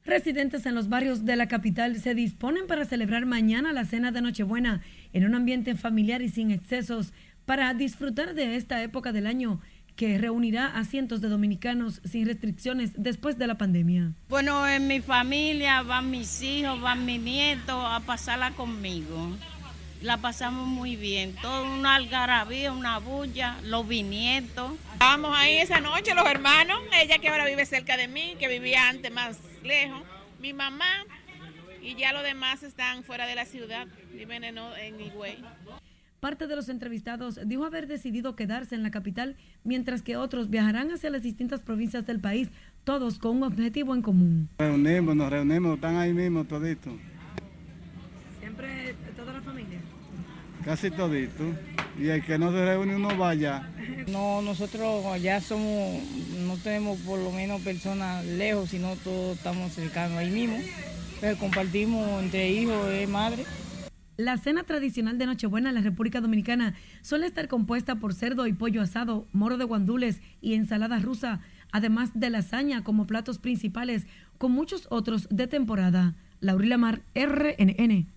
Residentes 0.04 0.66
en 0.66 0.76
los 0.76 0.90
barrios 0.90 1.26
de 1.26 1.36
la 1.36 1.48
capital 1.48 2.00
se 2.00 2.16
disponen 2.16 2.66
para 2.68 2.86
celebrar 2.86 3.26
mañana 3.26 3.72
la 3.72 3.86
cena 3.86 4.12
de 4.12 4.22
Nochebuena 4.22 4.82
en 5.14 5.26
un 5.26 5.36
ambiente 5.36 5.76
familiar 5.76 6.22
y 6.22 6.30
sin 6.30 6.52
excesos 6.52 7.14
para 7.46 7.74
disfrutar 7.74 8.34
de 8.34 8.56
esta 8.56 8.82
época 8.82 9.12
del 9.12 9.28
año 9.28 9.62
que 9.96 10.18
reunirá 10.18 10.68
a 10.68 10.84
cientos 10.84 11.22
de 11.22 11.30
dominicanos 11.30 12.02
sin 12.04 12.26
restricciones 12.26 12.92
después 12.96 13.38
de 13.38 13.48
la 13.48 13.56
pandemia. 13.56 14.12
Bueno, 14.30 14.68
en 14.68 14.88
mi 14.88 15.02
familia 15.02 15.82
van 15.84 16.10
mis 16.10 16.42
hijos, 16.42 16.82
van 16.82 17.06
mis 17.06 17.22
nietos 17.22 17.84
a 17.86 18.00
pasarla 18.02 18.52
conmigo. 18.52 19.36
La 20.02 20.18
pasamos 20.18 20.66
muy 20.66 20.96
bien, 20.96 21.36
todo 21.44 21.64
una 21.78 21.96
algarabía, 21.96 22.72
una 22.72 22.98
bulla, 22.98 23.58
los 23.64 23.88
vinietos. 23.88 24.72
Estábamos 24.94 25.38
ahí 25.38 25.58
esa 25.58 25.80
noche, 25.80 26.16
los 26.16 26.26
hermanos, 26.26 26.80
ella 27.00 27.20
que 27.20 27.30
ahora 27.30 27.46
vive 27.46 27.66
cerca 27.68 27.98
de 27.98 28.08
mí, 28.08 28.36
que 28.39 28.48
vivía 28.48 28.89
antes 28.89 29.12
más 29.12 29.38
lejos, 29.64 30.02
mi 30.39 30.54
mamá 30.54 31.06
y 31.82 31.96
ya 31.96 32.14
los 32.14 32.24
demás 32.24 32.64
están 32.64 33.04
fuera 33.04 33.26
de 33.26 33.36
la 33.36 33.46
ciudad, 33.46 33.88
viven 34.14 34.44
en, 34.44 34.58
en 34.58 35.02
Higüey. 35.02 35.38
Parte 36.22 36.46
de 36.46 36.56
los 36.56 36.70
entrevistados 36.70 37.40
dijo 37.48 37.66
haber 37.66 37.88
decidido 37.88 38.36
quedarse 38.36 38.76
en 38.76 38.84
la 38.84 38.92
capital, 38.92 39.36
mientras 39.64 40.04
que 40.04 40.18
otros 40.18 40.52
viajarán 40.52 40.92
hacia 40.92 41.10
las 41.10 41.24
distintas 41.24 41.64
provincias 41.64 42.06
del 42.06 42.20
país, 42.20 42.50
todos 42.84 43.18
con 43.18 43.38
un 43.38 43.44
objetivo 43.44 43.96
en 43.96 44.04
común. 44.04 44.48
Reunimos, 44.60 45.16
nos 45.16 45.32
reunimos, 45.32 45.74
están 45.74 45.96
ahí 45.96 46.14
mismo 46.14 46.44
toditos. 46.46 46.94
¿Siempre 48.40 48.94
toda 49.18 49.34
la 49.34 49.42
familia? 49.42 49.80
Casi 50.64 50.92
todito. 50.92 51.44
Y 52.00 52.10
el 52.10 52.24
que 52.24 52.38
no 52.38 52.52
se 52.52 52.66
reúne 52.66 52.96
uno 52.96 53.18
vaya. 53.18 53.68
No, 54.08 54.42
nosotros 54.42 55.22
ya 55.22 55.40
somos, 55.42 56.04
no 56.46 56.58
tenemos 56.58 57.00
por 57.00 57.18
lo 57.20 57.32
menos 57.32 57.62
personas 57.62 58.26
lejos, 58.26 58.70
sino 58.70 58.96
todos 58.98 59.38
estamos 59.38 59.72
cercanos 59.72 60.18
ahí 60.18 60.30
mismo. 60.30 60.58
Pero 61.20 61.38
compartimos 61.38 62.22
entre 62.22 62.50
hijos 62.50 62.90
y 63.02 63.08
madre. 63.08 63.46
La 64.18 64.38
cena 64.38 64.64
tradicional 64.64 65.18
de 65.18 65.26
Nochebuena 65.26 65.70
en 65.70 65.76
la 65.76 65.82
República 65.82 66.22
Dominicana 66.22 66.76
suele 67.01 67.28
estar 67.28 67.47
compuesta 67.47 67.95
por 67.95 68.14
cerdo 68.14 68.45
y 68.45 68.53
pollo 68.53 68.82
asado, 68.82 69.26
moro 69.32 69.57
de 69.57 69.64
guandules 69.64 70.22
y 70.41 70.53
ensalada 70.53 70.99
rusa, 70.99 71.39
además 71.72 72.12
de 72.14 72.30
lasaña 72.30 72.84
como 72.84 73.07
platos 73.07 73.39
principales, 73.39 74.05
con 74.38 74.51
muchos 74.51 74.88
otros 74.89 75.28
de 75.30 75.47
temporada. 75.47 76.16
Laurila 76.39 76.78
Mar, 76.78 77.01
RNN. 77.16 78.07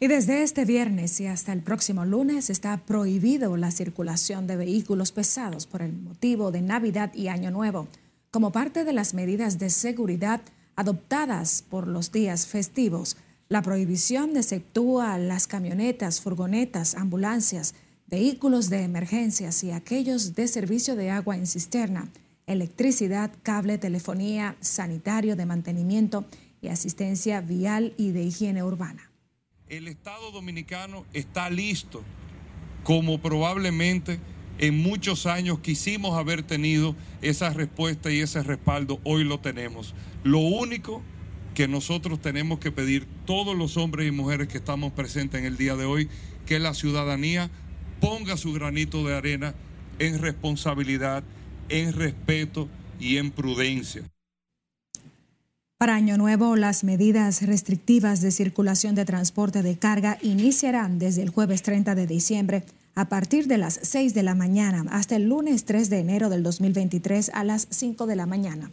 Y 0.00 0.06
desde 0.08 0.42
este 0.42 0.64
viernes 0.64 1.20
y 1.20 1.26
hasta 1.26 1.52
el 1.52 1.62
próximo 1.62 2.04
lunes 2.04 2.50
está 2.50 2.76
prohibido 2.78 3.56
la 3.56 3.70
circulación 3.70 4.46
de 4.46 4.56
vehículos 4.56 5.12
pesados 5.12 5.66
por 5.66 5.82
el 5.82 5.92
motivo 5.92 6.50
de 6.50 6.62
Navidad 6.62 7.14
y 7.14 7.28
Año 7.28 7.50
Nuevo, 7.50 7.88
como 8.30 8.52
parte 8.52 8.84
de 8.84 8.92
las 8.92 9.14
medidas 9.14 9.58
de 9.58 9.70
seguridad 9.70 10.42
adoptadas 10.76 11.62
por 11.62 11.86
los 11.86 12.10
días 12.10 12.46
festivos. 12.46 13.16
La 13.48 13.60
prohibición 13.60 14.36
exceptúa 14.36 15.18
las 15.18 15.46
camionetas, 15.46 16.20
furgonetas, 16.22 16.94
ambulancias, 16.94 17.74
vehículos 18.06 18.70
de 18.70 18.82
emergencias 18.82 19.62
y 19.64 19.70
aquellos 19.70 20.34
de 20.34 20.48
servicio 20.48 20.96
de 20.96 21.10
agua 21.10 21.36
en 21.36 21.46
cisterna, 21.46 22.08
electricidad, 22.46 23.32
cable, 23.42 23.76
telefonía, 23.76 24.56
sanitario 24.60 25.36
de 25.36 25.44
mantenimiento 25.44 26.24
y 26.62 26.68
asistencia 26.68 27.42
vial 27.42 27.92
y 27.98 28.12
de 28.12 28.22
higiene 28.22 28.62
urbana. 28.62 29.10
El 29.68 29.88
Estado 29.88 30.30
dominicano 30.30 31.04
está 31.12 31.50
listo, 31.50 32.02
como 32.82 33.20
probablemente 33.20 34.20
en 34.58 34.78
muchos 34.78 35.26
años 35.26 35.58
quisimos 35.58 36.16
haber 36.16 36.42
tenido 36.42 36.94
esa 37.20 37.50
respuesta 37.50 38.10
y 38.10 38.20
ese 38.20 38.42
respaldo, 38.42 39.00
hoy 39.04 39.24
lo 39.24 39.40
tenemos. 39.40 39.94
Lo 40.22 40.38
único 40.38 41.02
que 41.54 41.68
nosotros 41.68 42.20
tenemos 42.20 42.58
que 42.58 42.72
pedir, 42.72 43.06
todos 43.26 43.56
los 43.56 43.76
hombres 43.76 44.08
y 44.08 44.10
mujeres 44.10 44.48
que 44.48 44.58
estamos 44.58 44.92
presentes 44.92 45.40
en 45.40 45.46
el 45.46 45.56
día 45.56 45.76
de 45.76 45.84
hoy, 45.84 46.08
que 46.46 46.58
la 46.58 46.74
ciudadanía 46.74 47.50
ponga 48.00 48.36
su 48.36 48.52
granito 48.52 49.06
de 49.06 49.14
arena 49.14 49.54
en 49.98 50.20
responsabilidad, 50.20 51.22
en 51.68 51.92
respeto 51.92 52.68
y 52.98 53.16
en 53.16 53.30
prudencia. 53.30 54.02
Para 55.78 55.96
Año 55.96 56.16
Nuevo, 56.16 56.56
las 56.56 56.84
medidas 56.84 57.42
restrictivas 57.42 58.20
de 58.20 58.30
circulación 58.30 58.94
de 58.94 59.04
transporte 59.04 59.62
de 59.62 59.78
carga 59.78 60.18
iniciarán 60.22 60.98
desde 60.98 61.22
el 61.22 61.30
jueves 61.30 61.62
30 61.62 61.94
de 61.94 62.06
diciembre 62.06 62.64
a 62.94 63.08
partir 63.08 63.48
de 63.48 63.58
las 63.58 63.80
6 63.82 64.14
de 64.14 64.22
la 64.22 64.34
mañana 64.34 64.84
hasta 64.90 65.16
el 65.16 65.28
lunes 65.28 65.64
3 65.64 65.90
de 65.90 65.98
enero 65.98 66.28
del 66.30 66.42
2023 66.42 67.30
a 67.34 67.44
las 67.44 67.66
5 67.70 68.06
de 68.06 68.16
la 68.16 68.26
mañana. 68.26 68.70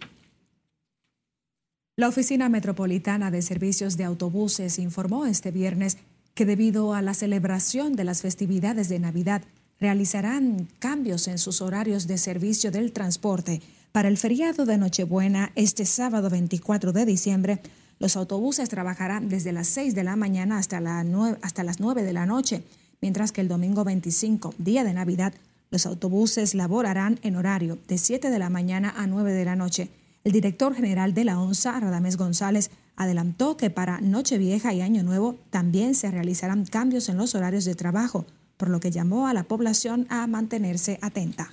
La 2.02 2.08
Oficina 2.08 2.50
Metropolitana 2.50 3.30
de 3.30 3.44
Servicios 3.44 3.96
de 3.96 4.06
Autobuses 4.06 4.80
informó 4.80 5.28
este 5.28 5.52
viernes 5.52 6.00
que 6.34 6.48
debido 6.48 6.96
a 6.96 7.04
la 7.04 7.14
celebración 7.14 7.94
de 7.96 8.04
las 8.04 8.24
festividades 8.24 8.90
de 8.90 8.98
Navidad 8.98 9.44
realizarán 9.80 10.68
cambios 10.80 11.28
en 11.28 11.38
sus 11.38 11.62
horarios 11.62 12.08
de 12.08 12.18
servicio 12.18 12.72
del 12.72 12.92
transporte. 12.92 13.62
Para 13.92 14.08
el 14.08 14.18
feriado 14.18 14.66
de 14.66 14.80
Nochebuena, 14.80 15.52
este 15.54 15.86
sábado 15.86 16.32
24 16.32 16.92
de 16.92 17.06
diciembre, 17.06 17.60
los 18.00 18.16
autobuses 18.16 18.68
trabajarán 18.68 19.30
desde 19.30 19.52
las 19.52 19.68
6 19.68 19.94
de 19.94 20.04
la 20.04 20.16
mañana 20.16 20.58
hasta, 20.58 20.82
la 20.82 21.06
hasta 21.44 21.64
las 21.64 21.80
9 21.80 22.02
de 22.02 22.14
la 22.14 22.26
noche, 22.26 22.64
mientras 23.00 23.32
que 23.32 23.42
el 23.42 23.48
domingo 23.48 23.84
25, 23.84 24.56
día 24.58 24.84
de 24.84 24.96
Navidad, 24.96 25.36
los 25.70 25.86
autobuses 25.86 26.56
laborarán 26.56 27.20
en 27.22 27.36
horario 27.36 27.78
de 27.88 28.00
7 28.00 28.32
de 28.32 28.40
la 28.40 28.50
mañana 28.50 28.92
a 28.98 29.06
9 29.06 29.34
de 29.34 29.46
la 29.46 29.56
noche. 29.56 29.92
El 30.24 30.32
director 30.32 30.76
general 30.76 31.14
de 31.14 31.26
la 31.26 31.40
ONSA, 31.40 31.80
Radamés 31.80 32.18
González, 32.18 32.70
adelantó 32.96 33.58
que 33.58 33.70
para 33.70 34.02
Nochevieja 34.02 34.74
y 34.74 34.82
Año 34.82 35.04
Nuevo 35.04 35.40
también 35.50 35.96
se 35.96 36.12
realizarán 36.12 36.66
cambios 36.66 37.10
en 37.10 37.18
los 37.18 37.34
horarios 37.34 37.66
de 37.66 37.76
trabajo, 37.76 38.26
por 38.58 38.70
lo 38.70 38.80
que 38.80 38.92
llamó 38.92 39.28
a 39.28 39.34
la 39.34 39.44
población 39.44 40.06
a 40.10 40.28
mantenerse 40.28 41.00
atenta. 41.02 41.52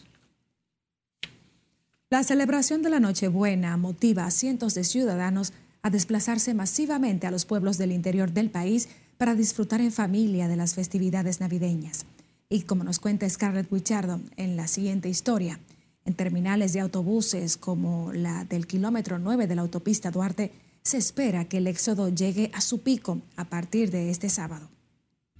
La 2.10 2.22
celebración 2.24 2.82
de 2.82 2.90
la 2.90 3.00
Nochebuena 3.00 3.76
motiva 3.76 4.26
a 4.26 4.30
cientos 4.30 4.74
de 4.74 4.84
ciudadanos 4.84 5.52
a 5.82 5.90
desplazarse 5.90 6.54
masivamente 6.54 7.26
a 7.26 7.30
los 7.30 7.44
pueblos 7.44 7.78
del 7.78 7.92
interior 7.92 8.32
del 8.32 8.50
país 8.50 8.88
para 9.16 9.34
disfrutar 9.34 9.80
en 9.80 9.92
familia 9.92 10.48
de 10.48 10.56
las 10.56 10.74
festividades 10.74 11.40
navideñas. 11.40 12.06
Y 12.48 12.62
como 12.62 12.84
nos 12.84 12.98
cuenta 12.98 13.28
Scarlett 13.28 13.70
Wichardo 13.70 14.20
en 14.36 14.56
la 14.56 14.68
siguiente 14.68 15.08
historia, 15.08 15.60
en 16.08 16.14
terminales 16.14 16.72
de 16.72 16.80
autobuses 16.80 17.58
como 17.58 18.12
la 18.14 18.44
del 18.46 18.66
kilómetro 18.66 19.18
9 19.18 19.46
de 19.46 19.54
la 19.54 19.60
autopista 19.60 20.10
Duarte, 20.10 20.52
se 20.82 20.96
espera 20.96 21.44
que 21.44 21.58
el 21.58 21.66
éxodo 21.66 22.08
llegue 22.08 22.50
a 22.54 22.62
su 22.62 22.82
pico 22.82 23.20
a 23.36 23.44
partir 23.44 23.90
de 23.90 24.08
este 24.08 24.30
sábado. 24.30 24.70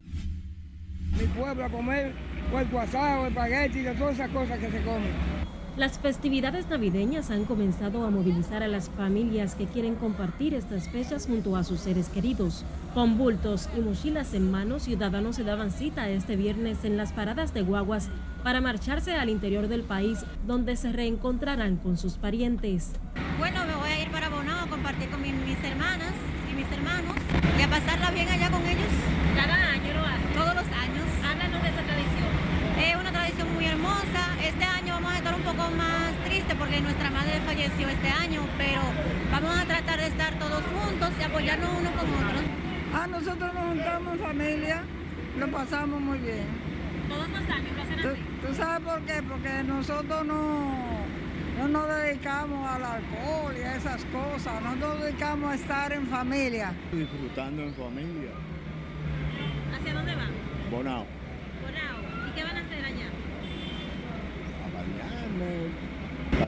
Mi 0.05 1.27
pueblo 1.35 1.65
a 1.65 1.71
comer 1.71 2.13
cuerpo 2.51 2.81
asado, 2.81 3.27
espagueti, 3.27 3.83
todas 3.99 4.15
esas 4.15 4.31
cosas 4.31 4.59
que 4.59 4.71
se 4.71 4.83
comen. 4.85 5.48
Las 5.79 5.97
festividades 6.01 6.69
navideñas 6.69 7.31
han 7.31 7.45
comenzado 7.45 8.05
a 8.05 8.11
movilizar 8.11 8.65
a 8.65 8.67
las 8.67 8.91
familias 8.91 9.55
que 9.55 9.67
quieren 9.67 9.95
compartir 9.95 10.53
estas 10.53 10.89
fechas 10.89 11.29
junto 11.29 11.55
a 11.55 11.63
sus 11.63 11.79
seres 11.79 12.09
queridos. 12.09 12.65
Con 12.95 13.17
bultos 13.17 13.69
y 13.77 13.81
mochilas 13.81 14.35
en 14.35 14.51
mano, 14.51 14.81
ciudadanos 14.81 15.37
se 15.37 15.45
daban 15.45 15.71
cita 15.71 16.09
este 16.09 16.35
viernes 16.35 16.85
en 16.85 16.97
las 16.97 17.13
paradas 17.13 17.55
de 17.55 17.63
guaguas 17.63 18.09
para 18.43 18.61
marcharse 18.61 19.15
al 19.15 19.29
interior 19.29 19.69
del 19.69 19.85
país, 19.85 20.19
donde 20.49 20.75
se 20.75 20.91
reencontrarán 20.91 21.77
con 21.77 21.97
sus 21.97 22.15
parientes. 22.15 22.91
Bueno, 23.39 23.65
me 23.65 23.77
voy 23.77 23.91
a 23.91 24.03
ir 24.03 24.11
para 24.11 24.31
Bonao 24.31 24.65
a 24.65 24.67
compartir 24.69 25.09
con 25.11 25.23
mis, 25.23 25.33
hermanas 25.63 26.13
y 26.51 26.57
mis 26.57 26.73
hermanos 26.73 27.15
y 27.57 27.63
a 27.63 27.71
pasarla 27.71 28.11
bien 28.11 28.29
allá 28.29 28.51
con 28.51 28.67
ellos. 28.67 28.88
Un 35.39 35.45
poco 35.45 35.71
más 35.77 36.13
triste 36.25 36.55
porque 36.57 36.81
nuestra 36.81 37.11
madre 37.11 37.41
falleció 37.47 37.89
este 37.89 38.09
año, 38.09 38.43
pero 38.57 38.81
vamos 39.31 39.57
a 39.59 39.65
tratar 39.65 40.01
de 40.01 40.07
estar 40.07 40.39
todos 40.39 40.63
juntos 40.63 41.11
y 41.19 41.23
apoyarnos 41.23 41.71
unos 41.79 41.93
con 41.93 42.15
otros. 42.15 42.43
A 42.95 43.07
nosotros 43.07 43.55
nos 43.55 43.65
juntamos 43.65 44.15
en 44.15 44.21
familia, 44.21 44.83
lo 45.39 45.49
pasamos 45.49 46.01
muy 46.01 46.19
bien. 46.19 46.47
¿Todos 47.09 47.29
los 47.31 47.51
años 47.51 47.77
lo 47.77 47.83
hacen 47.83 48.01
así? 48.01 48.21
¿Tú 48.47 48.55
sabes 48.55 48.81
por 48.81 49.01
qué? 49.03 49.23
Porque 49.23 49.63
nosotros 49.65 50.25
no, 50.27 50.75
no 51.59 51.69
nos 51.69 51.89
dedicamos 51.89 52.69
al 52.69 52.85
alcohol 52.85 53.55
y 53.57 53.63
a 53.63 53.77
esas 53.77 54.05
cosas, 54.07 54.63
no 54.63 54.77
nos 54.77 55.03
dedicamos 55.03 55.53
a 55.53 55.55
estar 55.55 55.93
en 55.93 56.07
familia. 56.07 56.73
Disfrutando 56.93 57.63
en 57.63 57.75
familia. 57.75 58.31
¿Hacia 59.75 59.95
dónde 59.95 60.15
van? 60.15 60.31
Bonao. 60.71 61.07
Bonao. 61.63 62.29
¿Y 62.29 62.33
qué 62.35 62.45
van 62.45 62.57
a 62.57 62.61
hacer 62.61 62.85
allá? 62.85 63.07
A 64.65 64.69
bañarnos, 64.77 65.73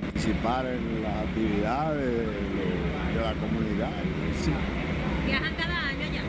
participar 0.00 0.66
en 0.66 1.02
las 1.02 1.16
actividades 1.16 2.06
de, 2.06 3.14
de 3.14 3.20
la 3.22 3.32
comunidad. 3.34 3.90
Sí. 4.42 4.52
¿Viajan 5.26 5.54
cada 5.54 5.88
año 5.88 6.04
allá? 6.10 6.22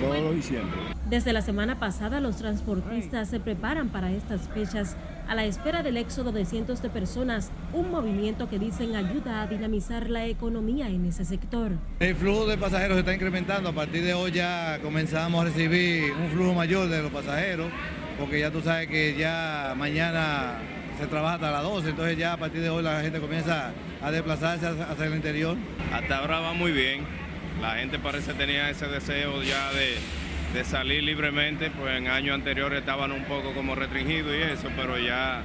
todos 0.00 0.36
y 0.36 0.42
siempre. 0.42 0.80
Desde 1.08 1.32
la 1.32 1.42
semana 1.42 1.78
pasada, 1.78 2.20
los 2.20 2.36
transportistas 2.36 3.28
se 3.28 3.40
preparan 3.40 3.88
para 3.88 4.12
estas 4.12 4.48
fechas 4.48 4.96
a 5.28 5.34
la 5.34 5.44
espera 5.44 5.82
del 5.82 5.96
éxodo 5.96 6.32
de 6.32 6.44
cientos 6.44 6.82
de 6.82 6.88
personas, 6.88 7.50
un 7.72 7.90
movimiento 7.90 8.48
que 8.48 8.58
dicen 8.58 8.94
ayuda 8.94 9.42
a 9.42 9.46
dinamizar 9.46 10.08
la 10.08 10.26
economía 10.26 10.88
en 10.88 11.04
ese 11.06 11.24
sector. 11.24 11.72
El 11.98 12.14
flujo 12.16 12.46
de 12.46 12.56
pasajeros 12.58 12.94
se 12.94 13.00
está 13.00 13.14
incrementando. 13.14 13.68
A 13.68 13.72
partir 13.72 14.02
de 14.02 14.14
hoy 14.14 14.32
ya 14.32 14.78
comenzamos 14.82 15.42
a 15.42 15.44
recibir 15.46 16.12
un 16.12 16.30
flujo 16.30 16.54
mayor 16.54 16.88
de 16.88 17.02
los 17.02 17.10
pasajeros, 17.10 17.70
porque 18.18 18.40
ya 18.40 18.50
tú 18.50 18.60
sabes 18.60 18.88
que 18.88 19.16
ya 19.16 19.74
mañana 19.76 20.58
se 21.00 21.06
trabaja 21.06 21.36
hasta 21.36 21.50
las 21.50 21.62
12, 21.62 21.90
entonces 21.90 22.18
ya 22.18 22.34
a 22.34 22.36
partir 22.36 22.60
de 22.60 22.68
hoy 22.68 22.82
la 22.82 23.00
gente 23.00 23.20
comienza 23.20 23.72
a 24.02 24.10
desplazarse 24.10 24.66
hacia 24.66 25.06
el 25.06 25.14
interior. 25.14 25.56
Hasta 25.92 26.18
ahora 26.18 26.40
va 26.40 26.52
muy 26.52 26.72
bien. 26.72 27.04
La 27.60 27.76
gente 27.76 27.98
parece 27.98 28.34
tenía 28.34 28.68
ese 28.68 28.86
deseo 28.86 29.42
ya 29.42 29.72
de, 29.72 29.96
de 30.52 30.64
salir 30.64 31.02
libremente, 31.02 31.70
pues 31.70 31.96
en 31.96 32.08
años 32.08 32.34
anteriores 32.34 32.80
estaban 32.80 33.12
un 33.12 33.24
poco 33.24 33.52
como 33.54 33.74
restringidos 33.74 34.34
y 34.34 34.42
eso, 34.42 34.68
pero 34.76 34.98
ya 34.98 35.42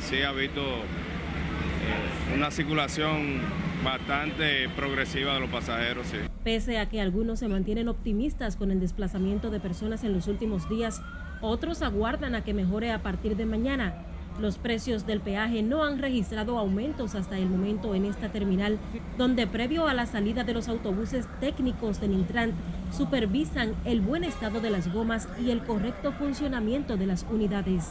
sí 0.00 0.22
ha 0.22 0.32
visto 0.32 0.60
eh, 0.60 2.34
una 2.36 2.50
circulación 2.50 3.40
bastante 3.82 4.68
progresiva 4.70 5.34
de 5.34 5.40
los 5.40 5.50
pasajeros, 5.50 6.06
sí. 6.08 6.18
Pese 6.44 6.78
a 6.78 6.88
que 6.88 7.00
algunos 7.00 7.38
se 7.38 7.48
mantienen 7.48 7.88
optimistas 7.88 8.56
con 8.56 8.70
el 8.70 8.80
desplazamiento 8.80 9.50
de 9.50 9.60
personas 9.60 10.04
en 10.04 10.12
los 10.12 10.26
últimos 10.26 10.68
días, 10.68 11.02
otros 11.40 11.80
aguardan 11.80 12.34
a 12.34 12.44
que 12.44 12.52
mejore 12.52 12.92
a 12.92 13.02
partir 13.02 13.36
de 13.36 13.46
mañana. 13.46 13.94
Los 14.40 14.56
precios 14.56 15.06
del 15.06 15.20
peaje 15.20 15.62
no 15.62 15.84
han 15.84 15.98
registrado 15.98 16.58
aumentos 16.58 17.14
hasta 17.14 17.36
el 17.36 17.50
momento 17.50 17.94
en 17.94 18.06
esta 18.06 18.32
terminal, 18.32 18.78
donde 19.18 19.46
previo 19.46 19.86
a 19.86 19.92
la 19.92 20.06
salida 20.06 20.44
de 20.44 20.54
los 20.54 20.68
autobuses 20.68 21.26
técnicos 21.40 22.00
de 22.00 22.08
Nintrant 22.08 22.54
supervisan 22.90 23.74
el 23.84 24.00
buen 24.00 24.24
estado 24.24 24.62
de 24.62 24.70
las 24.70 24.90
gomas 24.90 25.28
y 25.44 25.50
el 25.50 25.62
correcto 25.62 26.12
funcionamiento 26.12 26.96
de 26.96 27.06
las 27.06 27.26
unidades. 27.30 27.88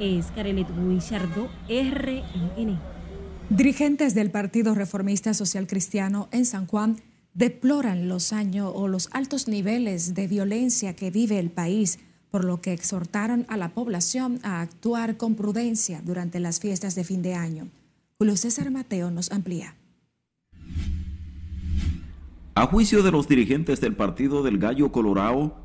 Es 0.00 0.26
Carelet 0.32 0.66
Guichardo, 0.76 1.48
RNN. 1.68 2.80
Dirigentes 3.48 4.14
del 4.14 4.32
Partido 4.32 4.74
Reformista 4.74 5.34
Social 5.34 5.68
Cristiano 5.68 6.28
en 6.32 6.46
San 6.46 6.66
Juan 6.66 6.96
deploran 7.34 8.08
los 8.08 8.32
años 8.32 8.72
o 8.74 8.88
los 8.88 9.08
altos 9.12 9.46
niveles 9.46 10.14
de 10.14 10.26
violencia 10.26 10.96
que 10.96 11.12
vive 11.12 11.38
el 11.38 11.50
país 11.50 12.00
por 12.32 12.44
lo 12.44 12.62
que 12.62 12.72
exhortaron 12.72 13.44
a 13.48 13.58
la 13.58 13.68
población 13.68 14.40
a 14.42 14.62
actuar 14.62 15.18
con 15.18 15.34
prudencia 15.34 16.00
durante 16.02 16.40
las 16.40 16.60
fiestas 16.60 16.94
de 16.94 17.04
fin 17.04 17.22
de 17.22 17.34
año. 17.34 17.68
Julio 18.18 18.36
César 18.38 18.70
Mateo 18.70 19.10
nos 19.10 19.30
amplía. 19.30 19.74
A 22.54 22.66
juicio 22.66 23.02
de 23.02 23.10
los 23.10 23.28
dirigentes 23.28 23.82
del 23.82 23.94
Partido 23.96 24.42
del 24.42 24.58
Gallo 24.58 24.90
Colorado, 24.92 25.56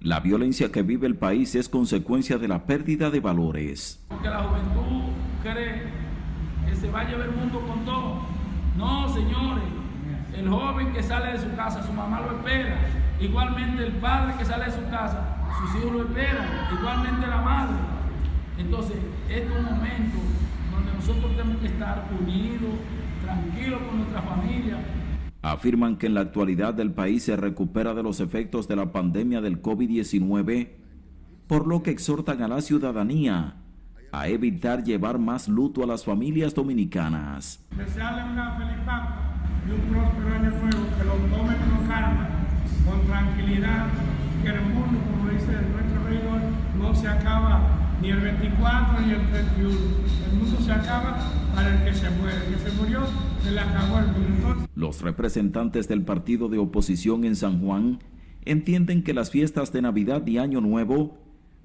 la 0.00 0.18
violencia 0.18 0.72
que 0.72 0.82
vive 0.82 1.06
el 1.06 1.16
país 1.16 1.54
es 1.54 1.68
consecuencia 1.68 2.38
de 2.38 2.48
la 2.48 2.66
pérdida 2.66 3.10
de 3.10 3.20
valores. 3.20 4.00
Porque 4.08 4.28
la 4.28 4.42
juventud 4.42 5.12
cree 5.42 5.82
que 6.68 6.74
se 6.74 6.90
va 6.90 7.02
a 7.02 7.08
llevar 7.08 7.28
el 7.28 7.36
mundo 7.36 7.60
con 7.66 7.84
todo. 7.84 8.22
No, 8.76 9.14
señores. 9.14 9.64
El 10.36 10.48
joven 10.48 10.92
que 10.92 11.02
sale 11.02 11.32
de 11.32 11.38
su 11.38 11.56
casa, 11.56 11.86
su 11.86 11.92
mamá 11.92 12.20
lo 12.20 12.36
espera. 12.38 12.78
Igualmente 13.20 13.84
el 13.84 13.92
padre 13.92 14.34
que 14.38 14.44
sale 14.44 14.66
de 14.66 14.72
su 14.72 14.90
casa, 14.90 15.36
sus 15.58 15.74
hijos 15.76 15.92
lo 15.92 16.02
esperan, 16.02 16.48
igualmente 16.78 17.26
la 17.26 17.40
madre. 17.40 17.76
Entonces, 18.58 18.96
este 19.28 19.46
es 19.46 19.56
un 19.56 19.64
momento 19.64 20.18
donde 20.72 20.92
nosotros 20.92 21.30
tenemos 21.36 21.56
que 21.58 21.66
estar 21.66 22.08
unidos, 22.18 22.72
tranquilos 23.22 23.80
con 23.82 23.98
nuestra 23.98 24.22
familia. 24.22 24.78
Afirman 25.42 25.96
que 25.96 26.06
en 26.06 26.14
la 26.14 26.22
actualidad 26.22 26.78
el 26.80 26.92
país 26.92 27.24
se 27.24 27.36
recupera 27.36 27.94
de 27.94 28.02
los 28.02 28.20
efectos 28.20 28.66
de 28.66 28.76
la 28.76 28.92
pandemia 28.92 29.40
del 29.40 29.62
COVID-19, 29.62 30.70
por 31.46 31.66
lo 31.66 31.82
que 31.82 31.90
exhortan 31.90 32.42
a 32.42 32.48
la 32.48 32.60
ciudadanía 32.60 33.56
a 34.12 34.28
evitar 34.28 34.82
llevar 34.82 35.18
más 35.18 35.48
luto 35.48 35.84
a 35.84 35.86
las 35.86 36.04
familias 36.04 36.54
dominicanas. 36.54 37.64
Desearle 37.76 38.24
una 38.32 38.56
feliz 38.56 38.78
Pascua 38.86 39.26
y 39.66 39.70
un 39.70 39.80
próspero 39.80 40.34
año 40.34 40.50
nuevo, 40.50 40.96
que 40.96 41.04
lo 41.04 41.14
tomen 41.36 41.56
con 41.56 41.86
calma, 41.86 42.28
con 42.88 43.06
tranquilidad, 43.06 43.86
que 44.42 44.48
el 44.48 44.60
mundo, 44.62 44.98
como 45.10 45.30
dice 45.30 45.52
nuestro 45.52 46.04
rey, 46.08 46.20
no 46.78 46.94
se 47.06 47.12
acaba 47.12 47.60
ni 48.02 48.10
el 48.10 48.20
24 48.20 49.00
ni 49.06 49.12
el 49.12 49.30
31. 49.30 49.74
El 50.26 50.38
mundo 50.38 50.58
se 50.60 50.72
acaba 50.72 51.18
para 51.54 51.72
el 51.72 51.84
que 51.84 51.94
se 51.94 52.10
muere. 52.10 52.36
El 52.48 52.54
que 52.54 52.70
se 52.70 52.76
murió, 52.76 53.00
se 53.44 53.52
le 53.52 53.60
acabó 53.60 53.98
el 54.00 54.06
mundo. 54.08 54.66
Los 54.74 55.02
representantes 55.02 55.86
del 55.86 56.02
partido 56.02 56.48
de 56.48 56.58
oposición 56.58 57.24
en 57.24 57.36
San 57.36 57.60
Juan 57.60 58.00
entienden 58.44 59.04
que 59.04 59.14
las 59.14 59.30
fiestas 59.30 59.72
de 59.72 59.82
Navidad 59.82 60.26
y 60.26 60.38
Año 60.38 60.60
Nuevo 60.60 61.16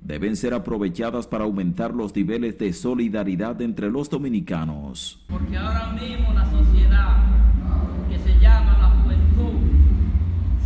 deben 0.01 0.35
ser 0.35 0.53
aprovechadas 0.53 1.25
para 1.25 1.45
aumentar 1.45 1.95
los 1.95 2.15
niveles 2.15 2.59
de 2.59 2.71
solidaridad 2.73 3.59
entre 3.61 3.89
los 3.89 4.11
dominicanos. 4.11 5.25
Porque 5.27 5.57
ahora 5.57 5.91
mismo 5.93 6.33
la 6.33 6.49
sociedad 6.51 7.17
que 8.09 8.19
se 8.19 8.39
llama 8.39 8.77
la 8.79 8.89
juventud, 9.01 9.59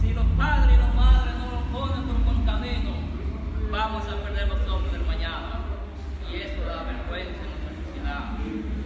si 0.02 0.14
los 0.14 0.26
padres 0.38 0.76
y 0.76 0.80
las 0.80 0.96
madres 0.96 1.34
no 1.38 1.52
lo 1.52 1.80
ponen 1.80 2.08
por 2.08 2.24
buen 2.26 2.46
camino, 2.46 3.06
vamos 3.76 4.04
a 4.08 4.24
perder 4.24 4.48
los 4.48 4.68
ojos 4.70 4.92
del 4.92 5.06
mañana. 5.06 5.60
Y 6.32 6.38
eso 6.38 6.62
da 6.66 6.84
vergüenza 6.84 7.42
en 7.44 7.50
nuestra 7.52 7.72
sociedad. 7.84 8.22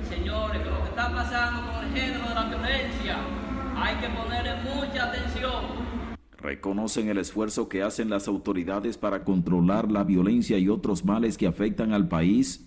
Señores, 0.09 0.61
que 0.63 0.69
lo 0.69 0.83
que 0.83 0.89
está 0.89 1.11
pasando 1.13 1.71
con 1.71 1.85
el 1.85 1.93
género 1.93 2.27
de 2.27 2.35
la 2.35 2.45
violencia, 2.45 3.17
hay 3.81 3.95
que 3.97 4.09
ponerle 4.09 4.51
mucha 4.63 5.05
atención. 5.05 5.63
Reconocen 6.37 7.09
el 7.09 7.17
esfuerzo 7.17 7.67
que 7.67 7.83
hacen 7.83 8.09
las 8.09 8.27
autoridades 8.27 8.97
para 8.97 9.23
controlar 9.23 9.91
la 9.91 10.03
violencia 10.03 10.57
y 10.57 10.69
otros 10.69 11.03
males 11.03 11.37
que 11.37 11.47
afectan 11.47 11.93
al 11.93 12.07
país, 12.07 12.65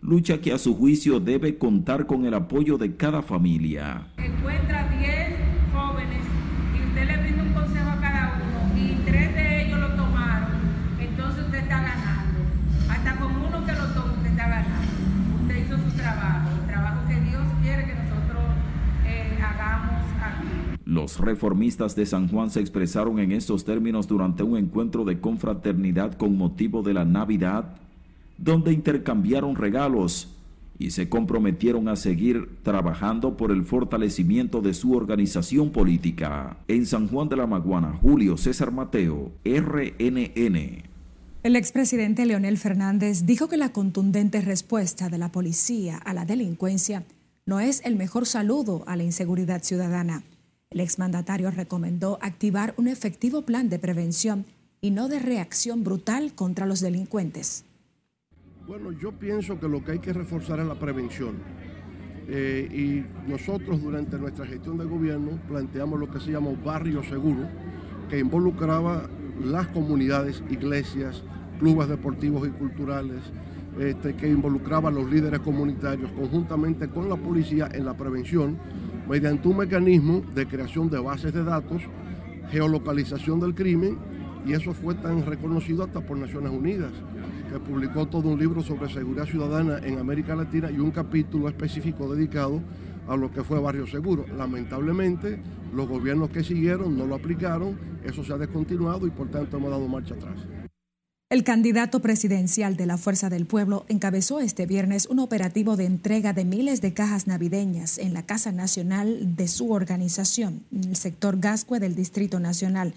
lucha 0.00 0.40
que 0.40 0.52
a 0.52 0.58
su 0.58 0.76
juicio 0.76 1.18
debe 1.18 1.58
contar 1.58 2.06
con 2.06 2.24
el 2.24 2.34
apoyo 2.34 2.78
de 2.78 2.96
cada 2.96 3.22
familia. 3.22 4.06
Encuentra 4.16 4.88
10 4.98 5.36
jóvenes 5.72 6.22
y 6.78 6.86
usted 6.86 7.06
le 7.06 7.16
brinda 7.16 7.42
un 7.42 7.52
consejo 7.52 7.90
a 7.90 8.00
cada 8.00 8.40
uno 8.40 8.78
y 8.78 8.94
tres 9.04 9.34
de 9.34 9.66
ellos 9.66 9.80
lo 9.80 9.88
tomaron, 9.96 10.52
entonces 11.00 11.44
usted 11.44 11.58
está 11.58 11.80
ganando. 11.80 12.38
Hasta 12.88 13.16
con 13.18 13.36
uno 13.36 13.66
que 13.66 13.72
lo 13.72 13.86
tome 13.92 14.12
usted 14.14 14.30
está 14.30 14.48
ganando. 14.48 15.42
Usted 15.42 15.66
hizo 15.66 15.76
su 15.78 15.96
trabajo 15.96 16.50
que 17.08 17.20
Dios 17.20 17.42
quiere 17.62 17.86
que 17.86 17.94
nosotros 17.94 18.44
eh, 19.04 19.38
hagamos 19.42 20.04
aquí. 20.22 20.80
Los 21.00 21.18
reformistas 21.18 21.96
de 21.96 22.04
San 22.04 22.28
Juan 22.28 22.50
se 22.50 22.60
expresaron 22.60 23.18
en 23.20 23.32
estos 23.32 23.64
términos 23.64 24.06
durante 24.06 24.42
un 24.42 24.58
encuentro 24.58 25.06
de 25.06 25.18
confraternidad 25.18 26.12
con 26.12 26.36
motivo 26.36 26.82
de 26.82 26.92
la 26.92 27.06
Navidad, 27.06 27.72
donde 28.36 28.74
intercambiaron 28.74 29.56
regalos 29.56 30.36
y 30.78 30.90
se 30.90 31.08
comprometieron 31.08 31.88
a 31.88 31.96
seguir 31.96 32.58
trabajando 32.62 33.38
por 33.38 33.50
el 33.50 33.64
fortalecimiento 33.64 34.60
de 34.60 34.74
su 34.74 34.92
organización 34.92 35.70
política. 35.70 36.58
En 36.68 36.84
San 36.84 37.08
Juan 37.08 37.30
de 37.30 37.36
la 37.36 37.46
Maguana, 37.46 37.98
Julio 38.02 38.36
César 38.36 38.70
Mateo, 38.70 39.32
RNN. 39.42 40.82
El 41.42 41.56
expresidente 41.56 42.26
Leonel 42.26 42.58
Fernández 42.58 43.24
dijo 43.24 43.48
que 43.48 43.56
la 43.56 43.72
contundente 43.72 44.42
respuesta 44.42 45.08
de 45.08 45.16
la 45.16 45.32
policía 45.32 45.96
a 45.96 46.12
la 46.12 46.26
delincuencia 46.26 47.04
no 47.46 47.58
es 47.58 47.80
el 47.86 47.96
mejor 47.96 48.26
saludo 48.26 48.84
a 48.86 48.96
la 48.96 49.04
inseguridad 49.04 49.62
ciudadana. 49.62 50.24
El 50.72 50.78
exmandatario 50.78 51.50
recomendó 51.50 52.16
activar 52.22 52.74
un 52.76 52.86
efectivo 52.86 53.42
plan 53.42 53.68
de 53.68 53.80
prevención 53.80 54.46
y 54.80 54.92
no 54.92 55.08
de 55.08 55.18
reacción 55.18 55.82
brutal 55.82 56.32
contra 56.36 56.64
los 56.64 56.78
delincuentes. 56.78 57.64
Bueno, 58.68 58.92
yo 58.92 59.10
pienso 59.10 59.58
que 59.58 59.66
lo 59.66 59.84
que 59.84 59.90
hay 59.90 59.98
que 59.98 60.12
reforzar 60.12 60.60
es 60.60 60.66
la 60.66 60.76
prevención. 60.76 61.38
Eh, 62.28 62.68
y 62.70 63.28
nosotros 63.28 63.82
durante 63.82 64.16
nuestra 64.16 64.46
gestión 64.46 64.78
de 64.78 64.84
gobierno 64.84 65.40
planteamos 65.48 65.98
lo 65.98 66.08
que 66.08 66.20
se 66.20 66.30
llama 66.30 66.52
barrio 66.64 67.02
seguro, 67.02 67.48
que 68.08 68.20
involucraba 68.20 69.10
las 69.42 69.66
comunidades, 69.66 70.40
iglesias, 70.50 71.24
clubes 71.58 71.88
deportivos 71.88 72.46
y 72.46 72.52
culturales, 72.52 73.22
este, 73.80 74.14
que 74.14 74.28
involucraba 74.28 74.88
a 74.88 74.92
los 74.92 75.10
líderes 75.10 75.40
comunitarios 75.40 76.12
conjuntamente 76.12 76.88
con 76.88 77.08
la 77.08 77.16
policía 77.16 77.68
en 77.72 77.84
la 77.84 77.96
prevención 77.96 78.56
mediante 79.10 79.48
un 79.48 79.56
mecanismo 79.56 80.22
de 80.36 80.46
creación 80.46 80.88
de 80.88 81.00
bases 81.00 81.34
de 81.34 81.42
datos, 81.42 81.82
geolocalización 82.52 83.40
del 83.40 83.56
crimen, 83.56 83.98
y 84.46 84.52
eso 84.52 84.72
fue 84.72 84.94
tan 84.94 85.26
reconocido 85.26 85.82
hasta 85.82 86.00
por 86.00 86.16
Naciones 86.16 86.52
Unidas, 86.52 86.92
que 87.52 87.58
publicó 87.58 88.06
todo 88.06 88.28
un 88.28 88.38
libro 88.38 88.62
sobre 88.62 88.88
seguridad 88.88 89.26
ciudadana 89.26 89.78
en 89.82 89.98
América 89.98 90.36
Latina 90.36 90.70
y 90.70 90.78
un 90.78 90.92
capítulo 90.92 91.48
específico 91.48 92.14
dedicado 92.14 92.62
a 93.08 93.16
lo 93.16 93.32
que 93.32 93.42
fue 93.42 93.58
Barrio 93.58 93.88
Seguro. 93.88 94.24
Lamentablemente, 94.38 95.42
los 95.74 95.88
gobiernos 95.88 96.30
que 96.30 96.44
siguieron 96.44 96.96
no 96.96 97.04
lo 97.04 97.16
aplicaron, 97.16 97.76
eso 98.04 98.22
se 98.22 98.32
ha 98.32 98.38
descontinuado 98.38 99.08
y 99.08 99.10
por 99.10 99.28
tanto 99.28 99.56
hemos 99.56 99.70
dado 99.70 99.88
marcha 99.88 100.14
atrás. 100.14 100.59
El 101.30 101.44
candidato 101.44 102.00
presidencial 102.00 102.76
de 102.76 102.86
la 102.86 102.98
Fuerza 102.98 103.30
del 103.30 103.46
Pueblo 103.46 103.84
encabezó 103.88 104.40
este 104.40 104.66
viernes 104.66 105.06
un 105.06 105.20
operativo 105.20 105.76
de 105.76 105.84
entrega 105.84 106.32
de 106.32 106.44
miles 106.44 106.80
de 106.80 106.92
cajas 106.92 107.28
navideñas 107.28 107.98
en 107.98 108.14
la 108.14 108.26
Casa 108.26 108.50
Nacional 108.50 109.36
de 109.36 109.46
su 109.46 109.70
organización, 109.70 110.64
el 110.72 110.96
sector 110.96 111.38
Gascue 111.38 111.78
del 111.78 111.94
Distrito 111.94 112.40
Nacional. 112.40 112.94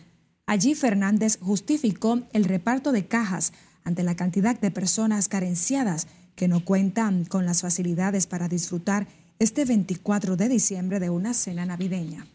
Allí 0.47 0.73
Fernández 0.73 1.37
justificó 1.39 2.23
el 2.33 2.45
reparto 2.45 2.91
de 2.91 3.05
cajas 3.05 3.53
ante 3.83 4.01
la 4.01 4.15
cantidad 4.15 4.59
de 4.59 4.71
personas 4.71 5.27
carenciadas 5.27 6.07
que 6.35 6.47
no 6.47 6.65
cuentan 6.65 7.25
con 7.25 7.45
las 7.45 7.61
facilidades 7.61 8.25
para 8.25 8.47
disfrutar 8.47 9.05
este 9.37 9.63
24 9.63 10.37
de 10.37 10.49
diciembre 10.49 10.99
de 10.99 11.11
una 11.11 11.35
cena 11.35 11.67
navideña. 11.67 12.25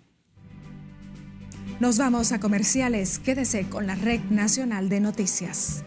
Nos 1.80 1.96
vamos 1.96 2.32
a 2.32 2.40
comerciales. 2.40 3.20
Quédese 3.20 3.68
con 3.68 3.86
la 3.86 3.94
Red 3.94 4.22
Nacional 4.30 4.88
de 4.88 4.98
Noticias. 4.98 5.84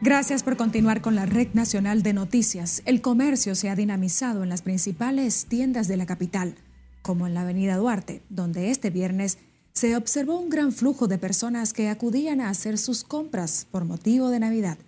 Gracias 0.00 0.42
por 0.42 0.56
continuar 0.56 1.02
con 1.02 1.14
la 1.14 1.26
Red 1.26 1.48
Nacional 1.52 2.02
de 2.02 2.14
Noticias. 2.14 2.80
El 2.86 3.02
comercio 3.02 3.54
se 3.54 3.68
ha 3.68 3.76
dinamizado 3.76 4.42
en 4.42 4.48
las 4.48 4.62
principales 4.62 5.44
tiendas 5.50 5.86
de 5.86 5.98
la 5.98 6.06
capital, 6.06 6.54
como 7.02 7.26
en 7.26 7.34
la 7.34 7.42
Avenida 7.42 7.76
Duarte, 7.76 8.22
donde 8.30 8.70
este 8.70 8.88
viernes 8.88 9.36
se 9.74 9.96
observó 9.96 10.40
un 10.40 10.48
gran 10.48 10.72
flujo 10.72 11.08
de 11.08 11.18
personas 11.18 11.74
que 11.74 11.90
acudían 11.90 12.40
a 12.40 12.48
hacer 12.48 12.78
sus 12.78 13.04
compras 13.04 13.66
por 13.70 13.84
motivo 13.84 14.30
de 14.30 14.40
Navidad. 14.40 14.78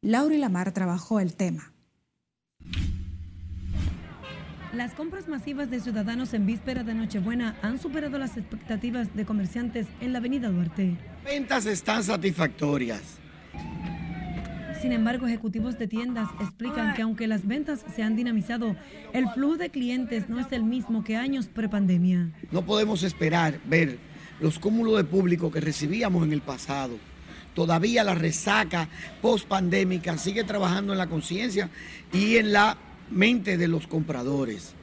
Laura 0.00 0.36
Lamar 0.36 0.72
trabajó 0.72 1.18
el 1.18 1.34
tema. 1.34 1.72
Las 4.72 4.94
compras 4.94 5.26
masivas 5.26 5.70
de 5.70 5.80
ciudadanos 5.80 6.34
en 6.34 6.46
víspera 6.46 6.84
de 6.84 6.94
Nochebuena 6.94 7.56
han 7.62 7.78
superado 7.78 8.18
las 8.18 8.36
expectativas 8.36 9.14
de 9.16 9.24
comerciantes 9.24 9.86
en 10.00 10.12
la 10.12 10.18
Avenida 10.18 10.50
Duarte. 10.50 10.96
Ventas 11.24 11.66
están 11.66 12.04
satisfactorias 12.04 13.18
sin 14.80 14.92
embargo, 14.92 15.26
ejecutivos 15.26 15.78
de 15.78 15.88
tiendas 15.88 16.28
explican 16.40 16.94
que 16.94 17.02
aunque 17.02 17.26
las 17.26 17.46
ventas 17.46 17.84
se 17.94 18.02
han 18.02 18.14
dinamizado, 18.14 18.76
el 19.12 19.28
flujo 19.30 19.56
de 19.56 19.70
clientes 19.70 20.28
no 20.28 20.38
es 20.38 20.52
el 20.52 20.62
mismo 20.62 21.02
que 21.02 21.16
años 21.16 21.48
prepandemia. 21.48 22.30
No 22.52 22.62
podemos 22.62 23.02
esperar 23.02 23.58
ver 23.66 23.98
los 24.40 24.58
cúmulos 24.58 24.96
de 24.96 25.04
público 25.04 25.50
que 25.50 25.60
recibíamos 25.60 26.24
en 26.24 26.32
el 26.32 26.42
pasado. 26.42 26.96
Todavía 27.54 28.04
la 28.04 28.14
resaca 28.14 28.88
post-pandémica 29.20 30.16
sigue 30.18 30.44
trabajando 30.44 30.92
en 30.92 30.98
la 30.98 31.08
conciencia 31.08 31.70
y 32.12 32.36
en 32.36 32.52
la 32.52 32.76
mente 33.10 33.56
de 33.56 33.68
los 33.68 33.86
compradores 33.86 34.74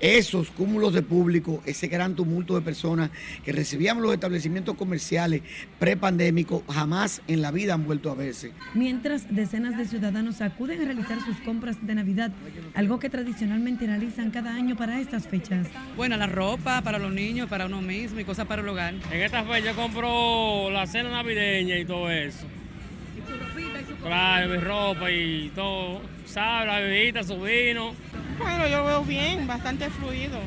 esos 0.00 0.50
cúmulos 0.50 0.94
de 0.94 1.02
público, 1.02 1.62
ese 1.66 1.88
gran 1.88 2.16
tumulto 2.16 2.54
de 2.54 2.62
personas 2.62 3.10
que 3.44 3.52
recibíamos 3.52 4.02
los 4.02 4.12
establecimientos 4.12 4.76
comerciales 4.76 5.42
prepandémicos, 5.78 6.62
jamás 6.68 7.22
en 7.28 7.42
la 7.42 7.50
vida 7.50 7.74
han 7.74 7.84
vuelto 7.84 8.10
a 8.10 8.14
verse. 8.14 8.52
Mientras 8.74 9.34
decenas 9.34 9.76
de 9.76 9.84
ciudadanos 9.84 10.40
acuden 10.40 10.80
a 10.82 10.84
realizar 10.84 11.20
sus 11.24 11.36
compras 11.40 11.84
de 11.86 11.94
Navidad, 11.94 12.32
algo 12.74 12.98
que 12.98 13.10
tradicionalmente 13.10 13.86
realizan 13.86 14.30
cada 14.30 14.54
año 14.54 14.76
para 14.76 15.00
estas 15.00 15.28
fechas. 15.28 15.68
Bueno, 15.96 16.16
la 16.16 16.26
ropa 16.26 16.80
para 16.82 16.98
los 16.98 17.12
niños, 17.12 17.48
para 17.48 17.66
uno 17.66 17.82
mismo 17.82 18.20
y 18.20 18.24
cosas 18.24 18.46
para 18.46 18.62
el 18.62 18.68
hogar. 18.68 18.94
En 19.12 19.20
esta 19.20 19.44
fecha 19.44 19.74
compro 19.74 20.70
la 20.70 20.86
cena 20.86 21.10
navideña 21.10 21.78
y 21.78 21.84
todo 21.84 22.10
eso. 22.10 22.46
¿Y 23.16 23.30
su 23.30 23.38
ropita 23.38 23.80
y 23.80 23.84
su 23.84 23.96
Claro, 24.02 24.48
mi 24.48 24.56
ropa 24.56 25.10
y 25.10 25.52
todo. 25.54 26.00
Sal, 26.24 26.66
la 26.68 26.78
bebida, 26.78 27.22
su 27.22 27.40
vino 27.40 27.92
bueno, 28.40 28.66
yo 28.68 28.84
veo 28.84 29.04
bien, 29.04 29.46
bastante 29.46 29.88
fluido. 29.90 30.38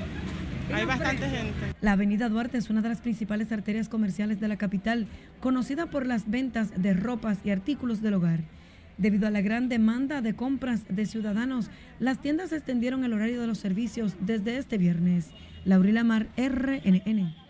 Hay 0.73 0.85
bastante 0.85 1.29
gente. 1.29 1.73
La 1.81 1.91
avenida 1.91 2.29
Duarte 2.29 2.57
es 2.57 2.69
una 2.69 2.81
de 2.81 2.89
las 2.89 3.01
principales 3.01 3.51
arterias 3.51 3.89
comerciales 3.89 4.39
de 4.39 4.47
la 4.47 4.57
capital, 4.57 5.07
conocida 5.39 5.87
por 5.87 6.05
las 6.05 6.29
ventas 6.29 6.71
de 6.81 6.93
ropas 6.93 7.39
y 7.43 7.51
artículos 7.51 8.01
del 8.01 8.15
hogar. 8.15 8.39
Debido 8.97 9.27
a 9.27 9.31
la 9.31 9.41
gran 9.41 9.69
demanda 9.69 10.21
de 10.21 10.35
compras 10.35 10.83
de 10.87 11.05
ciudadanos, 11.05 11.69
las 11.99 12.21
tiendas 12.21 12.51
extendieron 12.51 13.03
el 13.03 13.13
horario 13.13 13.41
de 13.41 13.47
los 13.47 13.57
servicios 13.57 14.15
desde 14.19 14.57
este 14.57 14.77
viernes. 14.77 15.29
Laurila 15.65 16.03
Mar, 16.03 16.27
RNN. 16.37 17.42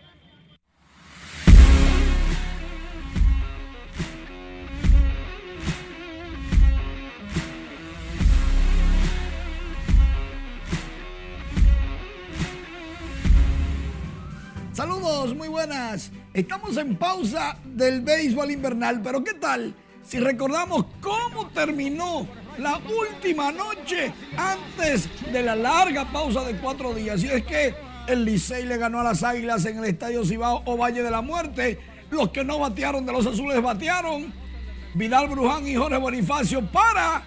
Saludos, 14.84 15.34
muy 15.34 15.48
buenas. 15.48 16.12
Estamos 16.34 16.76
en 16.76 16.96
pausa 16.96 17.56
del 17.64 18.02
béisbol 18.02 18.50
invernal, 18.50 19.00
pero 19.00 19.24
¿qué 19.24 19.32
tal 19.32 19.74
si 20.02 20.20
recordamos 20.20 20.84
cómo 21.00 21.48
terminó 21.54 22.28
la 22.58 22.76
última 22.76 23.50
noche 23.50 24.12
antes 24.36 25.08
de 25.32 25.42
la 25.42 25.56
larga 25.56 26.12
pausa 26.12 26.44
de 26.44 26.58
cuatro 26.58 26.92
días? 26.92 27.24
Y 27.24 27.28
es 27.28 27.46
que 27.46 27.74
el 28.06 28.26
Licey 28.26 28.66
le 28.66 28.76
ganó 28.76 29.00
a 29.00 29.04
las 29.04 29.22
Águilas 29.22 29.64
en 29.64 29.78
el 29.78 29.86
Estadio 29.86 30.22
Cibao 30.22 30.60
o 30.66 30.76
Valle 30.76 31.02
de 31.02 31.10
la 31.10 31.22
Muerte. 31.22 31.80
Los 32.10 32.28
que 32.28 32.44
no 32.44 32.58
batearon 32.58 33.06
de 33.06 33.12
los 33.12 33.26
azules 33.26 33.62
batearon. 33.62 34.34
Vidal 34.92 35.28
Bruján 35.28 35.66
y 35.66 35.76
Jorge 35.76 35.96
Bonifacio 35.96 36.60
para 36.70 37.22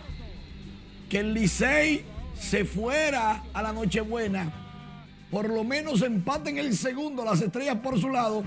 que 1.09 1.21
el 1.21 1.33
Licey 1.33 2.05
se 2.39 2.65
fuera 2.65 3.45
a 3.51 3.63
la 3.63 3.73
Nochebuena 3.73 4.66
por 5.31 5.49
lo 5.49 5.63
menos 5.63 6.01
empaten 6.01 6.57
el 6.57 6.75
segundo, 6.75 7.25
las 7.25 7.41
estrellas 7.41 7.77
por 7.77 7.99
su 7.99 8.09
lado, 8.09 8.43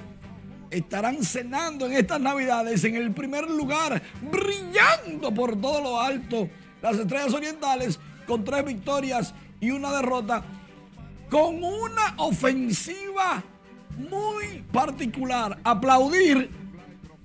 estarán 0.70 1.22
cenando 1.24 1.86
en 1.86 1.92
estas 1.92 2.20
navidades 2.20 2.84
en 2.84 2.94
el 2.96 3.12
primer 3.12 3.48
lugar, 3.50 4.02
brillando 4.22 5.32
por 5.34 5.60
todo 5.60 5.82
lo 5.82 6.00
alto. 6.00 6.48
Las 6.80 6.98
estrellas 6.98 7.34
orientales 7.34 7.98
con 8.26 8.44
tres 8.44 8.64
victorias 8.64 9.34
y 9.60 9.70
una 9.70 9.92
derrota, 9.92 10.42
con 11.28 11.62
una 11.62 12.14
ofensiva 12.16 13.42
muy 13.98 14.64
particular. 14.72 15.58
Aplaudir 15.64 16.50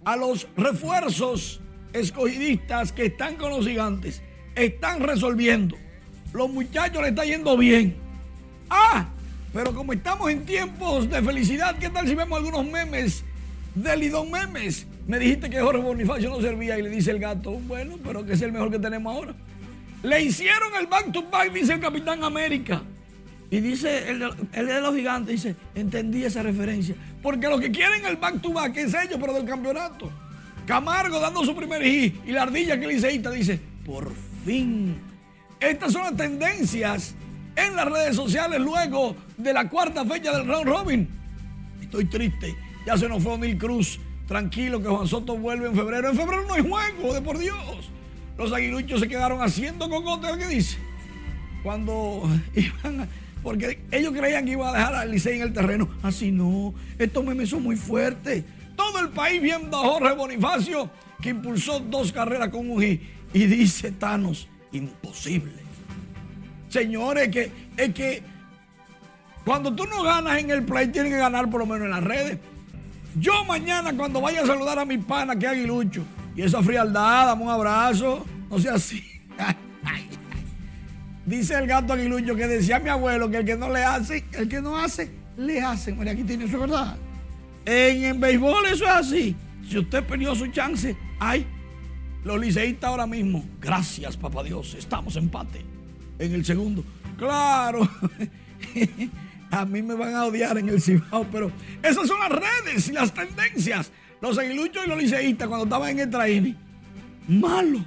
a 0.03 0.15
los 0.15 0.47
refuerzos 0.57 1.61
escogidistas 1.93 2.91
que 2.91 3.05
están 3.05 3.35
con 3.35 3.51
los 3.51 3.65
gigantes. 3.65 4.21
Están 4.55 5.01
resolviendo. 5.01 5.77
Los 6.33 6.49
muchachos 6.49 7.01
le 7.01 7.09
está 7.09 7.23
yendo 7.23 7.55
bien. 7.57 7.95
Ah, 8.69 9.07
pero 9.55 9.73
como 9.73 9.93
estamos 9.93 10.29
en 10.29 10.45
tiempos 10.45 11.09
de 11.09 11.21
felicidad, 11.21 11.77
¿qué 11.79 11.89
tal 11.89 12.05
si 12.05 12.13
vemos 12.13 12.37
algunos 12.37 12.65
memes 12.65 13.23
de 13.73 13.95
Lidón 13.95 14.29
Memes? 14.29 14.85
Me 15.07 15.17
dijiste 15.17 15.49
que 15.49 15.61
Jorge 15.61 15.81
Bonifacio 15.81 16.29
no 16.29 16.41
servía 16.41 16.77
y 16.77 16.81
le 16.81 16.89
dice 16.89 17.11
el 17.11 17.19
gato, 17.19 17.51
bueno, 17.51 17.95
pero 18.03 18.25
que 18.25 18.33
es 18.33 18.41
el 18.41 18.51
mejor 18.51 18.69
que 18.69 18.79
tenemos 18.79 19.15
ahora. 19.15 19.33
Le 20.03 20.21
hicieron 20.21 20.75
el 20.77 20.87
back 20.87 21.09
to 21.13 21.23
back, 21.31 21.53
dice 21.53 21.71
el 21.71 21.79
Capitán 21.79 22.21
América. 22.25 22.83
Y 23.49 23.61
dice 23.61 24.09
el 24.09 24.19
de, 24.19 24.81
los 24.81 24.93
gigantes, 24.93 25.41
dice, 25.41 25.55
entendí 25.73 26.25
esa 26.25 26.43
referencia. 26.43 26.93
Porque 27.21 27.47
lo 27.47 27.57
que 27.57 27.71
quieren 27.71 28.05
el 28.05 28.17
back 28.17 28.41
to 28.41 28.51
back 28.51 28.75
es 28.75 28.93
ellos, 28.93 29.17
pero 29.21 29.31
del 29.31 29.45
campeonato. 29.45 30.11
Camargo 30.65 31.17
dando 31.21 31.45
su 31.45 31.55
primer 31.55 31.81
hit 31.81 32.13
y 32.27 32.33
la 32.33 32.41
ardilla 32.41 32.77
que 32.77 32.87
le 32.87 32.95
dice, 32.95 33.61
por 33.85 34.11
fin. 34.45 34.97
Estas 35.61 35.93
son 35.93 36.03
las 36.03 36.17
tendencias 36.17 37.15
en 37.55 37.75
las 37.75 37.85
redes 37.85 38.15
sociales 38.15 38.59
luego 38.59 39.15
de 39.37 39.53
la 39.53 39.69
cuarta 39.69 40.05
fecha 40.05 40.35
del 40.35 40.47
round 40.47 40.67
robin. 40.67 41.09
Estoy 41.81 42.05
triste. 42.05 42.55
Ya 42.85 42.97
se 42.97 43.07
nos 43.07 43.23
fue 43.23 43.33
O'Neill 43.33 43.57
Cruz. 43.57 43.99
Tranquilo 44.27 44.81
que 44.81 44.87
Juan 44.87 45.07
Soto 45.07 45.37
vuelve 45.37 45.67
en 45.67 45.75
febrero. 45.75 46.09
En 46.09 46.17
febrero 46.17 46.45
no 46.47 46.53
hay 46.53 46.63
juego, 46.63 47.13
de 47.13 47.21
por 47.21 47.37
Dios. 47.37 47.89
Los 48.37 48.51
aguiluchos 48.51 48.99
se 48.99 49.07
quedaron 49.07 49.41
haciendo 49.41 49.89
cocote, 49.89 50.27
¿qué 50.37 50.47
dice? 50.47 50.77
Cuando 51.63 52.29
iban 52.55 53.01
a, 53.01 53.07
Porque 53.43 53.79
ellos 53.91 54.13
creían 54.13 54.45
que 54.45 54.51
iba 54.51 54.69
a 54.69 54.73
dejar 54.73 54.95
al 54.95 55.11
Licey 55.11 55.37
en 55.37 55.43
el 55.43 55.53
terreno. 55.53 55.87
Así 56.03 56.31
no. 56.31 56.73
Estos 56.97 57.23
memes 57.23 57.49
son 57.49 57.63
muy 57.63 57.75
fuertes. 57.75 58.43
Todo 58.75 58.99
el 58.99 59.09
país 59.09 59.41
viendo 59.41 59.77
a 59.77 59.87
Jorge 59.87 60.13
Bonifacio, 60.15 60.89
que 61.21 61.29
impulsó 61.29 61.79
dos 61.79 62.11
carreras 62.11 62.49
con 62.49 62.69
un 62.69 62.83
Y 62.83 62.99
dice 63.33 63.91
Thanos, 63.91 64.47
imposible. 64.71 65.64
Señores, 66.75 67.29
que, 67.29 67.49
es 67.77 67.93
que 67.93 68.21
cuando 69.45 69.73
tú 69.73 69.85
no 69.85 70.03
ganas 70.03 70.39
en 70.39 70.49
el 70.49 70.65
play, 70.65 70.89
tienes 70.89 71.09
que 71.13 71.17
ganar 71.17 71.49
por 71.49 71.61
lo 71.61 71.65
menos 71.65 71.85
en 71.85 71.91
las 71.91 72.03
redes. 72.03 72.37
Yo 73.17 73.45
mañana, 73.45 73.95
cuando 73.95 74.19
vaya 74.19 74.41
a 74.41 74.45
saludar 74.45 74.77
a 74.79 74.83
mi 74.83 74.97
pana, 74.97 75.37
que 75.37 75.47
aguilucho, 75.47 76.03
y 76.35 76.41
esa 76.41 76.61
frialdad, 76.61 77.27
dame 77.27 77.43
un 77.43 77.49
abrazo, 77.49 78.25
no 78.49 78.59
sea 78.59 78.73
así. 78.73 79.01
Dice 81.25 81.53
el 81.53 81.65
gato 81.65 81.93
aguilucho 81.93 82.35
que 82.35 82.45
decía 82.45 82.77
mi 82.79 82.89
abuelo 82.89 83.31
que 83.31 83.37
el 83.37 83.45
que 83.45 83.55
no 83.55 83.69
le 83.69 83.81
hace, 83.81 84.25
el 84.33 84.49
que 84.49 84.59
no 84.59 84.77
hace, 84.77 85.09
le 85.37 85.61
hace. 85.61 85.93
María, 85.93 86.13
tiene 86.13 86.43
eso, 86.43 86.59
¿verdad? 86.59 86.97
En, 87.63 88.03
en 88.03 88.19
béisbol 88.19 88.65
eso 88.65 88.83
es 88.83 88.91
así. 88.91 89.35
Si 89.65 89.77
usted 89.77 90.03
perdió 90.03 90.35
su 90.35 90.47
chance, 90.47 90.93
ay, 91.21 91.47
los 92.25 92.37
liceístas 92.37 92.89
ahora 92.89 93.07
mismo, 93.07 93.45
gracias, 93.61 94.17
papá 94.17 94.43
Dios, 94.43 94.75
estamos 94.77 95.15
empate 95.15 95.74
en 96.19 96.33
el 96.33 96.45
segundo. 96.45 96.83
Claro, 97.17 97.89
a 99.51 99.65
mí 99.65 99.81
me 99.81 99.93
van 99.93 100.13
a 100.15 100.25
odiar 100.25 100.57
en 100.57 100.69
el 100.69 100.81
Cibao, 100.81 101.25
pero 101.31 101.51
esas 101.81 102.07
son 102.07 102.19
las 102.19 102.29
redes 102.29 102.89
y 102.89 102.91
las 102.91 103.13
tendencias. 103.13 103.91
Los 104.21 104.37
aguiluchos 104.37 104.85
y 104.85 104.89
los 104.89 105.01
liceístas 105.01 105.47
cuando 105.47 105.65
estaban 105.65 105.89
en 105.91 105.99
el 105.99 106.09
traini. 106.09 106.55
Malo. 107.27 107.79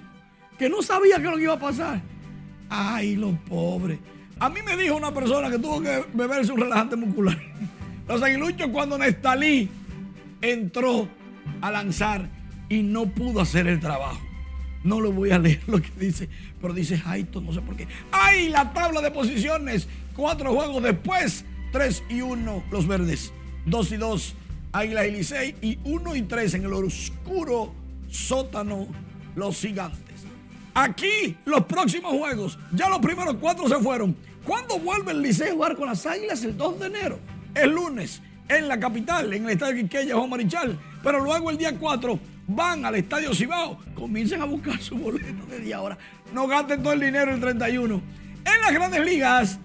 que 0.59 0.69
no 0.69 0.83
sabía 0.83 1.17
qué 1.19 1.25
lo 1.25 1.37
que 1.37 1.43
iba 1.43 1.55
a 1.55 1.59
pasar. 1.59 2.01
Ay, 2.69 3.17
los 3.17 3.35
pobres. 3.49 3.99
A 4.41 4.49
mí 4.49 4.61
me 4.65 4.77
dijo 4.77 4.97
una 4.97 5.13
persona 5.13 5.51
que 5.51 5.59
tuvo 5.59 5.81
que 5.81 6.05
beberse 6.13 6.53
un 6.53 6.61
relajante 6.61 6.97
muscular. 6.97 7.39
Los 8.09 8.23
aguiluchos 8.23 8.69
cuando 8.69 8.97
Nestalí 8.97 9.69
entró 10.41 11.09
a 11.61 11.71
lanzar 11.71 12.29
y 12.69 12.83
no 12.83 13.07
pudo 13.07 13.41
hacer 13.41 13.67
el 13.67 13.81
trabajo. 13.81 14.21
No 14.85 15.01
le 15.01 15.09
voy 15.09 15.31
a 15.31 15.39
leer 15.39 15.63
lo 15.67 15.81
que 15.81 15.91
dice, 15.99 16.29
pero 16.61 16.73
dice 16.73 16.99
Jaito, 16.99 17.41
no 17.41 17.53
sé 17.53 17.61
por 17.61 17.77
qué. 17.77 17.89
¡Ay! 18.13 18.49
La 18.49 18.73
tabla 18.73 19.01
de 19.01 19.11
posiciones. 19.11 19.89
Cuatro 20.17 20.55
juegos 20.55 20.83
después, 20.83 21.45
3 21.73 22.05
y 22.09 22.21
1 22.21 22.65
los 22.71 22.87
verdes. 22.87 23.33
2 23.67 23.93
y 23.93 23.97
2 23.97 24.35
Águilas 24.73 25.07
y 25.07 25.11
Licey. 25.11 25.55
Y 25.63 25.79
1 25.85 26.17
y 26.17 26.23
3 26.23 26.55
en 26.55 26.65
el 26.65 26.73
oscuro 26.73 27.73
sótano 28.09 28.87
los 29.35 29.61
gigantes. 29.61 30.25
Aquí 30.75 31.37
los 31.45 31.65
próximos 31.65 32.13
juegos. 32.13 32.59
Ya 32.73 32.89
los 32.89 32.99
primeros 32.99 33.37
cuatro 33.41 33.69
se 33.69 33.77
fueron. 33.77 34.17
¿Cuándo 34.45 34.79
vuelve 34.79 35.13
el 35.13 35.23
Licey 35.23 35.51
a 35.51 35.53
jugar 35.53 35.77
con 35.77 35.89
las 35.89 36.07
Águilas? 36.07 36.43
El 36.45 36.57
2 36.57 36.81
de 36.81 36.87
enero. 36.87 37.19
El 37.55 37.71
lunes 37.75 38.23
en 38.49 38.69
la 38.69 38.79
capital, 38.79 39.33
en 39.33 39.45
el 39.45 39.51
estadio 39.51 39.83
Quiqueya, 39.83 40.17
Juan 40.17 40.31
Marichal. 40.31 40.79
Pero 41.03 41.21
luego 41.21 41.51
el 41.51 41.59
día 41.59 41.77
4 41.79 42.19
van 42.49 42.85
al 42.85 42.97
estadio 42.97 43.33
Cibao. 43.35 43.79
Comiencen 43.95 44.43
a 44.43 44.47
buscar 44.47 44.81
su 44.81 44.97
boleto 44.97 45.47
desde 45.49 45.73
ahora. 45.73 45.97
No 46.33 46.49
gasten 46.49 46.83
todo 46.83 46.95
el 46.95 47.01
dinero 47.01 47.33
el 47.33 47.41
31. 47.41 47.95
En 47.95 48.61
las 48.63 48.73
grandes 48.73 49.05
ligas, 49.05 49.59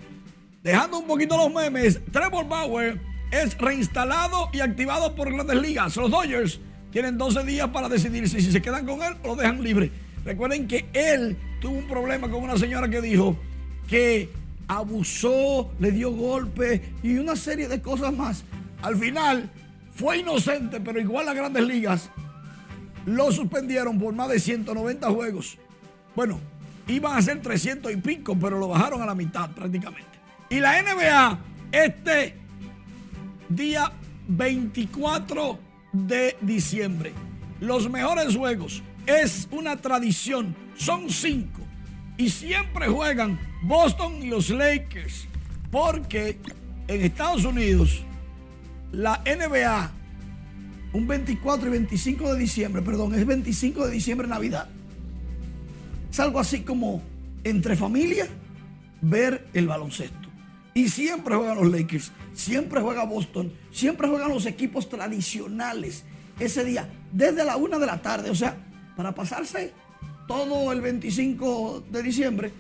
dejando 0.62 1.00
un 1.00 1.08
poquito 1.08 1.38
los 1.38 1.52
memes, 1.52 2.00
Trevor 2.12 2.48
Bauer 2.48 3.00
es 3.32 3.58
reinstalado 3.58 4.50
y 4.54 4.60
activado 4.60 5.16
por 5.16 5.34
grandes 5.34 5.60
ligas. 5.60 5.96
Los 5.96 6.12
Dodgers 6.12 6.60
tienen 6.92 7.18
12 7.18 7.44
días 7.46 7.70
para 7.70 7.90
decidir 7.90 8.30
si 8.30 8.42
se 8.42 8.62
quedan 8.62 8.86
con 8.86 9.02
él 9.02 9.16
o 9.24 9.30
lo 9.30 9.36
dejan 9.36 9.64
libre. 9.64 9.92
Recuerden 10.24 10.68
que 10.68 10.86
él 10.94 11.38
tuvo 11.60 11.78
un 11.78 11.88
problema 11.88 12.30
con 12.30 12.44
una 12.44 12.58
señora 12.58 12.88
que 12.90 13.02
dijo 13.02 13.36
que 13.88 14.30
abusó, 14.68 15.72
le 15.80 15.92
dio 15.92 16.12
golpe 16.12 16.82
y 17.02 17.18
una 17.18 17.36
serie 17.36 17.68
de 17.68 17.82
cosas 17.82 18.14
más. 18.14 18.44
Al 18.82 18.96
final 18.98 19.50
fue 19.96 20.20
inocente, 20.20 20.80
pero 20.80 21.00
igual 21.00 21.26
las 21.26 21.36
grandes 21.36 21.64
ligas 21.66 22.10
lo 23.06 23.32
suspendieron 23.32 24.00
por 24.00 24.14
más 24.14 24.30
de 24.30 24.40
190 24.40 25.10
juegos. 25.10 25.58
Bueno, 26.16 26.40
iban 26.88 27.18
a 27.18 27.22
ser 27.22 27.42
300 27.42 27.92
y 27.92 27.98
pico, 27.98 28.38
pero 28.40 28.60
lo 28.60 28.68
bajaron 28.68 29.02
a 29.02 29.06
la 29.06 29.16
mitad 29.16 29.52
prácticamente. 29.52 30.20
Y 30.50 30.60
la 30.60 30.82
NBA, 30.82 31.40
este 31.72 32.36
día 33.50 33.92
24 34.28 35.60
de 35.92 36.38
diciembre, 36.42 37.14
los 37.60 37.90
mejores 37.90 38.36
juegos, 38.36 38.84
es 39.06 39.48
una 39.52 39.78
tradición, 39.78 40.56
son 40.76 41.10
cinco. 41.10 41.62
Y 42.18 42.30
siempre 42.30 42.88
juegan 42.88 43.40
Boston 43.64 44.22
y 44.22 44.28
los 44.28 44.50
Lakers, 44.50 45.28
porque 45.72 46.38
en 46.88 47.02
Estados 47.02 47.46
Unidos 47.46 48.04
la 48.92 49.24
NBA, 49.26 49.92
un 50.94 51.08
24 51.08 51.68
y 51.68 51.72
25 51.72 52.34
de 52.34 52.40
diciembre, 52.40 52.82
perdón, 52.82 53.16
es 53.16 53.26
25 53.26 53.88
de 53.88 53.92
diciembre 53.92 54.28
Navidad. 54.28 54.70
Es 56.10 56.20
algo 56.20 56.40
así 56.40 56.62
como 56.62 57.02
entre 57.44 57.76
familia 57.76 58.28
ver 59.02 59.48
el 59.54 59.68
baloncesto. 59.68 60.30
Y 60.76 60.90
siempre 60.90 61.36
juegan 61.36 61.58
los 61.58 61.72
Lakers, 61.72 62.12
siempre 62.34 62.82
juega 62.82 63.06
Boston, 63.06 63.52
siempre 63.72 64.08
juegan 64.08 64.30
los 64.30 64.46
equipos 64.46 64.90
tradicionales 64.90 66.04
ese 66.40 66.64
día, 66.64 66.90
desde 67.12 67.44
la 67.44 67.58
una 67.58 67.80
de 67.80 67.86
la 67.86 68.02
tarde. 68.02 68.30
O 68.30 68.36
sea, 68.36 68.56
para 68.96 69.14
pasarse 69.14 69.74
todo 70.28 70.72
el 70.72 70.82
25 70.82 71.86
de 71.92 72.04
diciembre 72.04 72.52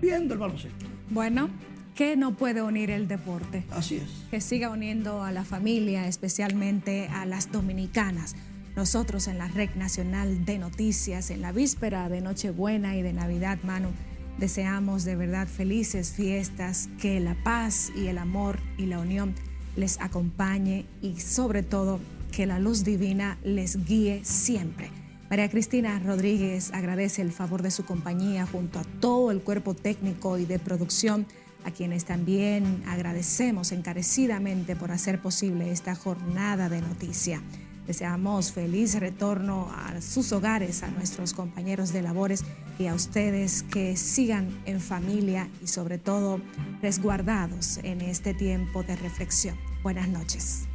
viendo 0.00 0.34
el 0.34 0.40
baloncesto. 0.40 0.86
Bueno, 1.10 1.50
¿qué 1.94 2.16
no 2.16 2.36
puede 2.36 2.62
unir 2.62 2.90
el 2.90 3.08
deporte? 3.08 3.64
Así 3.70 3.96
es. 3.96 4.10
Que 4.30 4.40
siga 4.40 4.70
uniendo 4.70 5.22
a 5.22 5.32
la 5.32 5.44
familia, 5.44 6.06
especialmente 6.06 7.08
a 7.08 7.26
las 7.26 7.52
dominicanas. 7.52 8.36
Nosotros 8.76 9.28
en 9.28 9.38
la 9.38 9.48
Red 9.48 9.74
Nacional 9.74 10.44
de 10.44 10.58
Noticias, 10.58 11.30
en 11.30 11.40
la 11.40 11.52
víspera 11.52 12.08
de 12.08 12.20
Nochebuena 12.20 12.96
y 12.96 13.02
de 13.02 13.12
Navidad, 13.12 13.58
Manu, 13.62 13.90
deseamos 14.38 15.04
de 15.04 15.16
verdad 15.16 15.48
felices 15.48 16.12
fiestas, 16.12 16.88
que 17.00 17.20
la 17.20 17.34
paz 17.42 17.92
y 17.96 18.06
el 18.06 18.18
amor 18.18 18.58
y 18.78 18.86
la 18.86 18.98
unión 18.98 19.34
les 19.76 20.00
acompañe 20.00 20.86
y 21.02 21.20
sobre 21.20 21.62
todo 21.62 22.00
que 22.32 22.46
la 22.46 22.58
luz 22.58 22.84
divina 22.84 23.38
les 23.42 23.84
guíe 23.84 24.20
siempre. 24.24 24.90
María 25.28 25.48
Cristina 25.48 26.00
Rodríguez 26.00 26.72
agradece 26.72 27.22
el 27.22 27.30
favor 27.30 27.62
de 27.62 27.70
su 27.70 27.84
compañía 27.84 28.46
junto 28.46 28.80
a 28.80 28.84
todo 28.84 29.30
el 29.30 29.42
cuerpo 29.42 29.74
técnico 29.74 30.38
y 30.38 30.44
de 30.44 30.58
producción, 30.58 31.26
a 31.64 31.70
quienes 31.70 32.04
también 32.04 32.82
agradecemos 32.86 33.72
encarecidamente 33.72 34.76
por 34.76 34.92
hacer 34.92 35.20
posible 35.20 35.70
esta 35.70 35.94
jornada 35.94 36.68
de 36.68 36.80
noticia. 36.80 37.42
Deseamos 37.86 38.52
feliz 38.52 38.94
retorno 39.00 39.68
a 39.74 40.00
sus 40.00 40.32
hogares, 40.32 40.82
a 40.84 40.88
nuestros 40.88 41.34
compañeros 41.34 41.92
de 41.92 42.02
labores 42.02 42.44
y 42.78 42.86
a 42.86 42.94
ustedes 42.94 43.64
que 43.64 43.96
sigan 43.96 44.48
en 44.64 44.80
familia 44.80 45.48
y 45.62 45.66
sobre 45.66 45.98
todo 45.98 46.40
resguardados 46.82 47.78
en 47.82 48.00
este 48.00 48.32
tiempo 48.32 48.82
de 48.84 48.96
reflexión. 48.96 49.56
Buenas 49.82 50.08
noches. 50.08 50.69